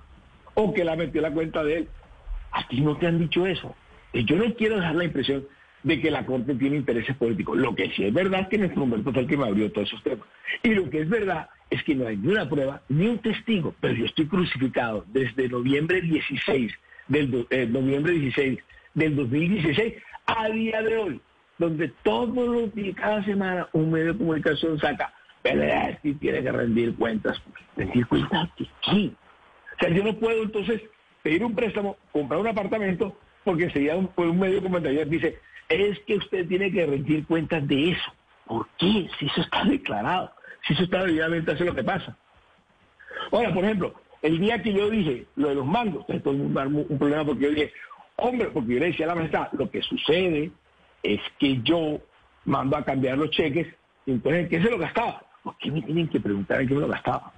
o 0.52 0.74
que 0.74 0.84
la 0.84 0.94
metió 0.94 1.20
en 1.20 1.22
la 1.22 1.32
cuenta 1.32 1.64
de 1.64 1.78
él. 1.78 1.88
A 2.52 2.68
ti 2.68 2.80
no 2.80 2.96
te 2.96 3.06
han 3.06 3.18
dicho 3.18 3.46
eso. 3.46 3.74
Y 4.12 4.24
yo 4.24 4.36
no 4.36 4.54
quiero 4.54 4.76
dejar 4.76 4.94
la 4.94 5.04
impresión 5.04 5.46
de 5.82 6.00
que 6.00 6.10
la 6.10 6.24
Corte 6.24 6.54
tiene 6.54 6.76
intereses 6.76 7.16
políticos. 7.16 7.56
Lo 7.56 7.74
que 7.74 7.90
sí 7.90 8.04
es 8.04 8.12
verdad 8.12 8.42
es 8.42 8.48
que 8.48 8.58
nuestro 8.58 8.82
Humberto 8.82 9.12
fue 9.12 9.22
el 9.22 9.28
que 9.28 9.36
me 9.36 9.46
abrió 9.46 9.72
todos 9.72 9.88
esos 9.88 10.02
temas. 10.02 10.26
Y 10.62 10.74
lo 10.74 10.88
que 10.90 11.00
es 11.00 11.08
verdad 11.08 11.48
es 11.70 11.82
que 11.82 11.94
no 11.94 12.06
hay 12.06 12.16
ni 12.16 12.28
una 12.28 12.48
prueba 12.48 12.82
ni 12.90 13.06
un 13.06 13.18
testigo, 13.18 13.74
pero 13.80 13.94
yo 13.94 14.04
estoy 14.04 14.26
crucificado 14.26 15.04
desde 15.08 15.48
noviembre 15.48 16.02
16 16.02 16.72
del 17.08 17.46
eh, 17.50 17.66
noviembre 17.66 18.12
16 18.12 18.58
del 18.94 19.16
2016 19.16 19.94
a 20.26 20.48
día 20.48 20.82
de 20.82 20.96
hoy, 20.96 21.20
donde 21.58 21.88
todos 22.02 22.48
los 22.48 22.74
días, 22.74 22.96
cada 22.96 23.24
semana, 23.24 23.68
un 23.72 23.90
medio 23.90 24.12
de 24.12 24.18
comunicación 24.18 24.78
saca, 24.78 25.12
Benedetti 25.42 26.14
tiene 26.14 26.42
que 26.42 26.52
rendir 26.52 26.94
cuentas. 26.96 27.40
¿Rendir 27.76 28.06
cuentas 28.06 28.48
qué? 28.56 29.10
O 29.10 29.78
sea, 29.78 29.90
yo 29.90 30.02
no 30.04 30.14
puedo 30.16 30.42
entonces 30.42 30.80
pedir 31.22 31.44
un 31.44 31.54
préstamo, 31.54 31.96
comprar 32.12 32.40
un 32.40 32.46
apartamento, 32.46 33.16
porque 33.44 33.64
enseguida 33.64 33.96
un, 33.96 34.10
un 34.16 34.38
medio 34.38 34.56
de 34.56 34.62
comunicación 34.62 35.10
dice, 35.10 35.38
es 35.68 35.98
que 36.00 36.16
usted 36.16 36.46
tiene 36.46 36.70
que 36.72 36.86
rendir 36.86 37.26
cuentas 37.26 37.66
de 37.66 37.90
eso. 37.90 38.14
¿Por 38.46 38.68
qué? 38.78 39.08
Si 39.18 39.26
eso 39.26 39.40
está 39.40 39.64
declarado, 39.64 40.32
si 40.66 40.74
eso 40.74 40.84
está 40.84 41.04
debidamente 41.04 41.52
hace 41.52 41.64
lo 41.64 41.74
que 41.74 41.84
pasa. 41.84 42.16
Ahora, 43.30 43.52
por 43.52 43.64
ejemplo, 43.64 43.94
el 44.24 44.40
día 44.40 44.62
que 44.62 44.72
yo 44.72 44.88
dije 44.88 45.26
lo 45.36 45.50
de 45.50 45.54
los 45.54 45.66
mangos, 45.66 46.06
el 46.08 46.22
mundo 46.24 46.58
armó 46.58 46.80
un 46.88 46.98
problema 46.98 47.26
porque 47.26 47.42
yo 47.42 47.50
dije, 47.50 47.72
hombre, 48.16 48.48
porque 48.48 48.72
yo 48.72 48.80
le 48.80 48.86
decía 48.86 49.04
a 49.04 49.08
la 49.08 49.16
maestra, 49.16 49.50
lo 49.52 49.70
que 49.70 49.82
sucede 49.82 50.50
es 51.02 51.20
que 51.38 51.60
yo 51.62 52.00
mando 52.46 52.78
a 52.78 52.84
cambiar 52.84 53.18
los 53.18 53.30
cheques 53.30 53.68
Y 54.06 54.12
entonces, 54.12 54.44
¿en 54.44 54.48
qué 54.48 54.62
se 54.62 54.70
lo 54.70 54.78
gastaba? 54.78 55.22
¿Por 55.42 55.58
qué 55.58 55.70
me 55.70 55.82
tienen 55.82 56.08
que 56.08 56.20
preguntar 56.20 56.62
en 56.62 56.68
qué 56.68 56.74
me 56.74 56.80
lo 56.80 56.88
gastaba? 56.88 57.32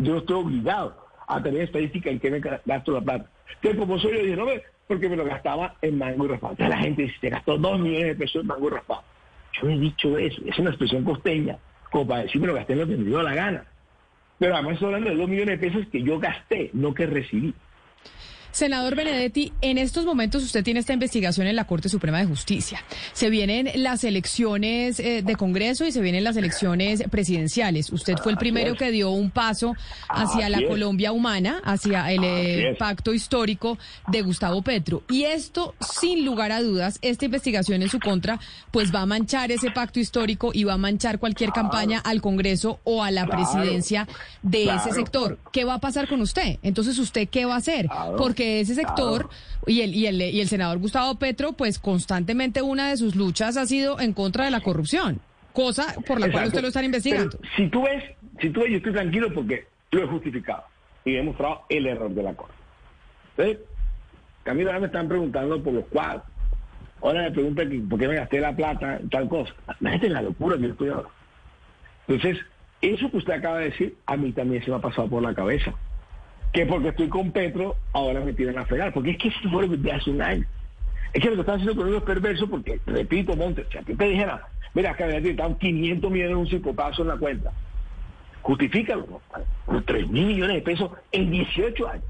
Yo 0.00 0.18
estoy 0.18 0.36
obligado 0.36 1.02
a 1.26 1.42
tener 1.42 1.62
estadística 1.62 2.10
en 2.10 2.20
qué 2.20 2.30
me 2.30 2.40
gasto 2.40 2.92
la 2.92 3.00
plata. 3.00 3.30
Entonces, 3.54 3.80
como 3.80 3.98
soy 3.98 4.12
yo, 4.12 4.22
dije, 4.22 4.36
no, 4.36 4.46
porque 4.86 5.08
me 5.08 5.16
lo 5.16 5.24
gastaba 5.24 5.76
en 5.80 5.96
mango 5.96 6.26
y 6.26 6.28
raspado. 6.28 6.52
Entonces 6.52 6.76
la 6.76 6.82
gente 6.82 7.02
dice, 7.04 7.16
se 7.22 7.30
gastó 7.30 7.56
dos 7.56 7.80
millones 7.80 8.08
de 8.08 8.14
pesos 8.16 8.42
en 8.42 8.48
mango 8.48 8.66
y 8.66 8.70
raspado. 8.72 9.02
Yo 9.54 9.70
he 9.70 9.78
dicho 9.78 10.18
eso, 10.18 10.42
es 10.44 10.58
una 10.58 10.68
expresión 10.68 11.04
costeña, 11.04 11.56
como 11.90 12.06
para 12.06 12.24
decir, 12.24 12.38
me 12.38 12.48
lo 12.48 12.54
gasté 12.54 12.74
en 12.74 12.80
lo 12.80 12.86
que 12.86 12.98
me 12.98 13.04
dio 13.04 13.22
la 13.22 13.34
gana. 13.34 13.64
Pero 14.42 14.56
además 14.56 14.72
estoy 14.72 14.86
hablando 14.86 15.10
de 15.10 15.14
dos 15.14 15.28
millones 15.28 15.60
de 15.60 15.68
pesos 15.68 15.86
que 15.92 16.02
yo 16.02 16.18
gasté, 16.18 16.70
no 16.72 16.92
que 16.92 17.06
recibí. 17.06 17.54
Senador 18.52 18.96
Benedetti, 18.96 19.52
en 19.60 19.78
estos 19.78 20.04
momentos 20.04 20.42
usted 20.42 20.64
tiene 20.64 20.80
esta 20.80 20.92
investigación 20.92 21.46
en 21.46 21.56
la 21.56 21.66
Corte 21.66 21.88
Suprema 21.88 22.18
de 22.18 22.26
Justicia. 22.26 22.84
Se 23.12 23.30
vienen 23.30 23.70
las 23.76 24.04
elecciones 24.04 25.00
eh, 25.00 25.22
de 25.22 25.36
Congreso 25.36 25.84
y 25.84 25.92
se 25.92 26.00
vienen 26.00 26.24
las 26.24 26.36
elecciones 26.36 27.02
presidenciales. 27.10 27.90
Usted 27.90 28.16
fue 28.16 28.32
el 28.32 28.38
primero 28.38 28.74
que 28.74 28.90
dio 28.90 29.10
un 29.10 29.30
paso 29.30 29.74
hacia 30.08 30.48
la. 30.48 30.62
Colombia 30.72 31.12
humana, 31.12 31.60
hacia 31.64 32.10
el 32.10 32.24
eh, 32.24 32.76
pacto 32.78 33.12
histórico 33.12 33.78
de 34.08 34.22
Gustavo 34.22 34.62
Petro. 34.62 35.02
Y 35.10 35.24
esto, 35.24 35.74
sin 35.80 36.24
lugar 36.24 36.52
a 36.52 36.62
dudas, 36.62 36.98
esta 37.02 37.24
investigación 37.24 37.82
en 37.82 37.88
su 37.88 38.00
contra, 38.00 38.40
pues 38.70 38.94
va 38.94 39.02
a 39.02 39.06
manchar 39.06 39.52
ese 39.52 39.70
pacto 39.70 40.00
histórico 40.00 40.50
y 40.54 40.64
va 40.64 40.74
a 40.74 40.78
manchar 40.78 41.18
cualquier 41.18 41.50
campaña 41.52 41.98
al 41.98 42.20
Congreso 42.20 42.80
o 42.84 43.02
a 43.02 43.10
la 43.10 43.26
presidencia 43.26 44.08
de 44.42 44.64
ese 44.64 44.92
sector. 44.92 45.38
¿Qué 45.52 45.64
va 45.64 45.74
a 45.74 45.80
pasar 45.80 46.08
con 46.08 46.20
usted? 46.20 46.58
Entonces, 46.62 46.98
¿usted 46.98 47.28
qué 47.28 47.44
va 47.44 47.54
a 47.54 47.58
hacer? 47.58 47.86
Claro. 47.86 48.16
Porque 48.42 48.60
ese 48.60 48.74
sector 48.74 49.28
y, 49.68 49.82
el, 49.82 49.94
y, 49.94 50.06
el, 50.06 50.20
y 50.20 50.40
el 50.40 50.48
senador 50.48 50.78
Gustavo 50.78 51.16
Petro, 51.16 51.52
pues 51.52 51.78
constantemente 51.78 52.60
una 52.60 52.90
de 52.90 52.96
sus 52.96 53.14
luchas 53.14 53.56
ha 53.56 53.66
sido 53.66 54.00
en 54.00 54.14
contra 54.14 54.46
de 54.46 54.50
la 54.50 54.60
corrupción, 54.60 55.20
cosa 55.52 55.94
por 56.08 56.18
la 56.18 56.28
cual 56.30 56.48
usted 56.48 56.60
lo 56.60 56.68
está 56.68 56.82
investigando. 56.82 57.38
Pero 57.38 57.52
si 57.56 57.68
tú 57.68 57.82
ves, 57.84 58.02
si 58.40 58.50
tú 58.50 58.60
ves, 58.62 58.70
yo 58.70 58.76
estoy 58.78 58.92
tranquilo 58.92 59.32
porque 59.32 59.66
lo 59.92 60.02
he 60.02 60.06
justificado 60.08 60.64
y 61.04 61.12
he 61.12 61.16
demostrado 61.18 61.62
el 61.68 61.86
error 61.86 62.10
de 62.10 62.22
la 62.24 62.34
Corte. 62.34 62.54
Entonces, 63.36 63.58
Camilo, 64.42 64.70
ahora 64.70 64.80
me 64.80 64.86
están 64.86 65.06
preguntando 65.06 65.62
por 65.62 65.72
los 65.72 65.84
cuadros. 65.86 66.24
Ahora 67.00 67.22
me 67.22 67.30
preguntan 67.30 67.70
que 67.70 67.78
por 67.78 68.00
qué 68.00 68.08
me 68.08 68.14
gasté 68.16 68.40
la 68.40 68.56
plata 68.56 68.98
tal 69.08 69.28
cosa. 69.28 69.54
Imagínate 69.80 70.08
la 70.08 70.22
locura 70.22 70.56
que 70.56 70.62
yo 70.62 70.68
estoy 70.70 70.88
ahora. 70.88 71.08
Entonces, 72.08 72.44
eso 72.80 73.08
que 73.08 73.18
usted 73.18 73.34
acaba 73.34 73.58
de 73.58 73.66
decir, 73.66 73.96
a 74.06 74.16
mí 74.16 74.32
también 74.32 74.64
se 74.64 74.70
me 74.70 74.76
ha 74.76 74.80
pasado 74.80 75.08
por 75.08 75.22
la 75.22 75.32
cabeza. 75.32 75.72
Que 76.52 76.66
porque 76.66 76.88
estoy 76.88 77.08
con 77.08 77.32
Petro, 77.32 77.76
ahora 77.92 78.20
me 78.20 78.32
tiran 78.32 78.58
a 78.58 78.66
fregar. 78.66 78.92
Porque 78.92 79.12
es 79.12 79.18
que 79.18 79.28
eso 79.28 79.38
fue 79.50 79.68
que 79.68 79.76
de 79.76 79.92
hace 79.92 80.10
un 80.10 80.20
año. 80.20 80.46
Es 81.12 81.22
que 81.22 81.28
lo 81.28 81.34
que 81.34 81.40
están 81.40 81.56
haciendo 81.56 81.76
conmigo 81.76 81.98
es 81.98 82.04
perverso 82.04 82.48
porque, 82.48 82.80
repito, 82.86 83.36
Montes, 83.36 83.66
si 83.70 83.78
a 83.78 83.82
ti 83.82 83.94
te 83.94 84.08
dijera, 84.08 84.46
mira, 84.74 84.92
acá 84.92 85.06
me 85.06 85.16
están 85.18 85.58
500 85.58 86.10
millones 86.10 86.30
de 86.30 86.40
un 86.40 86.46
cipotazo 86.46 87.02
en 87.02 87.08
la 87.08 87.16
cuenta. 87.16 87.52
Justifícalo, 88.42 89.06
¿no? 89.08 89.20
Con 89.66 89.84
3 89.84 90.08
mil 90.08 90.26
millones 90.26 90.56
de 90.56 90.62
pesos 90.62 90.90
en 91.12 91.30
18 91.30 91.88
años. 91.88 92.04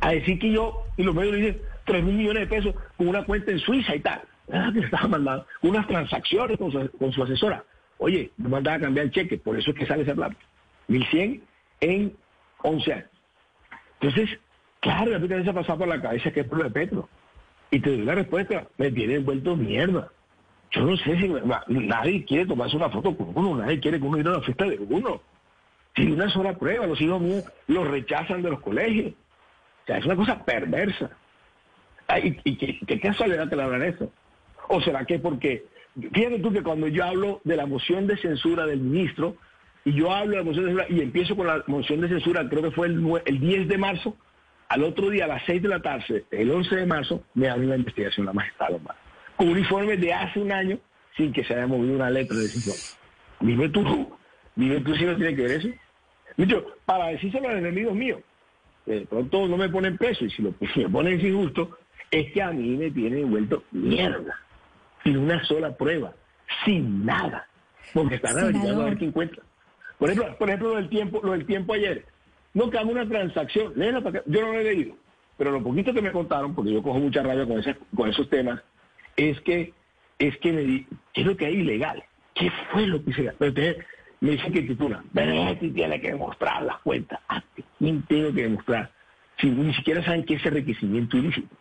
A 0.00 0.10
decir 0.10 0.38
que 0.38 0.50
yo, 0.50 0.84
y 0.96 1.04
los 1.04 1.14
medios 1.14 1.34
le 1.34 1.40
dicen, 1.40 1.62
3 1.84 2.04
mil 2.04 2.16
millones 2.16 2.48
de 2.48 2.56
pesos 2.56 2.74
con 2.96 3.08
una 3.08 3.24
cuenta 3.24 3.50
en 3.50 3.58
Suiza 3.60 3.94
y 3.94 4.00
tal. 4.00 4.20
Ah, 4.52 4.70
que 4.72 4.80
estaba 4.80 5.08
mandando 5.08 5.46
unas 5.62 5.86
transacciones 5.86 6.58
con 6.58 6.70
su, 6.70 6.90
con 6.98 7.10
asesora. 7.22 7.64
Oye, 7.98 8.30
me 8.36 8.48
mandaba 8.48 8.76
a 8.76 8.80
cambiar 8.80 9.06
el 9.06 9.12
cheque, 9.12 9.38
por 9.38 9.58
eso 9.58 9.70
es 9.70 9.76
que 9.76 9.86
sale 9.86 10.02
esa 10.02 10.14
plata. 10.14 10.36
1100 10.88 11.42
en 11.80 12.16
11 12.62 12.92
años. 12.92 13.15
Entonces, 14.00 14.38
claro, 14.80 15.14
a 15.14 15.18
mí 15.18 15.28
también 15.28 15.44
se 15.44 15.50
ha 15.50 15.54
pasado 15.54 15.78
por 15.78 15.88
la 15.88 16.00
cabeza 16.00 16.30
que 16.30 16.40
es 16.40 16.46
por 16.46 16.58
lo 16.58 16.64
de 16.64 16.70
Petro. 16.70 17.08
Y 17.70 17.80
te 17.80 17.90
doy 17.90 18.04
la 18.04 18.14
respuesta, 18.14 18.66
me 18.78 18.90
tiene 18.90 19.14
envuelto 19.16 19.56
mierda. 19.56 20.10
Yo 20.70 20.82
no 20.82 20.96
sé 20.96 21.18
si 21.18 21.32
nadie 21.68 22.24
quiere 22.24 22.46
tomarse 22.46 22.76
una 22.76 22.90
foto 22.90 23.16
con 23.16 23.32
uno, 23.36 23.56
nadie 23.56 23.80
quiere 23.80 23.98
que 23.98 24.06
uno 24.06 24.18
ir 24.18 24.28
a 24.28 24.32
la 24.32 24.40
fiesta 24.40 24.64
de 24.64 24.78
uno. 24.78 25.20
Sin 25.94 26.12
una 26.12 26.28
sola 26.28 26.56
prueba, 26.56 26.86
los 26.86 27.00
hijos 27.00 27.20
míos 27.20 27.44
los 27.66 27.88
rechazan 27.88 28.42
de 28.42 28.50
los 28.50 28.60
colegios. 28.60 29.12
O 29.12 29.86
sea, 29.86 29.98
es 29.98 30.04
una 30.04 30.16
cosa 30.16 30.44
perversa. 30.44 31.10
¿Y, 32.22 32.56
qué 32.56 33.00
casualidad 33.00 33.48
te 33.48 33.56
la 33.56 33.64
hablan 33.64 33.82
eso? 33.82 34.12
¿O 34.68 34.80
será 34.80 35.04
que 35.04 35.18
porque, 35.18 35.64
fíjate 36.12 36.38
tú 36.40 36.52
que 36.52 36.62
cuando 36.62 36.88
yo 36.88 37.04
hablo 37.04 37.40
de 37.44 37.56
la 37.56 37.66
moción 37.66 38.06
de 38.06 38.16
censura 38.16 38.66
del 38.66 38.80
ministro, 38.80 39.36
y 39.86 39.92
yo 39.92 40.12
hablo 40.12 40.32
de 40.32 40.38
la 40.38 40.42
moción 40.42 40.64
de 40.64 40.70
censura 40.72 40.86
y 40.90 41.00
empiezo 41.00 41.36
con 41.36 41.46
la 41.46 41.62
moción 41.68 42.00
de 42.00 42.08
censura, 42.08 42.48
creo 42.48 42.60
que 42.60 42.72
fue 42.72 42.88
el, 42.88 43.22
el 43.24 43.38
10 43.38 43.68
de 43.68 43.78
marzo, 43.78 44.16
al 44.68 44.82
otro 44.82 45.10
día 45.10 45.26
a 45.26 45.28
las 45.28 45.44
6 45.46 45.62
de 45.62 45.68
la 45.68 45.80
tarde, 45.80 46.24
el 46.32 46.50
11 46.50 46.74
de 46.74 46.86
marzo, 46.86 47.22
me 47.34 47.48
abre 47.48 47.66
la 47.66 47.76
investigación 47.76 48.26
la 48.26 48.32
magistrada 48.32 48.72
Lombardo, 48.72 49.00
con 49.36 49.48
un 49.48 49.58
informe 49.58 49.96
de 49.96 50.12
hace 50.12 50.40
un 50.40 50.50
año 50.50 50.80
sin 51.16 51.32
que 51.32 51.44
se 51.44 51.54
haya 51.54 51.68
movido 51.68 51.94
una 51.94 52.10
letra 52.10 52.36
de 52.36 52.46
informe. 52.46 52.80
Dime 53.38 53.68
tú, 53.68 54.18
dime 54.56 54.80
tú 54.80 54.92
si 54.96 55.04
no 55.04 55.14
tiene 55.14 55.36
que 55.36 55.42
ver 55.42 55.50
eso. 55.52 55.68
Dicho, 56.36 56.66
para 56.84 57.06
decírselo 57.06 57.48
a 57.48 57.52
los 57.52 57.60
enemigos 57.60 57.94
míos, 57.94 58.20
de 58.86 59.06
pronto 59.06 59.46
no 59.46 59.56
me 59.56 59.68
ponen 59.68 59.96
preso 59.96 60.24
y 60.24 60.30
si 60.30 60.42
lo 60.42 60.52
si 60.74 60.80
me 60.82 60.88
ponen 60.88 61.24
injusto, 61.24 61.78
es 62.10 62.32
que 62.32 62.42
a 62.42 62.50
mí 62.50 62.76
me 62.76 62.90
tienen 62.90 63.30
vuelto 63.30 63.62
mierda, 63.70 64.36
sin 65.04 65.16
una 65.16 65.44
sola 65.44 65.76
prueba, 65.76 66.12
sin 66.64 67.06
nada, 67.06 67.46
porque 67.94 68.16
están 68.16 68.36
averiguando 68.36 68.82
a 68.82 68.84
ver 68.86 68.98
qué 68.98 69.04
encuentran. 69.04 69.46
Por 69.98 70.10
ejemplo, 70.10 70.36
por 70.38 70.48
ejemplo, 70.48 70.68
lo 70.70 70.76
del 70.76 70.88
tiempo, 70.88 71.20
lo 71.22 71.32
del 71.32 71.46
tiempo 71.46 71.72
ayer. 71.74 72.04
No 72.54 72.70
que 72.70 72.78
una 72.78 73.06
transacción, 73.06 73.72
léela 73.76 74.00
para 74.00 74.18
acá. 74.20 74.30
yo 74.30 74.40
no 74.40 74.52
lo 74.52 74.58
he 74.60 74.64
leído, 74.64 74.96
pero 75.36 75.50
lo 75.50 75.62
poquito 75.62 75.92
que 75.92 76.00
me 76.02 76.12
contaron, 76.12 76.54
porque 76.54 76.72
yo 76.72 76.82
cojo 76.82 76.98
mucha 76.98 77.22
rabia 77.22 77.46
con, 77.46 77.58
esas- 77.60 77.76
con 77.94 78.08
esos 78.08 78.28
temas, 78.30 78.60
es 79.16 79.40
que 79.42 79.72
es 80.18 80.36
que 80.38 80.52
me 80.52 80.62
di, 80.62 80.86
¿qué 81.12 81.20
es 81.20 81.26
lo 81.26 81.36
que 81.36 81.44
hay 81.46 81.56
ilegal? 81.56 82.02
¿Qué 82.34 82.50
fue 82.72 82.86
lo 82.86 83.04
que 83.04 83.12
se 83.12 83.22
Pero 83.24 83.48
entonces 83.50 83.76
me 84.20 84.30
dicen 84.30 84.52
que 84.52 84.62
titula, 84.62 85.04
Benedetti 85.12 85.70
tiene 85.70 86.00
que 86.00 86.08
demostrar 86.12 86.62
las 86.62 86.78
cuentas. 86.78 87.20
¿A 87.28 87.42
quién 87.78 88.02
tengo 88.08 88.32
que 88.32 88.42
demostrar? 88.44 88.90
Si 89.38 89.46
ni 89.48 89.74
siquiera 89.74 90.02
saben 90.02 90.24
qué 90.24 90.34
es 90.34 90.46
enriquecimiento 90.46 91.18
ilícito. 91.18 91.54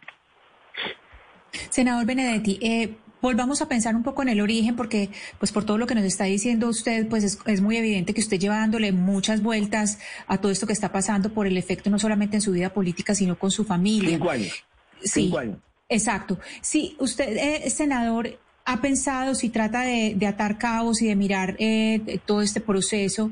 Senador 1.69 2.05
Benedetti, 2.05 2.57
eh, 2.61 2.95
volvamos 3.25 3.61
a 3.61 3.67
pensar 3.67 3.95
un 3.95 4.03
poco 4.03 4.21
en 4.21 4.29
el 4.29 4.39
origen, 4.39 4.75
porque 4.75 5.09
pues 5.39 5.51
por 5.51 5.65
todo 5.65 5.77
lo 5.79 5.87
que 5.87 5.95
nos 5.95 6.03
está 6.03 6.25
diciendo 6.25 6.69
usted, 6.69 7.07
pues 7.07 7.23
es, 7.23 7.39
es 7.47 7.59
muy 7.59 7.75
evidente 7.75 8.13
que 8.13 8.21
usted 8.21 8.39
lleva 8.39 8.57
dándole 8.57 8.91
muchas 8.91 9.41
vueltas 9.41 9.97
a 10.27 10.37
todo 10.37 10.51
esto 10.51 10.67
que 10.67 10.73
está 10.73 10.91
pasando 10.91 11.33
por 11.33 11.47
el 11.47 11.57
efecto 11.57 11.89
no 11.89 11.97
solamente 11.97 12.35
en 12.37 12.41
su 12.41 12.51
vida 12.51 12.69
política, 12.71 13.15
sino 13.15 13.37
con 13.37 13.49
su 13.49 13.65
familia. 13.65 14.11
Cinco 14.11 14.29
años. 14.29 14.63
Sí, 15.01 15.23
Cinco 15.23 15.39
años. 15.39 15.57
exacto. 15.89 16.39
Sí, 16.61 16.95
usted, 16.99 17.35
eh, 17.35 17.69
senador, 17.71 18.39
ha 18.63 18.81
pensado 18.81 19.33
si 19.33 19.49
trata 19.49 19.81
de, 19.81 20.13
de 20.15 20.27
atar 20.27 20.57
cabos 20.57 21.01
y 21.01 21.07
de 21.07 21.15
mirar 21.15 21.55
eh, 21.57 22.19
todo 22.25 22.41
este 22.43 22.61
proceso, 22.61 23.31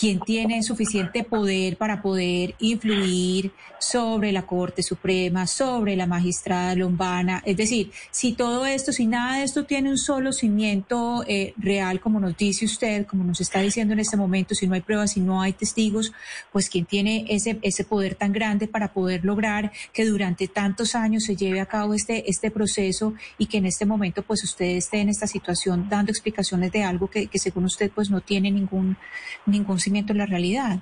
quién 0.00 0.18
tiene 0.20 0.62
suficiente 0.62 1.24
poder 1.24 1.76
para 1.76 2.00
poder 2.00 2.54
influir 2.58 3.52
sobre 3.78 4.32
la 4.32 4.46
Corte 4.46 4.82
Suprema, 4.82 5.46
sobre 5.46 5.94
la 5.94 6.06
magistrada 6.06 6.74
Lombana. 6.74 7.42
Es 7.44 7.58
decir, 7.58 7.92
si 8.10 8.32
todo 8.32 8.64
esto, 8.64 8.92
si 8.92 9.06
nada 9.06 9.38
de 9.38 9.44
esto 9.44 9.64
tiene 9.64 9.90
un 9.90 9.98
solo 9.98 10.32
cimiento 10.32 11.22
eh, 11.26 11.52
real, 11.58 12.00
como 12.00 12.18
nos 12.18 12.34
dice 12.34 12.64
usted, 12.64 13.06
como 13.06 13.24
nos 13.24 13.42
está 13.42 13.60
diciendo 13.60 13.92
en 13.92 14.00
este 14.00 14.16
momento, 14.16 14.54
si 14.54 14.66
no 14.66 14.74
hay 14.74 14.80
pruebas, 14.80 15.12
si 15.12 15.20
no 15.20 15.42
hay 15.42 15.52
testigos, 15.52 16.12
pues 16.50 16.70
quién 16.70 16.86
tiene 16.86 17.26
ese, 17.28 17.58
ese 17.60 17.84
poder 17.84 18.14
tan 18.14 18.32
grande 18.32 18.68
para 18.68 18.94
poder 18.94 19.22
lograr 19.24 19.70
que 19.92 20.06
durante 20.06 20.48
tantos 20.48 20.94
años 20.94 21.24
se 21.24 21.36
lleve 21.36 21.60
a 21.60 21.66
cabo 21.66 21.92
este, 21.92 22.30
este 22.30 22.50
proceso 22.50 23.12
y 23.36 23.46
que 23.46 23.58
en 23.58 23.66
este 23.66 23.84
momento 23.84 24.22
pues 24.22 24.44
usted 24.44 24.76
esté 24.76 25.00
en 25.00 25.10
esta 25.10 25.26
situación 25.26 25.88
dando 25.90 26.10
explicaciones 26.10 26.72
de 26.72 26.84
algo 26.84 27.08
que, 27.08 27.26
que 27.26 27.38
según 27.38 27.64
usted 27.64 27.90
pues 27.94 28.08
no 28.08 28.22
tiene 28.22 28.50
ningún, 28.50 28.96
ningún 29.44 29.78
cimiento 29.90 30.12
en 30.12 30.18
la 30.18 30.26
realidad. 30.26 30.78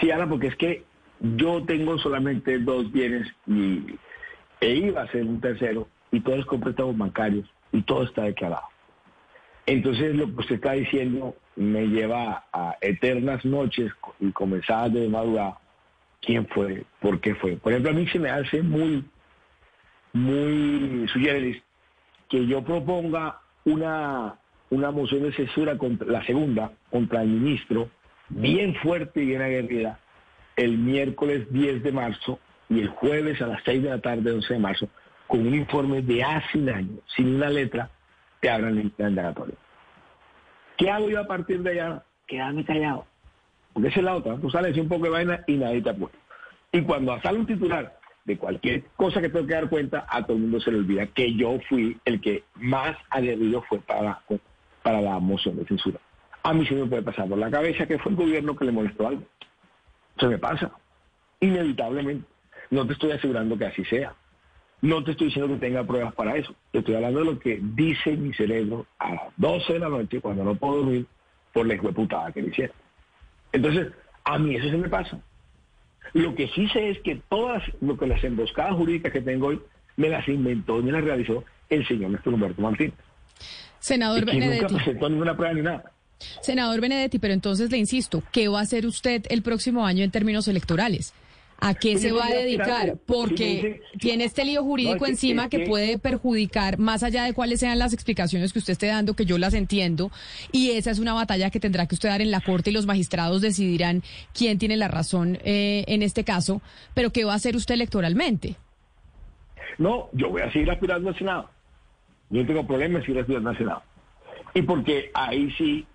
Sí, 0.00 0.10
Ana, 0.10 0.28
porque 0.28 0.48
es 0.48 0.56
que 0.56 0.84
yo 1.20 1.64
tengo 1.64 1.98
solamente 1.98 2.58
dos 2.58 2.90
bienes 2.92 3.26
y 3.46 3.98
e 4.60 4.74
iba 4.74 5.02
a 5.02 5.12
ser 5.12 5.24
un 5.24 5.40
tercero 5.40 5.88
y 6.10 6.20
todos 6.20 6.44
con 6.46 6.60
préstamos 6.60 6.98
bancarios 6.98 7.48
y 7.72 7.82
todo 7.82 8.02
está 8.02 8.24
declarado. 8.24 8.64
Entonces 9.66 10.16
lo 10.16 10.26
que 10.26 10.40
usted 10.40 10.54
está 10.56 10.72
diciendo 10.72 11.36
me 11.54 11.86
lleva 11.86 12.44
a 12.52 12.76
eternas 12.80 13.44
noches 13.44 13.92
y 14.18 14.32
comenzadas 14.32 14.92
de 14.92 15.08
madrugada. 15.08 15.58
¿Quién 16.20 16.46
fue? 16.48 16.84
¿Por 17.00 17.20
qué 17.20 17.34
fue? 17.36 17.56
Por 17.56 17.72
ejemplo, 17.72 17.92
a 17.92 17.94
mí 17.94 18.06
se 18.08 18.18
me 18.18 18.30
hace 18.30 18.62
muy, 18.62 19.04
muy 20.12 21.06
sugerible 21.12 21.62
que 22.28 22.44
yo 22.46 22.62
proponga 22.64 23.40
una, 23.64 24.34
una 24.70 24.90
moción 24.90 25.22
de 25.22 25.32
censura 25.32 25.78
contra 25.78 26.06
la 26.06 26.24
segunda 26.24 26.72
contra 26.90 27.22
el 27.22 27.28
ministro, 27.28 27.88
bien 28.28 28.74
fuerte 28.76 29.22
y 29.22 29.26
bien 29.26 29.42
aguerrida, 29.42 29.98
el 30.56 30.78
miércoles 30.78 31.46
10 31.50 31.82
de 31.82 31.92
marzo 31.92 32.38
y 32.68 32.80
el 32.80 32.88
jueves 32.88 33.40
a 33.40 33.46
las 33.46 33.62
6 33.64 33.82
de 33.82 33.90
la 33.90 34.00
tarde, 34.00 34.32
11 34.32 34.54
de 34.54 34.60
marzo, 34.60 34.88
con 35.26 35.46
un 35.46 35.54
informe 35.54 36.02
de 36.02 36.22
hace 36.22 36.58
un 36.58 36.68
año, 36.68 36.98
sin 37.16 37.36
una 37.36 37.48
letra, 37.48 37.90
te 38.40 38.50
abran 38.50 38.78
el 38.78 38.92
indagatorio. 38.98 39.54
¿Qué 40.76 40.90
hago 40.90 41.08
yo 41.08 41.20
a 41.20 41.26
partir 41.26 41.62
de 41.62 41.70
allá? 41.70 42.02
Quedarme 42.26 42.64
callado. 42.64 43.06
Porque 43.72 43.88
esa 43.88 44.00
es 44.00 44.04
la 44.04 44.14
otra. 44.14 44.36
Tú 44.36 44.50
sales 44.50 44.76
un 44.76 44.88
poco 44.88 45.04
de 45.04 45.10
vaina 45.10 45.44
y 45.46 45.56
nadie 45.56 45.82
te 45.82 45.90
apoya. 45.90 46.14
Y 46.72 46.82
cuando 46.82 47.20
sale 47.20 47.38
un 47.38 47.46
titular, 47.46 47.98
de 48.28 48.36
cualquier 48.36 48.84
cosa 48.94 49.20
que 49.20 49.30
tengo 49.30 49.46
que 49.46 49.54
dar 49.54 49.68
cuenta, 49.70 50.06
a 50.08 50.22
todo 50.22 50.36
el 50.36 50.42
mundo 50.42 50.60
se 50.60 50.70
le 50.70 50.78
olvida 50.78 51.06
que 51.06 51.34
yo 51.34 51.58
fui 51.68 51.98
el 52.04 52.20
que 52.20 52.44
más 52.56 52.96
agredido 53.10 53.62
fue 53.62 53.80
para, 53.80 54.20
para 54.88 55.02
la 55.02 55.18
moción 55.18 55.54
de 55.54 55.66
censura. 55.66 56.00
A 56.42 56.54
mí 56.54 56.66
se 56.66 56.74
me 56.74 56.86
puede 56.86 57.02
pasar 57.02 57.28
por 57.28 57.36
la 57.36 57.50
cabeza 57.50 57.86
que 57.86 57.98
fue 57.98 58.12
el 58.12 58.16
gobierno 58.16 58.56
que 58.56 58.64
le 58.64 58.72
molestó 58.72 59.06
algo. 59.06 59.22
Se 60.18 60.26
me 60.26 60.38
pasa, 60.38 60.72
inevitablemente. 61.40 62.26
No 62.70 62.86
te 62.86 62.94
estoy 62.94 63.10
asegurando 63.10 63.58
que 63.58 63.66
así 63.66 63.84
sea. 63.84 64.14
No 64.80 65.04
te 65.04 65.10
estoy 65.10 65.26
diciendo 65.26 65.52
que 65.52 65.60
tenga 65.60 65.84
pruebas 65.84 66.14
para 66.14 66.36
eso. 66.36 66.54
Te 66.72 66.78
estoy 66.78 66.94
hablando 66.94 67.18
de 67.18 67.24
lo 67.26 67.38
que 67.38 67.60
dice 67.62 68.16
mi 68.16 68.32
cerebro 68.32 68.86
a 68.98 69.10
las 69.10 69.22
12 69.36 69.74
de 69.74 69.78
la 69.78 69.90
noche 69.90 70.22
cuando 70.22 70.42
no 70.42 70.54
puedo 70.54 70.76
dormir 70.76 71.04
por 71.52 71.66
la 71.66 71.76
putada 71.76 72.32
que 72.32 72.40
le 72.40 72.48
hicieron. 72.48 72.76
Entonces, 73.52 73.92
a 74.24 74.38
mí 74.38 74.56
eso 74.56 74.70
se 74.70 74.78
me 74.78 74.88
pasa. 74.88 75.20
Lo 76.14 76.34
que 76.34 76.48
sí 76.48 76.66
sé 76.68 76.88
es 76.88 76.98
que 77.00 77.20
todas 77.28 77.62
lo 77.82 77.98
que 77.98 78.06
las 78.06 78.24
emboscadas 78.24 78.74
jurídicas 78.76 79.12
que 79.12 79.20
tengo 79.20 79.48
hoy 79.48 79.60
me 79.96 80.08
las 80.08 80.26
inventó 80.28 80.80
y 80.80 80.84
me 80.84 80.92
las 80.92 81.04
realizó 81.04 81.44
el 81.68 81.86
señor 81.86 82.12
Néstor 82.12 82.32
Humberto 82.32 82.62
Martín. 82.62 82.94
Senador 83.88 84.24
Benedetti. 84.24 84.62
Nunca 84.62 84.76
presentó 84.76 85.08
ninguna 85.08 85.34
prueba 85.36 85.54
ni 85.54 85.62
nada. 85.62 85.92
Senador 86.42 86.80
Benedetti, 86.80 87.18
pero 87.18 87.32
entonces 87.34 87.70
le 87.70 87.78
insisto, 87.78 88.22
¿qué 88.32 88.48
va 88.48 88.58
a 88.60 88.62
hacer 88.62 88.86
usted 88.86 89.24
el 89.30 89.42
próximo 89.42 89.86
año 89.86 90.04
en 90.04 90.10
términos 90.10 90.46
electorales? 90.48 91.14
¿A 91.60 91.74
qué 91.74 91.92
Pues 91.92 92.02
se 92.02 92.12
va 92.12 92.26
a 92.26 92.30
dedicar? 92.30 92.70
aspirar, 92.70 92.96
Porque 93.04 93.80
tiene 93.98 94.24
este 94.24 94.44
lío 94.44 94.62
jurídico 94.62 94.94
No, 94.94 95.06
es 95.06 95.08
que- 95.08 95.10
encima 95.10 95.48
que- 95.48 95.60
puede 95.66 95.98
perjudicar, 95.98 96.78
más 96.78 97.02
allá 97.02 97.24
de 97.24 97.32
cuáles 97.34 97.58
sean 97.60 97.78
las 97.80 97.92
explicaciones 97.92 98.52
que 98.52 98.60
usted 98.60 98.72
esté 98.74 98.86
dando, 98.86 99.14
que 99.14 99.24
yo 99.24 99.38
las 99.38 99.54
entiendo, 99.54 100.12
y 100.52 100.70
esa 100.72 100.90
es 100.92 100.98
una 101.00 101.14
batalla 101.14 101.50
que 101.50 101.58
tendrá 101.58 101.86
que 101.86 101.96
usted 101.96 102.10
dar 102.10 102.20
en 102.22 102.30
la 102.30 102.40
Corte 102.42 102.70
y 102.70 102.72
los 102.72 102.86
magistrados 102.86 103.40
decidirán 103.40 104.02
quién 104.34 104.58
tiene 104.58 104.76
la 104.76 104.86
razón 104.86 105.38
eh, 105.44 105.84
en 105.88 106.02
este 106.02 106.22
caso, 106.22 106.62
pero 106.94 107.10
¿qué 107.10 107.24
va 107.24 107.32
a 107.32 107.36
hacer 107.36 107.56
usted 107.56 107.74
electoralmente? 107.74 108.54
No, 109.78 110.08
yo 110.12 110.30
voy 110.30 110.42
a 110.42 110.52
seguir 110.52 110.70
aspirando 110.70 111.08
al 111.08 111.18
Senado. 111.18 111.50
Yo 112.30 112.46
tengo 112.46 112.66
problema 112.66 112.98
en 112.98 113.04
seguir 113.04 113.20
aspirando 113.20 113.50
al 113.50 113.58
Senado. 113.58 113.82
Y 114.54 114.62
porque 114.62 115.10
ahí 115.14 115.50
sí, 115.52 115.86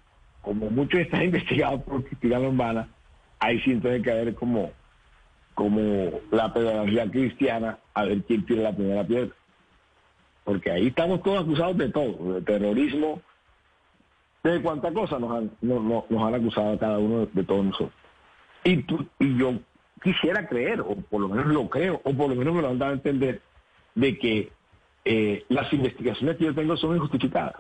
como 0.42 0.70
muchos 0.70 1.00
están 1.02 1.24
investigados 1.26 1.82
por 1.84 2.04
Cristina 2.04 2.40
Lombana, 2.40 2.88
ahí 3.40 3.60
sí 3.62 3.76
tiene 3.80 4.02
que 4.02 4.12
haber 4.12 4.34
como, 4.36 4.72
como 5.54 6.12
la 6.32 6.54
pedagogía 6.54 7.10
cristiana, 7.10 7.78
a 7.94 8.06
ver 8.06 8.22
quién 8.24 8.46
tira 8.46 8.64
la 8.64 8.76
primera 8.76 9.04
piedra. 9.06 9.32
Porque 10.44 10.72
ahí 10.72 10.88
estamos 10.88 11.22
todos 11.24 11.44
acusados 11.44 11.78
de 11.78 11.90
todo, 11.90 12.34
de 12.36 12.42
terrorismo, 12.42 13.22
de 14.44 14.62
cuánta 14.62 14.92
cosa 14.92 15.18
nos 15.20 15.32
han, 15.32 15.52
no- 15.62 15.80
no- 15.82 16.06
nos 16.10 16.22
han 16.28 16.36
acusado 16.36 16.74
a 16.74 16.80
cada 16.80 17.00
uno 17.00 17.20
de, 17.22 17.28
de 17.32 17.44
todos 17.44 17.64
nosotros. 17.66 17.94
Y, 18.66 18.78
tú- 18.84 19.08
y 19.20 19.38
yo 19.38 19.54
quisiera 20.02 20.48
creer, 20.48 20.82
o 20.82 20.96
por 20.96 21.22
lo 21.22 21.30
menos 21.30 21.48
lo 21.48 21.70
creo, 21.70 22.02
o 22.04 22.14
por 22.14 22.30
lo 22.30 22.36
menos 22.36 22.54
me 22.54 22.62
lo 22.62 22.70
han 22.70 22.80
dado 22.80 22.92
a 22.92 22.96
entender, 22.96 23.42
de 23.96 24.18
que 24.18 24.52
eh, 25.06 25.44
las 25.50 25.72
investigaciones 25.74 26.38
que 26.38 26.46
yo 26.46 26.54
tengo 26.54 26.78
son 26.78 26.96
injustificadas. 26.96 27.56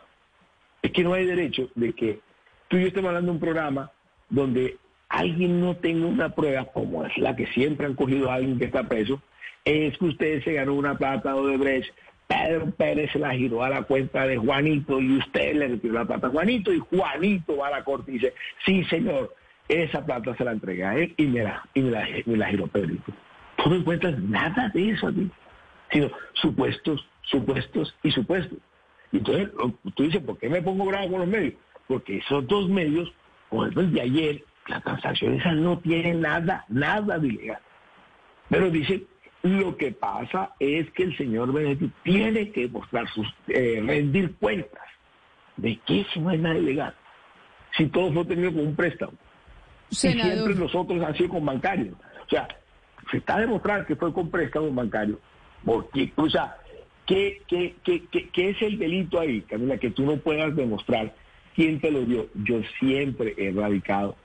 Es 0.81 0.91
que 0.91 1.03
no 1.03 1.13
hay 1.13 1.25
derecho 1.25 1.69
de 1.75 1.93
que 1.93 2.19
tú 2.67 2.77
y 2.77 2.81
yo 2.81 2.87
estemos 2.87 3.09
hablando 3.09 3.31
de 3.31 3.35
un 3.35 3.41
programa 3.41 3.91
donde 4.29 4.77
alguien 5.09 5.59
no 5.59 5.75
tenga 5.75 6.07
una 6.07 6.29
prueba, 6.29 6.65
como 6.65 7.05
es 7.05 7.17
la 7.17 7.35
que 7.35 7.47
siempre 7.47 7.85
han 7.85 7.95
cogido 7.95 8.31
a 8.31 8.35
alguien 8.35 8.57
que 8.57 8.65
está 8.65 8.83
preso, 8.83 9.21
es 9.63 9.97
que 9.97 10.05
usted 10.05 10.43
se 10.43 10.53
ganó 10.53 10.73
una 10.73 10.97
plata 10.97 11.33
de 11.33 11.57
Brecht, 11.57 11.93
Pedro 12.27 12.71
Pérez 12.71 13.11
se 13.11 13.19
la 13.19 13.33
giró 13.33 13.63
a 13.63 13.69
la 13.69 13.83
cuenta 13.83 14.25
de 14.25 14.37
Juanito 14.37 14.99
y 14.99 15.17
usted 15.17 15.55
le 15.55 15.67
retiró 15.67 15.93
la 15.93 16.05
plata 16.05 16.27
a 16.27 16.31
Juanito 16.31 16.73
y 16.73 16.79
Juanito 16.79 17.57
va 17.57 17.67
a 17.67 17.71
la 17.71 17.83
corte 17.83 18.11
y 18.11 18.13
dice, 18.15 18.33
sí 18.65 18.83
señor, 18.85 19.35
esa 19.67 20.05
plata 20.05 20.35
se 20.35 20.43
la 20.43 20.51
entregué 20.51 20.83
a 20.83 20.95
él 20.95 21.13
y 21.17 21.27
me 21.27 21.43
la, 21.43 21.63
y 21.73 21.81
me 21.81 21.91
la, 21.91 22.07
me 22.25 22.45
giró 22.47 22.67
Pedrito. 22.67 23.13
Tú 23.57 23.69
no 23.69 23.75
encuentras 23.75 24.17
nada 24.19 24.69
de 24.73 24.89
eso 24.89 25.07
aquí, 25.07 25.29
sino 25.93 26.09
supuestos, 26.33 27.07
supuestos 27.21 27.95
y 28.03 28.11
supuestos. 28.11 28.57
Y 29.11 29.17
entonces 29.17 29.49
tú 29.95 30.03
dices, 30.03 30.21
¿por 30.23 30.37
qué 30.39 30.49
me 30.49 30.61
pongo 30.61 30.85
bravo 30.85 31.11
con 31.11 31.19
los 31.21 31.29
medios? 31.29 31.53
Porque 31.87 32.17
esos 32.17 32.45
dos 32.47 32.67
medios, 32.67 33.13
ejemplo, 33.51 33.81
el 33.81 33.93
de 33.93 34.01
ayer, 34.01 34.43
la 34.67 34.81
transacción 34.81 35.35
esa 35.35 35.51
no 35.51 35.77
tiene 35.79 36.15
nada, 36.15 36.65
nada 36.67 37.19
de 37.19 37.27
ilegal. 37.27 37.59
Pero 38.49 38.69
dicen, 38.71 39.05
lo 39.43 39.77
que 39.77 39.91
pasa 39.91 40.53
es 40.59 40.89
que 40.91 41.03
el 41.03 41.17
señor 41.17 41.53
Benedetti 41.53 41.91
tiene 42.03 42.51
que 42.51 42.67
mostrar 42.67 43.07
sus, 43.09 43.27
eh, 43.47 43.81
rendir 43.85 44.35
cuentas. 44.37 44.83
¿De 45.57 45.79
qué 45.85 46.05
si 46.11 46.19
no 46.19 46.29
hay 46.29 46.39
nada 46.39 46.57
ilegal? 46.57 46.95
Si 47.77 47.85
todo 47.87 48.11
fue 48.11 48.25
tenido 48.25 48.51
con 48.51 48.67
un 48.67 48.75
préstamo. 48.75 49.13
Y 49.89 49.95
siempre 49.95 50.23
Senador, 50.23 50.57
los 50.57 50.73
otros 50.73 51.03
han 51.03 51.15
sido 51.15 51.29
con 51.29 51.45
bancarios. 51.45 51.95
O 52.25 52.29
sea, 52.29 52.47
se 53.11 53.17
está 53.17 53.37
demostrando 53.37 53.85
que 53.85 53.95
fue 53.95 54.11
con 54.13 54.31
préstamo 54.31 54.71
bancario. 54.71 55.19
Porque, 55.65 56.11
o 56.15 56.29
sea, 56.29 56.57
¿qué, 57.05 57.41
qué, 57.47 57.75
qué, 57.83 58.03
qué, 58.09 58.49
es 58.49 58.61
el 58.61 58.77
delito 58.77 59.19
ahí, 59.19 59.41
Camila? 59.41 59.77
Que 59.77 59.91
tú 59.91 60.05
no 60.05 60.17
puedas 60.17 60.55
demostrar 60.55 61.13
quién 61.55 61.79
te 61.79 61.91
lo 61.91 62.01
dio. 62.01 62.27
Yo 62.43 62.61
siempre 62.79 63.33
he 63.37 63.51
radicado 63.51 64.15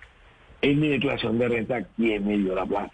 en 0.62 0.80
mi 0.80 0.88
declaración 0.88 1.38
de 1.38 1.48
renta 1.48 1.84
quién 1.96 2.26
me 2.26 2.36
dio 2.38 2.54
la 2.54 2.66
plata. 2.66 2.92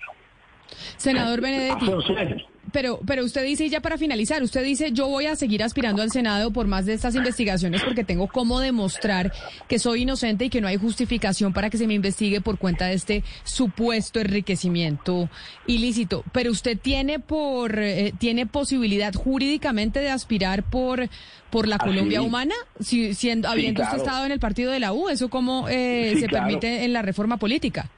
senador 0.97 1.40
Benedetti. 1.40 2.47
Hace 2.75 2.89
11 2.89 2.89
años. 2.89 2.99
Pero, 2.99 3.01
pero 3.07 3.25
usted 3.25 3.45
dice, 3.45 3.64
y 3.66 3.68
ya 3.70 3.81
para 3.81 3.99
finalizar, 3.99 4.43
usted 4.43 4.62
dice, 4.64 4.91
yo 4.93 5.07
voy 5.09 5.27
a 5.27 5.37
seguir 5.37 5.62
aspirando 5.62 6.03
al 6.03 6.11
Senado 6.11 6.51
por 6.53 6.66
más 6.66 6.87
de 6.87 6.95
estas 6.95 7.14
investigaciones 7.14 7.83
porque 7.83 8.05
tengo 8.05 8.27
cómo 8.29 8.61
demostrar 8.61 9.33
que 9.68 9.79
soy 9.79 10.03
inocente 10.03 10.47
y 10.47 10.51
que 10.51 10.61
no 10.61 10.68
hay 10.68 10.77
justificación 10.77 11.53
para 11.53 11.70
que 11.70 11.79
se 11.79 11.87
me 11.87 11.95
investigue 11.95 12.41
por 12.41 12.59
cuenta 12.59 12.87
de 12.87 12.95
este 12.95 13.22
supuesto 13.45 14.20
enriquecimiento 14.20 15.29
ilícito. 15.66 16.25
Pero 16.33 16.51
usted 16.51 16.79
tiene 16.79 17.18
por, 17.20 17.79
eh, 17.79 18.12
tiene 18.18 18.47
posibilidad 18.47 19.12
jurídicamente 19.14 20.01
de 20.01 20.11
aspirar 20.11 20.62
por, 20.64 21.09
por 21.51 21.68
la 21.68 21.77
Ah, 21.77 21.85
Colombia 21.85 22.22
humana, 22.22 22.55
si, 22.81 23.14
siendo, 23.14 23.49
Sí, 23.49 23.53
habiendo 23.53 23.83
usted 23.83 23.99
estado 23.99 24.27
en 24.27 24.33
el 24.33 24.41
partido 24.41 24.72
de 24.72 24.81
la 24.81 24.93
U, 24.93 25.09
eso 25.09 25.29
cómo 25.29 25.68
eh, 25.68 26.11
Sí, 26.14 26.20
se 26.20 26.27
claro. 26.29 26.47
permite 26.47 26.85
en 26.85 26.93
la 26.93 27.03
reforma 27.03 27.37
política. 27.37 27.91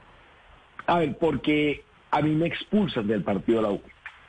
A 0.85 0.99
ver, 0.99 1.17
porque 1.17 1.83
a 2.11 2.21
mí 2.21 2.35
me 2.35 2.47
expulsan 2.47 3.07
del 3.07 3.23
partido 3.23 3.57
de 3.59 3.63
la 3.63 3.71
U. 3.73 3.81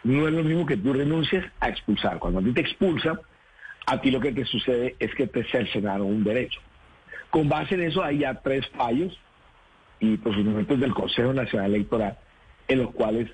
No 0.09 0.27
es 0.27 0.33
lo 0.33 0.43
mismo 0.43 0.65
que 0.65 0.79
tú 0.79 0.95
renuncies 0.95 1.45
a 1.61 1.69
expulsar. 1.69 2.19
Cuando 2.19 2.41
a 2.41 2.43
ti 2.43 2.53
te 2.53 2.63
expulsan, 2.63 3.21
a 3.85 4.01
ti 4.01 4.11
lo 4.11 4.21
que 4.21 4.33
te 4.33 4.47
sucede 4.47 4.97
es 4.99 5.15
que 5.15 5.27
te 5.27 5.45
cercenaron 5.45 6.07
un 6.07 6.25
derecho. 6.25 6.63
Con 7.29 7.47
base 7.51 7.75
en 7.75 7.83
eso 7.83 8.03
hay 8.03 8.21
ya 8.21 8.41
tres 8.41 8.67
fallos 8.69 9.21
y 10.01 10.17
procedimientos 10.17 10.81
del 10.81 10.95
Consejo 10.95 11.35
Nacional 11.35 11.75
Electoral 11.75 12.17
en 12.69 12.79
los 12.79 12.91
cuales 12.93 13.31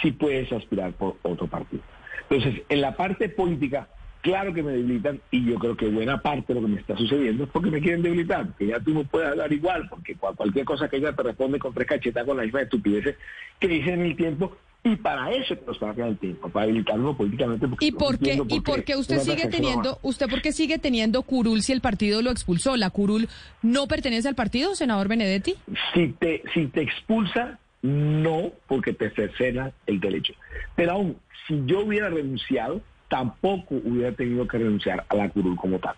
sí 0.00 0.12
puedes 0.12 0.50
aspirar 0.50 0.94
por 0.94 1.18
otro 1.20 1.46
partido. 1.46 1.82
Entonces, 2.30 2.62
en 2.70 2.80
la 2.80 2.96
parte 2.96 3.28
política, 3.28 3.88
claro 4.24 4.54
que 4.54 4.62
me 4.62 4.72
debilitan 4.72 5.20
y 5.30 5.44
yo 5.44 5.56
creo 5.58 5.76
que 5.76 5.86
buena 5.86 6.20
parte 6.20 6.54
de 6.54 6.60
lo 6.60 6.66
que 6.66 6.72
me 6.72 6.80
está 6.80 6.96
sucediendo 6.96 7.44
es 7.44 7.50
porque 7.50 7.70
me 7.70 7.80
quieren 7.82 8.00
debilitar, 8.02 8.48
que 8.58 8.68
ya 8.68 8.80
tú 8.80 8.94
no 8.94 9.04
puedes 9.04 9.28
hablar 9.28 9.52
igual, 9.52 9.86
porque 9.90 10.14
cual- 10.16 10.34
cualquier 10.34 10.64
cosa 10.64 10.88
que 10.88 10.96
ella 10.96 11.12
te 11.12 11.22
responde 11.22 11.58
con 11.58 11.74
tres 11.74 11.86
cachetas 11.86 12.24
con 12.24 12.38
la 12.38 12.42
misma 12.42 12.62
estupidez 12.62 13.16
que 13.60 13.68
dicen 13.68 14.00
en 14.00 14.06
el 14.06 14.16
tiempo 14.16 14.56
y 14.82 14.96
para 14.96 15.30
eso 15.30 15.54
que 15.58 15.66
nos 15.66 15.76
pagan 15.76 16.08
el 16.08 16.18
tiempo, 16.18 16.48
para 16.48 16.64
debilitarlo 16.66 17.14
políticamente. 17.14 17.68
porque 17.68 17.84
¿Y 17.86 17.92
por 17.92 18.18
qué, 18.18 18.38
y 18.48 18.60
por 18.60 18.82
qué 18.84 18.96
usted 18.96 19.18
sigue 19.20 19.46
teniendo, 19.48 19.98
usted 20.02 20.26
por 20.28 20.40
qué 20.40 20.52
sigue 20.52 20.78
teniendo 20.78 21.22
curul 21.22 21.60
si 21.60 21.72
el 21.72 21.82
partido 21.82 22.22
lo 22.22 22.30
expulsó? 22.30 22.76
¿La 22.78 22.88
curul 22.88 23.28
no 23.62 23.86
pertenece 23.86 24.26
al 24.28 24.34
partido, 24.34 24.74
senador 24.74 25.08
Benedetti? 25.08 25.54
Si 25.92 26.08
te, 26.18 26.42
si 26.54 26.66
te 26.68 26.80
expulsan, 26.80 27.58
no, 27.82 28.52
porque 28.68 28.94
te 28.94 29.10
cercenan 29.10 29.72
el 29.86 30.00
derecho. 30.00 30.32
Pero 30.76 30.92
aún, 30.92 31.16
si 31.46 31.62
yo 31.66 31.80
hubiera 31.84 32.08
renunciado, 32.08 32.80
tampoco 33.14 33.76
hubiera 33.76 34.10
tenido 34.10 34.44
que 34.48 34.58
renunciar 34.58 35.04
a 35.08 35.14
la 35.14 35.28
curul 35.28 35.54
como 35.56 35.78
tal. 35.78 35.94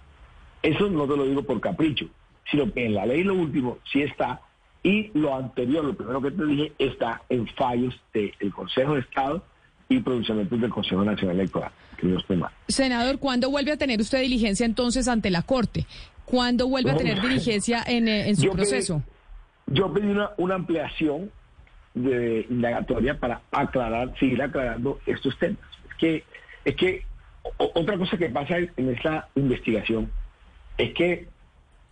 Eso 0.62 0.90
no 0.90 1.06
te 1.08 1.16
lo 1.16 1.24
digo 1.24 1.42
por 1.42 1.58
capricho, 1.62 2.06
sino 2.50 2.70
que 2.70 2.84
en 2.84 2.92
la 2.94 3.06
ley 3.06 3.24
lo 3.24 3.32
último 3.32 3.78
sí 3.90 4.02
está, 4.02 4.42
y 4.82 5.10
lo 5.14 5.34
anterior, 5.34 5.82
lo 5.82 5.94
primero 5.94 6.20
que 6.20 6.30
te 6.30 6.44
dije, 6.44 6.72
está 6.78 7.22
en 7.30 7.46
fallos 7.48 7.98
del 8.12 8.52
Consejo 8.54 8.94
de 8.94 9.00
Estado 9.00 9.42
y 9.88 9.98
pronunciamientos 10.00 10.60
del 10.60 10.68
Consejo 10.70 11.04
Nacional 11.06 11.36
Electoral, 11.40 11.70
que 11.96 12.06
no 12.06 12.18
esté 12.18 12.36
mal. 12.36 12.50
Senador, 12.68 13.18
¿cuándo 13.18 13.48
vuelve 13.50 13.72
a 13.72 13.78
tener 13.78 13.98
usted 13.98 14.20
diligencia 14.20 14.66
entonces 14.66 15.08
ante 15.08 15.30
la 15.30 15.40
Corte? 15.40 15.86
¿Cuándo 16.26 16.68
vuelve 16.68 16.90
a 16.90 16.96
tener 16.98 17.22
diligencia 17.22 17.82
en, 17.86 18.08
eh, 18.08 18.28
en 18.28 18.36
su 18.36 18.42
Yo 18.42 18.50
pedí- 18.50 18.56
proceso? 18.56 19.02
Yo 19.68 19.90
pedí 19.90 20.08
una, 20.08 20.32
una 20.36 20.56
ampliación 20.56 21.30
de 21.94 22.46
indagatoria 22.50 23.18
para 23.18 23.40
aclarar, 23.52 24.12
seguir 24.20 24.42
aclarando 24.42 25.00
estos 25.06 25.38
temas. 25.38 25.58
Es 25.88 25.94
que, 25.96 26.24
es 26.66 26.76
que 26.76 27.05
otra 27.56 27.96
cosa 27.98 28.16
que 28.16 28.28
pasa 28.28 28.58
en 28.58 28.90
esta 28.90 29.28
investigación 29.34 30.10
es 30.78 30.92
que 30.94 31.28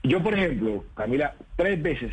yo, 0.02 0.22
por 0.22 0.34
ejemplo, 0.34 0.84
Camila, 0.94 1.34
tres 1.56 1.82
veces 1.82 2.12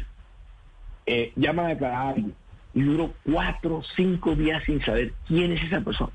eh, 1.05 1.33
llaman 1.35 1.65
a 1.65 1.69
declarar 1.69 1.97
a 1.97 2.09
alguien 2.09 2.35
y 2.73 2.81
duro 2.81 3.13
cuatro 3.25 3.81
cinco 3.95 4.35
días 4.35 4.63
sin 4.65 4.81
saber 4.81 5.13
quién 5.27 5.51
es 5.51 5.63
esa 5.63 5.81
persona. 5.81 6.13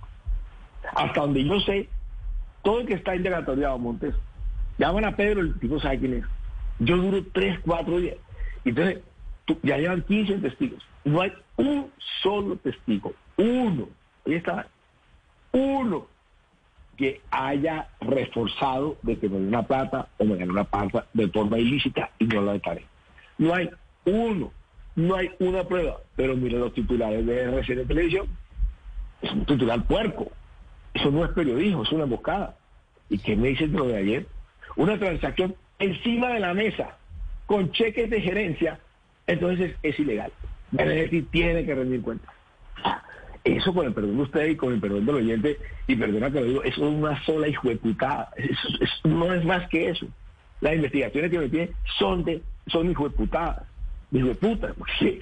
Hasta 0.95 1.21
donde 1.21 1.45
yo 1.45 1.61
sé, 1.61 1.89
todo 2.63 2.81
el 2.81 2.87
que 2.87 2.95
está 2.95 3.15
indagatoriado, 3.15 3.79
Montes, 3.79 4.15
llaman 4.79 5.05
a 5.05 5.17
Pedro, 5.17 5.41
el 5.41 5.59
tipo 5.59 5.79
sabe 5.81 5.99
quién 5.99 6.15
es. 6.15 6.25
Yo 6.79 6.97
duro 6.97 7.25
tres, 7.33 7.59
cuatro 7.61 7.99
días. 7.99 8.17
Entonces, 8.65 9.01
ya 9.63 9.77
llevan 9.77 10.03
15 10.03 10.39
testigos. 10.39 10.83
No 11.05 11.21
hay 11.21 11.33
un 11.57 11.91
solo 12.23 12.57
testigo, 12.57 13.13
uno. 13.37 13.89
Ahí 14.27 14.35
está, 14.35 14.67
uno 15.53 16.07
que 16.97 17.21
haya 17.31 17.89
reforzado 18.01 18.97
de 19.03 19.17
dio 19.17 19.31
una 19.31 19.67
plata 19.67 20.09
o 20.19 20.27
ganó 20.27 20.53
una 20.53 20.65
plata 20.65 21.07
de 21.13 21.29
forma 21.29 21.59
ilícita 21.59 22.11
y 22.19 22.25
no 22.27 22.43
la 22.43 22.55
declaré. 22.55 22.85
No 23.39 23.55
hay 23.55 23.71
uno, 24.05 24.53
no 24.95 25.15
hay 25.15 25.31
una 25.39 25.65
prueba. 25.65 25.99
Pero 26.17 26.37
miren 26.37 26.61
los 26.61 26.73
titulares 26.73 27.25
de 27.27 27.43
RCN 27.43 27.87
Televisión. 27.87 28.27
Es 29.23 29.31
un 29.33 29.45
titular 29.45 29.83
puerco. 29.85 30.31
Eso 30.95 31.11
no 31.11 31.25
es 31.25 31.31
periodismo, 31.33 31.83
es 31.83 31.93
una 31.93 32.05
emboscada. 32.05 32.57
¿Y 33.11 33.19
qué 33.19 33.37
me 33.37 33.49
dicen 33.49 33.73
lo 33.73 33.87
de 33.87 33.99
ayer? 33.99 34.27
Una 34.77 34.99
transacción 34.99 35.55
encima 35.79 36.31
de 36.31 36.41
la 36.41 36.55
mesa, 36.55 36.97
con 37.47 37.71
cheques 37.73 38.11
de 38.11 38.21
gerencia, 38.21 38.81
entonces 39.27 39.77
es, 39.83 39.99
ilegal. 39.99 40.33
Benedetti 40.71 41.23
tiene 41.23 41.65
que 41.65 41.75
rendir 41.75 42.03
cuenta. 42.03 42.33
Eso 43.47 43.73
con 43.73 43.87
el 43.87 43.95
perdón 43.95 44.17
de 44.17 44.23
usted 44.25 44.47
y 44.49 44.57
con 44.57 44.73
el 44.73 44.81
perdón 44.81 45.07
del 45.07 45.15
oyente, 45.15 45.57
y 45.87 45.95
perdona 45.95 46.31
que 46.33 46.41
lo 46.41 46.47
digo, 46.47 46.63
eso 46.65 46.89
es 46.89 46.95
una 46.95 47.25
sola 47.25 47.47
hijueputada. 47.47 48.31
Eso, 48.37 48.69
eso 48.81 49.09
no 49.09 49.33
es 49.33 49.45
más 49.45 49.69
que 49.69 49.89
eso. 49.91 50.07
Las 50.61 50.75
investigaciones 50.75 51.31
que 51.31 51.39
me 51.39 51.49
piden 51.49 51.71
son 51.97 52.25
de, 52.25 52.43
son 52.67 52.91
hijueputadas. 52.91 53.63
Hijueputas, 54.11 54.75
porque, 54.77 55.21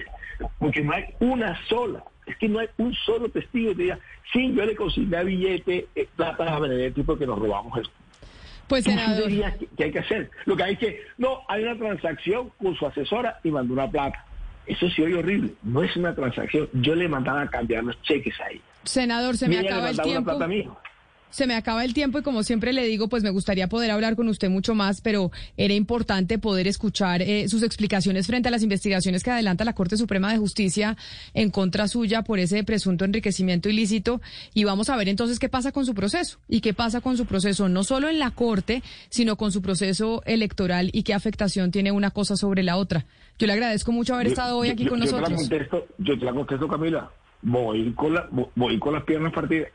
porque 0.57 0.81
no 0.81 0.93
hay 0.93 1.05
una 1.19 1.55
sola. 1.67 2.03
Es 2.25 2.35
que 2.37 2.49
no 2.49 2.57
hay 2.57 2.67
un 2.77 2.95
solo 2.95 3.29
testigo 3.29 3.75
que 3.75 3.83
diga, 3.83 3.99
sí, 4.33 4.51
yo 4.55 4.65
le 4.65 4.75
consigné 4.75 5.23
billete, 5.23 5.87
eh, 5.95 6.07
plata 6.15 6.55
a 6.55 6.59
Benedetti 6.59 7.03
porque 7.03 7.27
nos 7.27 7.37
robamos 7.37 7.77
esto. 7.77 7.93
Pues 8.67 8.83
¿Tú 8.83 8.89
sí 8.89 8.97
senador, 8.97 9.29
que 9.77 9.83
hay 9.83 9.91
que 9.91 9.99
hacer? 9.99 10.31
Lo 10.45 10.55
que 10.55 10.63
hay 10.63 10.75
que, 10.77 11.01
no, 11.19 11.41
hay 11.47 11.61
una 11.61 11.77
transacción 11.77 12.49
con 12.59 12.75
su 12.75 12.87
asesora 12.87 13.39
y 13.43 13.51
mandó 13.51 13.73
una 13.73 13.87
plata. 13.87 14.25
Eso 14.67 14.89
sí 14.89 15.01
oye 15.01 15.15
horrible. 15.15 15.53
No 15.63 15.83
es 15.83 15.95
una 15.95 16.13
transacción. 16.15 16.69
Yo 16.73 16.95
le 16.95 17.07
mandaba 17.07 17.43
a 17.43 17.49
cambiar 17.49 17.83
los 17.83 18.01
cheques 18.03 18.35
ahí. 18.41 18.61
senador, 18.83 19.37
se 19.37 19.47
me 19.47 19.59
acaba 19.59 19.89
el 19.89 19.99
tiempo. 19.99 20.31
Se 21.35 21.47
me 21.47 21.55
acaba 21.55 21.83
el 21.83 21.93
tiempo 21.93 22.17
y 22.17 22.21
como 22.21 22.43
siempre 22.43 22.71
le 22.71 22.85
digo, 22.85 23.09
pues 23.09 23.21
me 23.21 23.29
gustaría 23.29 23.67
poder 23.67 23.91
hablar 23.91 24.15
con 24.15 24.29
usted 24.29 24.49
mucho 24.49 24.73
más, 24.73 25.01
pero 25.01 25.31
era 25.57 25.73
importante 25.73 26.39
poder 26.39 26.65
escuchar 26.65 27.21
eh, 27.21 27.49
sus 27.49 27.61
explicaciones 27.61 28.25
frente 28.25 28.47
a 28.47 28.51
las 28.51 28.63
investigaciones 28.63 29.21
que 29.21 29.31
adelanta 29.31 29.65
la 29.65 29.73
Corte 29.73 29.97
Suprema 29.97 30.31
de 30.31 30.37
Justicia 30.37 30.95
en 31.33 31.49
contra 31.49 31.89
suya 31.89 32.21
por 32.21 32.39
ese 32.39 32.63
presunto 32.63 33.03
enriquecimiento 33.03 33.67
ilícito. 33.67 34.21
Y 34.53 34.63
vamos 34.63 34.89
a 34.89 34.95
ver 34.95 35.09
entonces 35.09 35.37
qué 35.37 35.49
pasa 35.49 35.73
con 35.73 35.85
su 35.85 35.93
proceso 35.93 36.39
y 36.47 36.61
qué 36.61 36.73
pasa 36.73 37.01
con 37.01 37.17
su 37.17 37.25
proceso, 37.25 37.67
no 37.67 37.83
solo 37.83 38.07
en 38.07 38.17
la 38.17 38.31
Corte, 38.31 38.81
sino 39.09 39.35
con 39.35 39.51
su 39.51 39.61
proceso 39.61 40.23
electoral 40.25 40.89
y 40.93 41.03
qué 41.03 41.13
afectación 41.13 41.69
tiene 41.69 41.91
una 41.91 42.11
cosa 42.11 42.37
sobre 42.37 42.63
la 42.63 42.77
otra. 42.77 43.05
Yo 43.37 43.47
le 43.47 43.53
agradezco 43.53 43.91
mucho 43.91 44.13
haber 44.15 44.27
Yo- 44.27 44.31
estado 44.33 44.57
hoy 44.57 44.69
aquí 44.69 44.83
yo- 44.85 44.89
con 44.91 44.99
yo 44.99 45.05
Te 45.05 45.11
la 45.11 45.19
nosotros. 45.21 45.41
contesto, 45.49 45.87
yo 45.97 46.17
te 46.19 46.25
la 46.25 46.33
contesto, 46.33 46.67
Camila. 46.67 47.09
Voy 47.41 47.91
con, 47.93 48.13
la, 48.13 48.29
vo- 48.29 48.49
voy 48.55 48.79
con 48.79 48.93
las 48.93 49.03
piernas 49.03 49.33
partidas. 49.33 49.69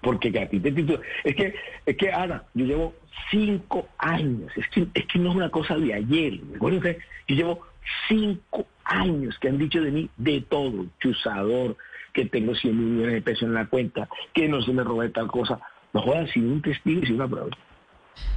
Porque 0.00 0.30
que 0.30 0.40
a 0.40 0.48
ti 0.48 0.60
te 0.60 0.70
titulan. 0.72 1.00
Es 1.24 1.34
que, 1.34 1.54
es 1.84 1.96
que, 1.96 2.12
Ana, 2.12 2.44
yo 2.54 2.64
llevo 2.64 2.94
cinco 3.30 3.88
años. 3.98 4.50
Es 4.56 4.68
que, 4.68 4.86
es 4.94 5.06
que 5.06 5.18
no 5.18 5.30
es 5.30 5.36
una 5.36 5.50
cosa 5.50 5.76
de 5.76 5.94
ayer. 5.94 6.40
¿Me 6.42 6.56
acuerdo 6.56 6.78
usted? 6.78 6.98
Yo 7.28 7.34
llevo 7.36 7.60
cinco 8.08 8.66
años 8.84 9.36
que 9.40 9.48
han 9.48 9.58
dicho 9.58 9.80
de 9.80 9.90
mí 9.90 10.08
de 10.16 10.40
todo. 10.42 10.86
Chusador, 11.00 11.76
que 12.12 12.24
tengo 12.26 12.54
100 12.54 12.94
millones 12.94 13.14
de 13.14 13.22
pesos 13.22 13.42
en 13.42 13.54
la 13.54 13.66
cuenta, 13.66 14.08
que 14.32 14.48
no 14.48 14.62
se 14.62 14.72
me 14.72 14.84
robé 14.84 15.08
tal 15.10 15.26
cosa. 15.28 15.58
No 15.92 16.02
jodan 16.02 16.28
sin 16.28 16.46
un 16.50 16.62
testigo 16.62 17.02
y 17.02 17.06
sin 17.06 17.16
una 17.16 17.28
prueba. 17.28 17.48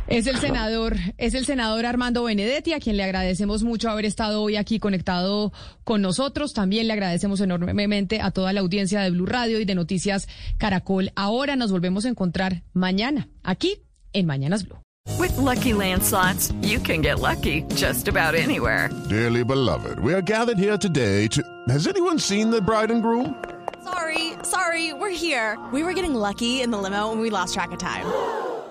Es 0.07 0.25
el 0.27 0.37
senador, 0.37 0.97
es 1.17 1.33
el 1.35 1.45
senador 1.45 1.85
Armando 1.85 2.23
Benedetti, 2.23 2.73
a 2.73 2.79
quien 2.79 2.97
le 2.97 3.03
agradecemos 3.03 3.63
mucho 3.63 3.89
haber 3.89 4.05
estado 4.05 4.41
hoy 4.41 4.55
aquí 4.55 4.79
conectado 4.79 5.53
con 5.83 6.01
nosotros. 6.01 6.53
También 6.53 6.87
le 6.87 6.93
agradecemos 6.93 7.41
enormemente 7.41 8.19
a 8.21 8.31
toda 8.31 8.51
la 8.53 8.61
audiencia 8.61 9.01
de 9.01 9.11
Blue 9.11 9.25
Radio 9.25 9.59
y 9.59 9.65
de 9.65 9.75
Noticias 9.75 10.27
Caracol. 10.57 11.11
Ahora 11.15 11.55
nos 11.55 11.71
volvemos 11.71 12.05
a 12.05 12.09
encontrar 12.09 12.63
mañana, 12.73 13.29
aquí 13.43 13.83
en 14.13 14.25
Mañanas 14.25 14.65
Blue. 14.65 14.79
With 15.17 15.35
Lucky 15.37 15.73
Land 15.73 16.03
slots, 16.03 16.51
you 16.61 16.79
can 16.79 17.01
get 17.01 17.19
lucky 17.19 17.63
just 17.75 18.07
about 18.07 18.35
anywhere. 18.35 18.89
Dearly 19.09 19.43
beloved, 19.43 19.99
we 19.99 20.13
are 20.13 20.21
gathered 20.21 20.57
here 20.57 20.77
today 20.77 21.27
to. 21.27 21.41
Has 21.67 21.87
anyone 21.87 22.19
seen 22.19 22.51
the 22.51 22.61
bride 22.61 22.91
and 22.91 23.01
groom? 23.01 23.35
Sorry, 23.83 24.33
sorry, 24.43 24.93
we're 24.93 25.09
here. 25.09 25.57
We 25.73 25.83
were 25.83 25.93
getting 25.93 26.13
lucky 26.13 26.61
in 26.61 26.69
the 26.71 26.77
limo 26.77 27.11
and 27.11 27.21
we 27.21 27.29
lost 27.29 27.53
track 27.53 27.71
of 27.71 27.79
time. 27.79 28.05